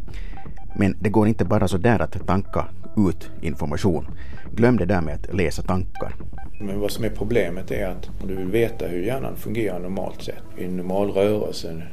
Men 0.75 0.97
det 0.99 1.09
går 1.09 1.27
inte 1.27 1.45
bara 1.45 1.67
så 1.67 1.77
där 1.77 1.99
att 1.99 2.27
tanka 2.27 2.65
ut 2.97 3.29
information. 3.41 4.05
Glöm 4.51 4.77
det 4.77 4.85
där 4.85 5.01
med 5.01 5.13
att 5.13 5.35
läsa 5.35 5.61
tankar. 5.61 6.15
Men 6.59 6.79
vad 6.79 6.91
som 6.91 7.03
är 7.03 7.09
problemet 7.09 7.71
är 7.71 7.87
att 7.87 8.09
om 8.21 8.27
du 8.27 8.35
vill 8.35 8.51
veta 8.51 8.87
hur 8.87 9.03
hjärnan 9.03 9.35
fungerar 9.35 9.79
normalt 9.79 10.21
sett, 10.21 10.43
i 10.57 10.65
en 10.65 10.77
normal 10.77 11.11
rörelse, 11.11 11.83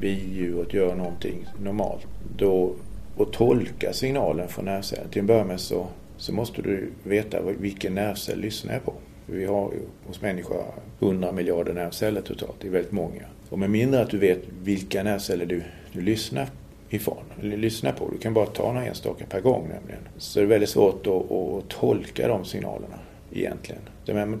bidjuret 0.00 0.74
gör 0.74 0.94
någonting 0.94 1.46
normalt, 1.60 2.06
då 2.36 2.72
och 3.16 3.32
tolka 3.32 3.92
signalen 3.92 4.48
från 4.48 4.64
nervcellen. 4.64 5.08
Till 5.10 5.20
en 5.20 5.26
början 5.26 5.46
med 5.46 5.60
så 5.60 5.86
så 6.22 6.32
måste 6.32 6.62
du 6.62 6.90
veta 7.02 7.42
vilken 7.42 7.94
nervcell 7.94 8.38
lyssnar 8.38 8.72
jag 8.72 8.84
på. 8.84 8.94
Vi 9.26 9.44
har 9.44 9.72
hos 10.06 10.20
människor 10.20 10.64
100 11.00 11.32
miljarder 11.32 11.72
nervceller 11.72 12.20
totalt, 12.20 12.54
det 12.60 12.66
är 12.68 12.72
väldigt 12.72 12.92
många. 12.92 13.22
Och 13.48 13.58
med 13.58 13.70
mindre 13.70 14.00
att 14.00 14.10
du 14.10 14.18
vet 14.18 14.38
vilka 14.62 15.02
nervceller 15.02 15.46
du, 15.46 15.62
du 15.92 16.00
lyssnar 16.00 16.48
ifrån, 16.90 17.24
eller 17.40 17.56
lyssnar 17.56 17.92
på, 17.92 18.08
du 18.12 18.18
kan 18.18 18.34
bara 18.34 18.46
ta 18.46 18.72
några 18.72 18.86
enstaka 18.86 19.24
per 19.28 19.40
gång 19.40 19.62
nämligen, 19.62 20.00
så 20.18 20.38
är 20.38 20.42
det 20.42 20.48
väldigt 20.48 20.68
svårt 20.68 21.06
att, 21.06 21.32
att 21.32 21.68
tolka 21.68 22.28
de 22.28 22.44
signalerna 22.44 22.98
egentligen. 23.32 23.82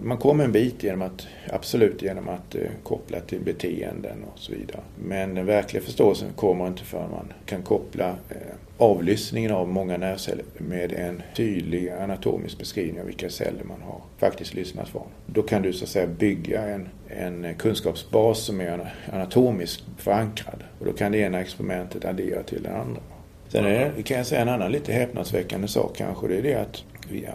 Man 0.02 0.18
kommer 0.18 0.44
en 0.44 0.52
bit 0.52 0.82
genom 0.82 1.02
att, 1.02 1.26
absolut 1.50 2.02
genom 2.02 2.28
att 2.28 2.54
eh, 2.54 2.60
koppla 2.82 3.20
till 3.20 3.40
beteenden 3.40 4.24
och 4.32 4.38
så 4.38 4.52
vidare. 4.52 4.80
Men 5.04 5.34
den 5.34 5.46
verkliga 5.46 5.82
förståelsen 5.82 6.28
kommer 6.36 6.66
inte 6.66 6.82
förrän 6.82 7.10
man 7.10 7.32
kan 7.46 7.62
koppla 7.62 8.08
eh, 8.08 8.36
avlyssningen 8.78 9.50
av 9.50 9.68
många 9.68 9.96
nervceller 9.96 10.44
med 10.58 10.92
en 10.92 11.22
tydlig 11.36 11.88
anatomisk 11.88 12.58
beskrivning 12.58 13.00
av 13.00 13.06
vilka 13.06 13.30
celler 13.30 13.64
man 13.64 13.82
har 13.82 14.00
faktiskt 14.18 14.54
lyssnat 14.54 14.88
från. 14.88 15.06
Då 15.26 15.42
kan 15.42 15.62
du 15.62 15.72
så 15.72 15.84
att 15.84 15.90
säga 15.90 16.06
bygga 16.06 16.62
en, 16.62 16.88
en 17.08 17.54
kunskapsbas 17.54 18.38
som 18.38 18.60
är 18.60 18.92
anatomiskt 19.12 19.84
förankrad. 19.98 20.64
Och 20.78 20.86
då 20.86 20.92
kan 20.92 21.12
det 21.12 21.18
ena 21.18 21.40
experimentet 21.40 22.04
addera 22.04 22.42
till 22.42 22.62
det 22.62 22.76
andra. 22.76 23.00
Sen 23.48 23.66
är 23.66 24.02
kan 24.02 24.16
jag 24.16 24.26
säga 24.26 24.40
en 24.40 24.48
annan 24.48 24.72
lite 24.72 24.92
häpnadsväckande 24.92 25.68
sak 25.68 25.96
kanske. 25.96 26.28
Det 26.28 26.38
är 26.38 26.42
det 26.42 26.54
att 26.54 26.84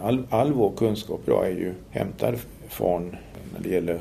all, 0.02 0.26
all 0.30 0.52
vår 0.52 0.72
kunskap 0.76 1.20
idag 1.26 1.46
är 1.46 1.50
ju 1.50 1.74
hämtad 1.90 2.34
från, 2.68 3.16
när 3.54 3.62
det 3.62 3.68
gäller 3.68 4.00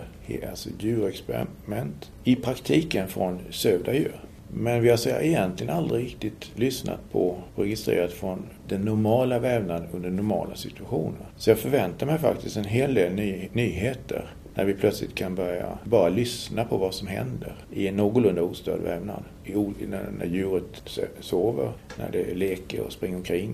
alltså 0.49 0.69
djurexperiment, 0.79 2.11
i 2.23 2.35
praktiken 2.35 3.07
från 3.07 3.39
sövda 3.49 3.93
djur. 3.93 4.15
Men 4.53 4.81
vi 4.81 4.89
har 4.89 4.97
så 4.97 5.09
egentligen 5.09 5.73
aldrig 5.73 6.05
riktigt 6.05 6.51
lyssnat 6.55 6.99
på 7.11 7.37
och 7.55 7.63
registrerat 7.63 8.11
från 8.11 8.43
den 8.67 8.81
normala 8.81 9.39
vävnaden 9.39 9.87
under 9.93 10.09
normala 10.09 10.55
situationer. 10.55 11.25
Så 11.37 11.49
jag 11.49 11.59
förväntar 11.59 12.05
mig 12.05 12.19
faktiskt 12.19 12.57
en 12.57 12.65
hel 12.65 12.93
del 12.93 13.13
ny, 13.13 13.49
nyheter 13.53 14.25
när 14.57 14.65
vi 14.65 14.73
plötsligt 14.73 15.15
kan 15.15 15.35
börja 15.35 15.77
bara 15.83 16.09
lyssna 16.09 16.65
på 16.65 16.77
vad 16.77 16.93
som 16.93 17.07
händer 17.07 17.55
i 17.71 17.87
en 17.87 17.95
någorlunda 17.95 18.41
ostörd 18.41 18.81
vävnad. 18.81 19.23
I, 19.43 19.53
när, 19.85 20.11
när 20.19 20.25
djuret 20.25 20.99
sover, 21.19 21.71
när 21.97 22.11
det 22.11 22.35
leker 22.35 22.81
och 22.81 22.91
springer 22.91 23.17
omkring. 23.17 23.53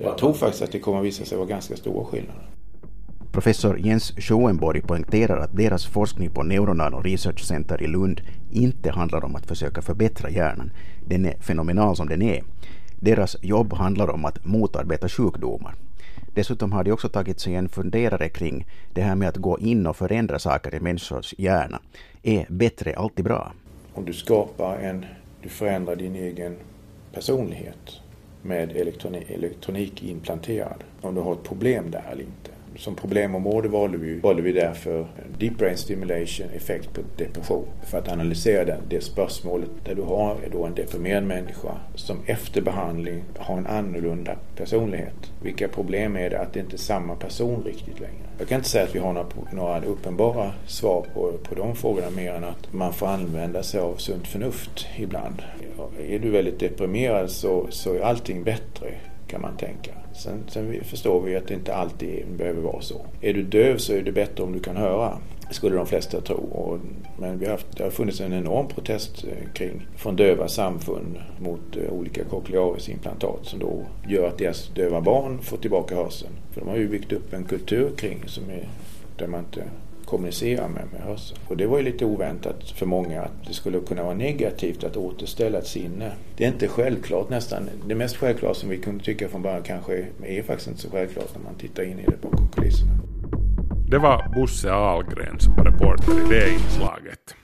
Jag 0.00 0.18
tror 0.18 0.32
faktiskt 0.32 0.62
att 0.62 0.72
det 0.72 0.78
kommer 0.78 0.98
att 0.98 1.04
visa 1.04 1.24
sig 1.24 1.38
vara 1.38 1.48
ganska 1.48 1.76
stora 1.76 2.04
skillnader. 2.04 2.48
Professor 3.32 3.78
Jens 3.78 4.12
Schoenborg 4.18 4.80
poängterar 4.80 5.36
att 5.36 5.56
deras 5.56 5.86
forskning 5.86 6.30
på 6.30 6.42
Neuronano 6.42 7.00
Research 7.00 7.44
Center 7.44 7.82
i 7.82 7.86
Lund 7.86 8.20
inte 8.52 8.90
handlar 8.90 9.24
om 9.24 9.36
att 9.36 9.46
försöka 9.46 9.82
förbättra 9.82 10.30
hjärnan. 10.30 10.70
Den 11.06 11.24
är 11.24 11.34
fenomenal 11.40 11.96
som 11.96 12.08
den 12.08 12.22
är. 12.22 12.42
Deras 13.00 13.36
jobb 13.42 13.72
handlar 13.72 14.10
om 14.10 14.24
att 14.24 14.46
motarbeta 14.46 15.08
sjukdomar. 15.08 15.74
Dessutom 16.36 16.72
har 16.72 16.84
de 16.84 16.92
också 16.92 17.08
tagit 17.08 17.40
sig 17.40 17.54
en 17.54 17.68
funderare 17.68 18.28
kring 18.28 18.66
det 18.94 19.02
här 19.02 19.14
med 19.14 19.28
att 19.28 19.36
gå 19.36 19.58
in 19.58 19.86
och 19.86 19.96
förändra 19.96 20.38
saker 20.38 20.74
i 20.74 20.80
människors 20.80 21.34
hjärna. 21.38 21.80
Är 22.22 22.46
bättre 22.48 22.94
alltid 22.94 23.24
bra? 23.24 23.52
Om 23.94 24.04
du 24.04 24.12
skapar 24.12 24.78
en, 24.78 25.06
du 25.42 25.48
förändrar 25.48 25.96
din 25.96 26.16
egen 26.16 26.56
personlighet 27.12 28.00
med 28.42 28.76
elektronik, 28.76 29.30
elektronik 29.30 30.02
implanterad. 30.02 30.84
Om 31.00 31.14
du 31.14 31.20
har 31.20 31.32
ett 31.32 31.42
problem 31.42 31.90
där 31.90 32.04
eller 32.12 32.22
inte 32.22 32.50
som 32.78 32.94
problemområde 32.94 33.68
valde 33.68 33.98
vi, 33.98 34.18
valde 34.20 34.42
vi 34.42 34.52
därför 34.52 35.06
Deep 35.38 35.58
Brain 35.58 35.76
Stimulation 35.76 36.46
effekt 36.56 36.92
på 36.92 37.00
depression. 37.16 37.66
För 37.86 37.98
att 37.98 38.08
analysera 38.08 38.64
det, 38.64 38.78
det 38.88 39.00
spörsmålet 39.00 39.70
där 39.84 39.94
du 39.94 40.02
har 40.02 40.36
då 40.52 40.64
en 40.64 40.74
deprimerad 40.74 41.24
människa 41.24 41.76
som 41.94 42.18
efter 42.26 42.60
behandling 42.60 43.22
har 43.38 43.58
en 43.58 43.66
annorlunda 43.66 44.36
personlighet. 44.56 45.32
Vilka 45.42 45.68
problem 45.68 46.16
är 46.16 46.30
det 46.30 46.40
att 46.40 46.52
det 46.52 46.60
inte 46.60 46.76
är 46.76 46.78
samma 46.78 47.14
person 47.14 47.62
riktigt 47.64 48.00
längre? 48.00 48.26
Jag 48.38 48.48
kan 48.48 48.56
inte 48.56 48.68
säga 48.68 48.84
att 48.84 48.94
vi 48.94 48.98
har 48.98 49.12
några, 49.12 49.28
några 49.52 49.84
uppenbara 49.84 50.52
svar 50.66 51.06
på, 51.14 51.32
på 51.32 51.54
de 51.54 51.76
frågorna 51.76 52.10
mer 52.10 52.32
än 52.32 52.44
att 52.44 52.72
man 52.72 52.92
får 52.92 53.06
använda 53.06 53.62
sig 53.62 53.80
av 53.80 53.96
sunt 53.96 54.26
förnuft 54.26 54.86
ibland. 54.96 55.42
Är 56.08 56.18
du 56.18 56.30
väldigt 56.30 56.60
deprimerad 56.60 57.30
så, 57.30 57.66
så 57.70 57.94
är 57.94 58.00
allting 58.00 58.44
bättre 58.44 58.94
kan 59.26 59.40
man 59.40 59.56
tänka. 59.56 59.90
Sen, 60.16 60.44
sen 60.48 60.84
förstår 60.84 61.20
vi 61.20 61.36
att 61.36 61.48
det 61.48 61.54
inte 61.54 61.74
alltid 61.74 62.26
behöver 62.36 62.62
vara 62.62 62.80
så. 62.80 63.06
Är 63.20 63.34
du 63.34 63.42
döv 63.42 63.76
så 63.76 63.92
är 63.92 64.02
det 64.02 64.12
bättre 64.12 64.42
om 64.42 64.52
du 64.52 64.60
kan 64.60 64.76
höra 64.76 65.18
skulle 65.50 65.76
de 65.76 65.86
flesta 65.86 66.20
tro. 66.20 66.36
Och, 66.36 66.78
men 67.18 67.38
vi 67.38 67.44
har 67.44 67.52
haft, 67.52 67.76
det 67.76 67.84
har 67.84 67.90
funnits 67.90 68.20
en 68.20 68.32
enorm 68.32 68.68
protest 68.68 69.24
eh, 69.24 69.52
kring, 69.52 69.86
från 69.96 70.16
döva 70.16 70.48
samfund 70.48 71.20
mot 71.40 71.76
eh, 71.76 71.92
olika 71.92 72.24
cochlearisimplantat 72.24 73.38
som 73.42 73.58
då 73.58 73.82
gör 74.08 74.28
att 74.28 74.38
deras 74.38 74.68
döva 74.68 75.00
barn 75.00 75.38
får 75.42 75.56
tillbaka 75.56 75.94
hörseln. 75.94 76.32
För 76.52 76.60
de 76.60 76.68
har 76.68 76.76
ju 76.76 76.88
byggt 76.88 77.12
upp 77.12 77.32
en 77.32 77.44
kultur 77.44 77.90
kring 77.96 78.22
som 78.26 78.50
är, 78.50 78.68
där 79.18 79.26
man 79.26 79.40
inte 79.40 79.62
kommunicera 80.06 80.68
med, 80.68 80.84
med 80.92 81.00
hörseln. 81.00 81.10
Alltså. 81.10 81.34
Och 81.48 81.56
det 81.56 81.66
var 81.66 81.78
ju 81.78 81.84
lite 81.84 82.04
oväntat 82.04 82.70
för 82.70 82.86
många 82.86 83.22
att 83.22 83.46
det 83.46 83.52
skulle 83.52 83.80
kunna 83.80 84.02
vara 84.02 84.14
negativt 84.14 84.84
att 84.84 84.96
återställa 84.96 85.58
ett 85.58 85.66
sinne. 85.66 86.12
Det 86.36 86.44
är 86.44 86.48
inte 86.48 86.68
självklart 86.68 87.30
nästan. 87.30 87.68
Det 87.86 87.94
mest 87.94 88.16
självklara 88.16 88.54
som 88.54 88.68
vi 88.68 88.78
kunde 88.78 89.04
tycka 89.04 89.28
från 89.28 89.42
början 89.42 89.62
kanske 89.62 90.06
är 90.22 90.42
faktiskt 90.42 90.68
inte 90.68 90.80
så 90.80 90.90
självklart 90.90 91.34
när 91.36 91.44
man 91.44 91.54
tittar 91.54 91.82
in 91.82 91.98
i 91.98 92.04
det 92.04 92.22
bakom 92.22 92.48
kulisserna. 92.48 92.92
Det 93.90 93.98
var 93.98 94.34
Bosse 94.34 94.72
Ahlgren 94.72 95.40
som 95.40 95.56
var 95.56 95.64
reporter 95.64 96.12
i 96.12 96.28
det 96.28 96.50
inslaget. 96.50 97.34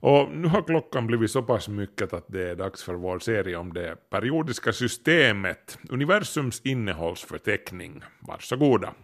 Och 0.00 0.28
nu 0.32 0.48
har 0.48 0.62
klockan 0.62 1.06
blivit 1.06 1.30
så 1.30 1.42
pass 1.42 1.68
mycket 1.68 2.12
att 2.12 2.24
det 2.28 2.50
är 2.50 2.54
dags 2.56 2.82
för 2.84 2.94
vår 2.94 3.18
serie 3.18 3.56
om 3.56 3.72
det 3.72 3.96
periodiska 4.10 4.72
systemet, 4.72 5.78
universums 5.90 6.60
innehållsförteckning. 6.64 8.02
Varsågoda. 8.20 8.94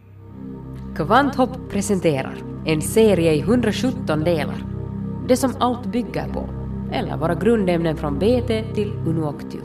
Kvanthopp 0.95 1.69
presenterar 1.71 2.37
en 2.65 2.81
serie 2.81 3.33
i 3.33 3.39
117 3.39 4.23
delar. 4.23 4.65
Det 5.27 5.37
som 5.37 5.55
allt 5.59 5.85
bygger 5.85 6.27
på, 6.33 6.49
eller 6.91 7.17
våra 7.17 7.35
grundämnen 7.35 7.97
från 7.97 8.19
BT 8.19 8.63
till 8.75 8.91
Unuoctio. 9.05 9.61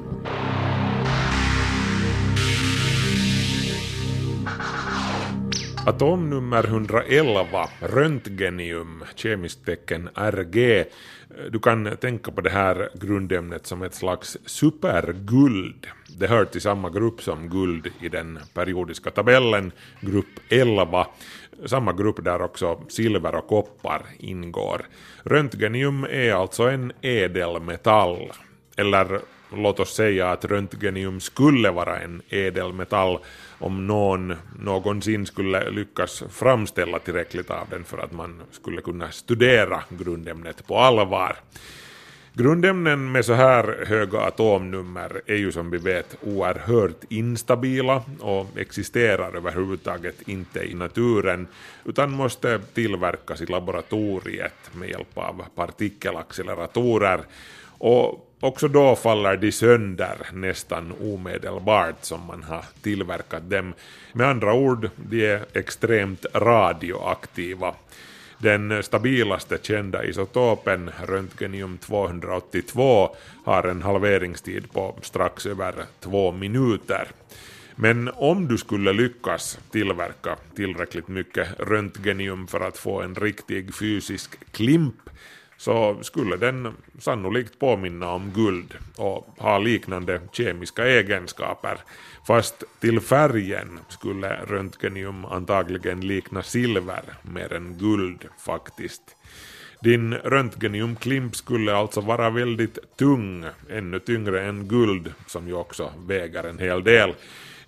Atomnummer 5.87 6.65
111, 6.65 7.69
röntgenium, 7.81 9.05
kemiskt 9.15 9.65
tecken 9.65 10.09
RG. 10.15 10.85
Du 11.51 11.59
kan 11.59 11.97
tänka 11.97 12.31
på 12.33 12.41
det 12.41 12.51
här 12.51 12.89
grundämnet 12.95 13.67
som 13.67 13.83
ett 13.83 13.95
slags 13.95 14.39
superguld. 14.47 15.87
Det 16.19 16.27
hör 16.27 16.45
till 16.45 16.61
samma 16.61 16.91
grupp 16.91 17.23
som 17.23 17.49
guld 17.49 17.91
i 18.01 18.09
den 18.09 18.39
periodiska 18.55 19.11
tabellen, 19.11 19.73
grupp 20.01 20.41
11. 20.49 21.07
Samma 21.67 21.93
grupp 21.93 22.25
där 22.25 22.43
också 22.43 22.81
silver 22.89 23.35
och 23.35 23.47
koppar 23.47 24.03
ingår. 24.19 24.87
Röntgenium 25.23 26.05
är 26.11 26.33
alltså 26.33 26.63
en 26.63 26.93
ädelmetall. 27.01 28.33
Eller 28.77 29.21
låt 29.57 29.81
oss 29.81 29.95
säga 29.95 30.31
att 30.31 30.45
röntgenium 30.45 31.21
skulle 31.21 31.71
vara 31.71 32.01
en 32.01 32.23
ädelmetall 32.29 33.19
om 33.59 33.87
någon 33.87 34.35
någonsin 34.59 35.27
skulle 35.27 35.71
lyckas 35.71 36.23
framställa 36.31 36.99
tillräckligt 36.99 37.51
av 37.51 37.67
den 37.71 37.85
för 37.85 37.99
att 37.99 38.13
man 38.13 38.43
skulle 38.51 38.81
kunna 38.81 39.11
studera 39.11 39.83
grundämnet 39.89 40.67
på 40.67 40.79
allvar. 40.79 41.37
Grundämnen 42.37 43.13
med 43.13 43.25
så 43.25 43.33
här 43.33 43.85
höga 43.87 44.21
atomnummer 44.21 45.21
är 45.27 45.37
ju 45.37 45.53
som 45.53 45.71
vi 45.71 45.79
vet 45.79 46.17
oerhört 46.23 47.05
instabila 47.09 48.03
och 48.21 48.47
existerar 48.57 49.37
överhuvudtaget 49.37 50.29
inte 50.29 50.61
i 50.61 50.75
naturen 50.75 51.47
utan 51.85 52.13
måste 52.13 52.59
tillverkas 52.59 53.41
i 53.41 53.47
laboratoriet 53.47 54.71
med 54.73 54.89
hjälp 54.89 55.19
av 55.19 55.45
partikelacceleratorer 55.55 57.21
och 57.79 58.31
också 58.41 58.69
då 58.69 58.97
faller 58.97 59.37
de 59.37 59.53
sönder 59.53 60.17
nästan 60.33 60.93
omedelbart 61.01 62.05
som 62.05 62.27
man 62.27 62.43
har 62.43 62.65
tillverkat 62.83 63.51
dem. 63.51 63.75
Med 64.13 64.27
andra 64.27 64.55
ord, 64.55 64.91
de 64.97 65.27
är 65.27 65.45
extremt 65.53 66.27
radioaktiva. 66.35 67.75
Den 68.45 68.83
stabilaste 68.83 69.59
kända 69.63 70.05
isotopen, 70.05 70.91
röntgenium 71.07 71.79
282, 71.79 73.17
har 73.45 73.63
en 73.63 73.83
halveringstid 73.83 74.73
på 74.73 74.97
strax 75.03 75.47
över 75.47 75.75
två 76.01 76.33
minuter. 76.33 77.09
Men 77.77 78.11
om 78.15 78.49
du 78.49 78.59
skulle 78.59 78.93
lyckas 78.93 79.59
tillverka 79.71 80.37
tillräckligt 80.57 81.09
mycket 81.09 81.49
röntgenium 81.59 82.47
för 82.47 82.61
att 82.61 82.79
få 82.79 83.03
en 83.03 83.15
riktig 83.15 83.75
fysisk 83.75 84.53
klimp 84.53 85.04
så 85.57 85.99
skulle 86.03 86.37
den 86.37 86.75
sannolikt 86.99 87.59
påminna 87.59 88.13
om 88.13 88.31
guld 88.35 88.75
och 88.97 89.27
ha 89.39 89.59
liknande 89.59 90.21
kemiska 90.33 90.87
egenskaper. 90.87 91.79
Fast 92.27 92.65
till 92.81 93.01
färgen 93.01 93.79
skulle 93.89 94.41
röntgenium 94.47 95.25
antagligen 95.25 96.01
likna 96.01 96.43
silver 96.43 97.03
mer 97.23 97.53
än 97.53 97.79
guld 97.79 98.29
faktiskt. 98.39 99.03
Din 99.81 100.15
röntgeniumklimp 100.15 101.37
skulle 101.37 101.77
alltså 101.77 102.01
vara 102.01 102.31
väldigt 102.31 102.97
tung, 102.97 103.45
ännu 103.71 103.99
tyngre 103.99 104.43
än 104.43 104.69
guld 104.69 105.13
som 105.27 105.49
ju 105.49 105.55
också 105.55 105.93
väger 106.07 106.45
en 106.45 106.59
hel 106.59 106.85
del. 106.85 107.15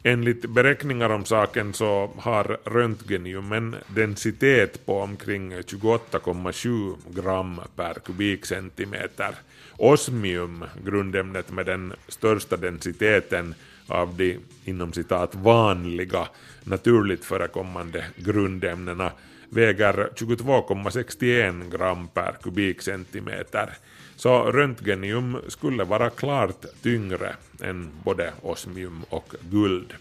Enligt 0.02 0.46
beräkningar 0.46 1.10
om 1.10 1.24
saken 1.24 1.72
så 1.72 2.10
har 2.18 2.58
röntgenium 2.64 3.52
en 3.52 3.76
densitet 3.86 4.86
på 4.86 5.00
omkring 5.00 5.54
28,7 5.54 6.96
gram 7.14 7.60
per 7.76 7.94
kubikcentimeter. 7.94 9.34
Osmium, 9.76 10.64
grundämnet 10.84 11.50
med 11.50 11.66
den 11.66 11.92
största 12.08 12.56
densiteten 12.56 13.54
av 13.86 14.16
de 14.16 14.38
inom 14.64 14.92
citat 14.92 15.34
vanliga 15.34 16.28
naturligt 16.64 17.24
förekommande 17.24 18.04
grundämnena 18.16 19.12
väger 19.48 20.08
22,61 20.14 21.70
gram 21.70 22.08
per 22.08 22.36
kubikcentimeter. 22.42 23.70
Så 24.16 24.42
röntgenium 24.52 25.38
skulle 25.48 25.84
vara 25.84 26.10
klart 26.10 26.64
tyngre 26.82 27.36
än 27.60 27.90
både 28.04 28.32
osmium 28.42 29.04
och 29.08 29.34
guld. 29.50 29.94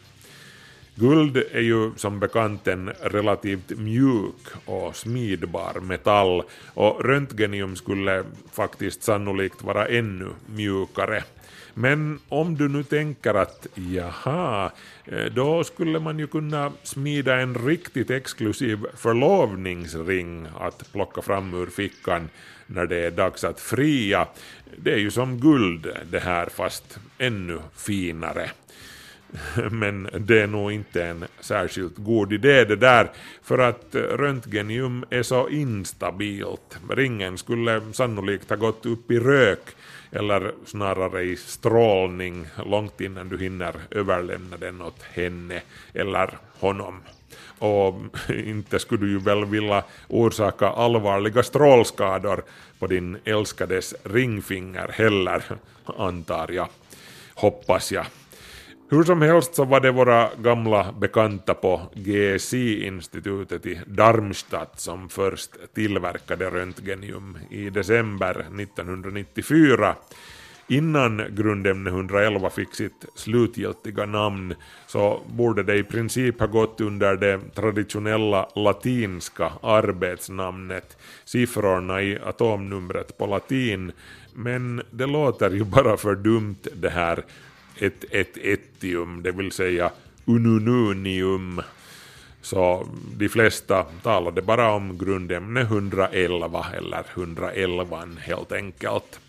Guld 0.95 1.37
är 1.37 1.61
ju 1.61 1.91
som 1.95 2.19
bekant 2.19 2.67
en 2.67 2.89
relativt 2.89 3.69
mjuk 3.69 4.47
och 4.65 4.95
smidbar 4.95 5.79
metall 5.79 6.43
och 6.73 7.05
röntgenium 7.05 7.75
skulle 7.75 8.23
faktiskt 8.51 9.03
sannolikt 9.03 9.63
vara 9.63 9.87
ännu 9.87 10.27
mjukare. 10.45 11.23
Men 11.77 12.19
om 12.29 12.55
du 12.55 12.67
nu 12.67 12.83
tänker 12.83 13.33
att 13.33 13.67
jaha, 13.75 14.71
eh, 15.05 15.25
då 15.25 15.63
skulle 15.63 15.99
man 15.99 16.19
ju 16.19 16.27
kunna 16.27 16.71
smida 16.83 17.41
en 17.41 17.55
riktigt 17.55 18.09
exklusiv 18.09 18.85
förlovningsring 18.93 20.47
att 20.59 20.91
plocka 20.91 21.21
fram 21.21 21.53
ur 21.53 21.67
fickan 21.67 22.29
när 22.67 22.85
det 22.85 22.97
är 22.97 23.11
dags 23.11 23.43
att 23.43 23.59
fria. 23.59 24.27
Det 24.77 24.93
är 24.93 24.97
ju 24.97 25.11
som 25.11 25.39
guld 25.39 25.87
det 26.11 26.19
här 26.19 26.49
fast 26.49 26.99
ännu 27.17 27.59
finare. 27.75 28.49
Men 29.71 30.09
det 30.19 30.41
är 30.41 30.47
nog 30.47 30.71
inte 30.71 31.03
en 31.03 31.25
särskilt 31.39 31.97
god 31.97 32.33
idé 32.33 32.65
det 32.65 32.75
där, 32.75 33.11
för 33.43 33.57
att 33.57 33.95
röntgenium 33.95 35.05
är 35.09 35.23
så 35.23 35.49
instabilt. 35.49 36.79
Ringen 36.89 37.37
skulle 37.37 37.81
sannolikt 37.93 38.49
ha 38.49 38.57
gått 38.57 38.85
upp 38.85 39.11
i 39.11 39.19
rök, 39.19 39.75
eller 40.15 40.53
snarare 40.65 41.23
i 41.23 41.35
strålning, 41.35 42.47
långt 42.65 43.01
innan 43.01 43.29
du 43.29 43.37
hinner 43.37 43.75
överlämna 43.91 44.57
den 44.57 44.81
åt 44.81 45.03
henne 45.03 45.61
eller 45.93 46.37
honom. 46.59 47.01
Och 47.59 47.95
inte 48.29 48.79
skulle 48.79 49.05
du 49.05 49.11
ju 49.11 49.19
väl 49.19 49.45
vilja 49.45 49.83
orsaka 50.07 50.69
allvarliga 50.69 51.43
strålskador 51.43 52.43
på 52.79 52.87
din 52.87 53.17
älskades 53.25 53.95
ringfinger 54.03 54.87
heller, 54.93 55.43
antar 55.85 56.51
jag. 56.51 56.67
Hoppas 57.33 57.91
jag. 57.91 58.05
Hur 58.89 59.03
som 59.03 59.21
helst 59.21 59.55
så 59.55 59.65
var 59.65 59.79
det 59.79 59.91
våra 59.91 60.29
gamla 60.37 60.91
bekanta 60.91 61.53
på 61.53 61.81
GSI-institutet 61.93 63.65
i 63.65 63.79
Darmstadt 63.87 64.79
som 64.79 65.09
först 65.09 65.51
tillverkade 65.73 66.49
röntgenium 66.49 67.37
i 67.49 67.69
december 67.69 68.39
1994. 68.61 69.95
Innan 70.67 71.23
grundämne 71.29 71.89
111 71.89 72.49
fick 72.49 72.75
sitt 72.75 73.05
slutgiltiga 73.15 74.05
namn 74.05 74.55
så 74.87 75.21
borde 75.27 75.63
det 75.63 75.75
i 75.75 75.83
princip 75.83 76.39
ha 76.39 76.47
gått 76.47 76.81
under 76.81 77.15
det 77.15 77.39
traditionella 77.55 78.49
latinska 78.55 79.51
arbetsnamnet, 79.61 80.97
siffrorna 81.23 82.01
i 82.01 82.19
atomnumret 82.25 83.17
på 83.17 83.25
latin, 83.25 83.91
men 84.33 84.81
det 84.91 85.05
låter 85.05 85.51
ju 85.51 85.63
bara 85.63 85.97
för 85.97 86.15
dumt 86.15 86.67
det 86.73 86.89
här 86.89 87.23
ett, 87.79 88.05
ett 88.11 88.37
etium, 88.37 89.23
det 89.23 89.31
vill 89.31 89.51
säga 89.51 89.91
unununium. 90.25 91.61
Så 92.41 92.87
de 93.17 93.29
flesta 93.29 93.83
talade 93.83 94.41
bara 94.41 94.71
om 94.71 94.97
grundämne 94.97 95.61
111 95.61 96.65
eller 96.73 97.05
111 97.13 98.07
helt 98.19 98.51
enkelt. 98.51 99.19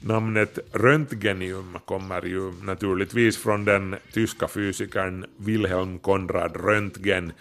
Namnet 0.00 0.58
röntgenium 0.72 1.78
kommer 1.84 2.26
ju 2.26 2.52
naturligtvis 2.62 3.36
från 3.36 3.64
den 3.64 3.96
tyska 4.12 4.48
fysikern 4.48 5.24
Wilhelm 5.36 5.98
Konrad 5.98 6.56
Röntgen, 6.56 7.32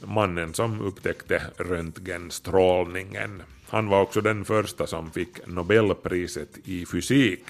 mannen 0.00 0.54
som 0.54 0.80
upptäckte 0.80 1.42
röntgenstrålningen. 1.56 3.42
Han 3.68 3.88
var 3.88 4.02
också 4.02 4.20
den 4.20 4.44
första 4.44 4.86
som 4.86 5.10
fick 5.10 5.46
Nobelpriset 5.46 6.58
i 6.64 6.86
fysik. 6.86 7.44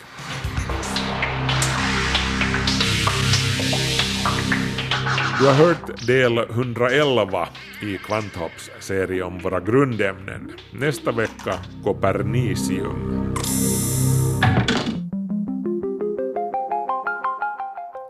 Du 5.41 5.47
har 5.47 5.55
hört 5.55 6.07
del 6.07 6.39
111 6.39 7.49
i 7.83 7.99
Kvanthopps 7.99 8.71
serie 8.81 9.23
om 9.23 9.39
våra 9.39 9.61
grundämnen. 9.61 10.53
Nästa 10.73 11.13
vecka 11.13 11.55
Copernicium. 11.85 13.35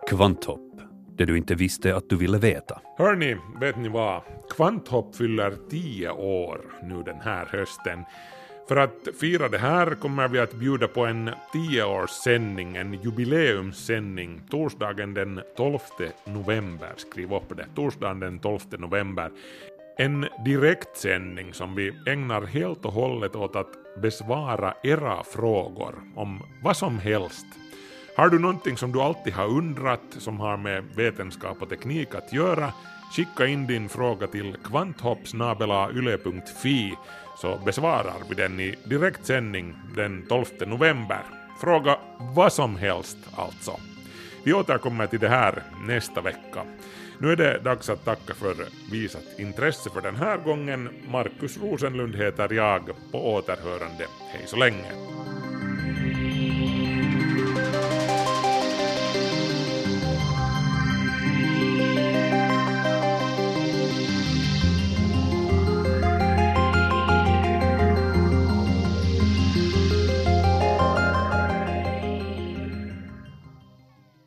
Kvanthopp, 0.08 0.80
det 1.18 1.24
du 1.24 1.38
inte 1.38 1.54
visste 1.54 1.96
att 1.96 2.08
du 2.08 2.16
ville 2.16 2.38
veta. 2.38 2.80
Hörni, 2.98 3.36
vet 3.60 3.76
ni 3.76 3.88
vad? 3.88 4.22
Kvanthopp 4.56 5.16
fyller 5.16 5.52
10 5.70 6.10
år 6.10 6.60
nu 6.82 7.02
den 7.02 7.20
här 7.20 7.46
hösten. 7.46 8.04
För 8.68 8.76
att 8.76 9.08
fira 9.20 9.48
det 9.48 9.58
här 9.58 9.94
kommer 9.94 10.28
vi 10.28 10.38
att 10.38 10.52
bjuda 10.52 10.88
på 10.88 11.06
en 11.06 11.30
10-årssändning, 11.52 12.76
en 12.76 12.94
jubileumssändning, 12.94 14.40
torsdagen 14.50 15.14
den 15.14 15.40
12 15.56 15.78
november. 16.24 16.92
Skriv 16.96 17.34
upp 17.34 17.56
det, 17.56 17.66
torsdagen 17.74 18.20
den 18.20 18.38
12 18.38 18.60
november. 18.78 19.30
En 19.98 20.26
direktsändning 20.44 21.54
som 21.54 21.74
vi 21.74 21.92
ägnar 22.06 22.42
helt 22.42 22.84
och 22.84 22.92
hållet 22.92 23.36
åt 23.36 23.56
att 23.56 24.00
besvara 24.02 24.74
era 24.82 25.24
frågor 25.24 25.94
om 26.16 26.42
vad 26.62 26.76
som 26.76 26.98
helst 26.98 27.46
Har 28.16 28.28
du 28.28 28.38
någonting 28.38 28.76
som 28.76 28.92
du 28.92 29.00
alltid 29.00 29.32
har 29.32 29.46
undrat 29.46 30.00
som 30.18 30.40
har 30.40 30.56
med 30.56 30.84
vetenskap 30.96 31.62
och 31.62 31.68
teknik 31.68 32.14
att 32.14 32.32
göra, 32.32 32.72
skicka 33.16 33.46
in 33.46 33.66
din 33.66 33.88
fråga 33.88 34.26
till 34.26 34.56
kvanthoppsnabelayle.fi 34.64 36.96
så 37.40 37.58
besvarar 37.64 38.22
vi 38.28 38.34
den 38.34 38.60
i 38.60 38.74
direktsändning 38.84 39.74
den 39.96 40.26
12 40.28 40.44
november. 40.66 41.22
Fråga 41.60 41.98
vad 42.18 42.52
som 42.52 42.76
helst 42.76 43.18
alltså. 43.36 43.80
Vi 44.44 44.52
återkommer 44.52 45.06
till 45.06 45.20
det 45.20 45.28
här 45.28 45.62
nästa 45.86 46.20
vecka. 46.20 46.62
Nu 47.18 47.32
är 47.32 47.36
det 47.36 47.58
dags 47.58 47.88
att 47.88 48.04
tacka 48.04 48.34
för 48.34 48.54
visat 48.92 49.38
intresse 49.38 49.90
för 49.90 50.00
den 50.00 50.16
här 50.16 50.38
gången. 50.38 50.88
Markus 51.08 51.58
Rosenlund 51.58 52.16
heter 52.16 52.52
jag. 52.52 52.90
På 53.12 53.34
återhörande. 53.34 54.06
Hej 54.32 54.42
så 54.46 54.56
länge. 54.56 54.92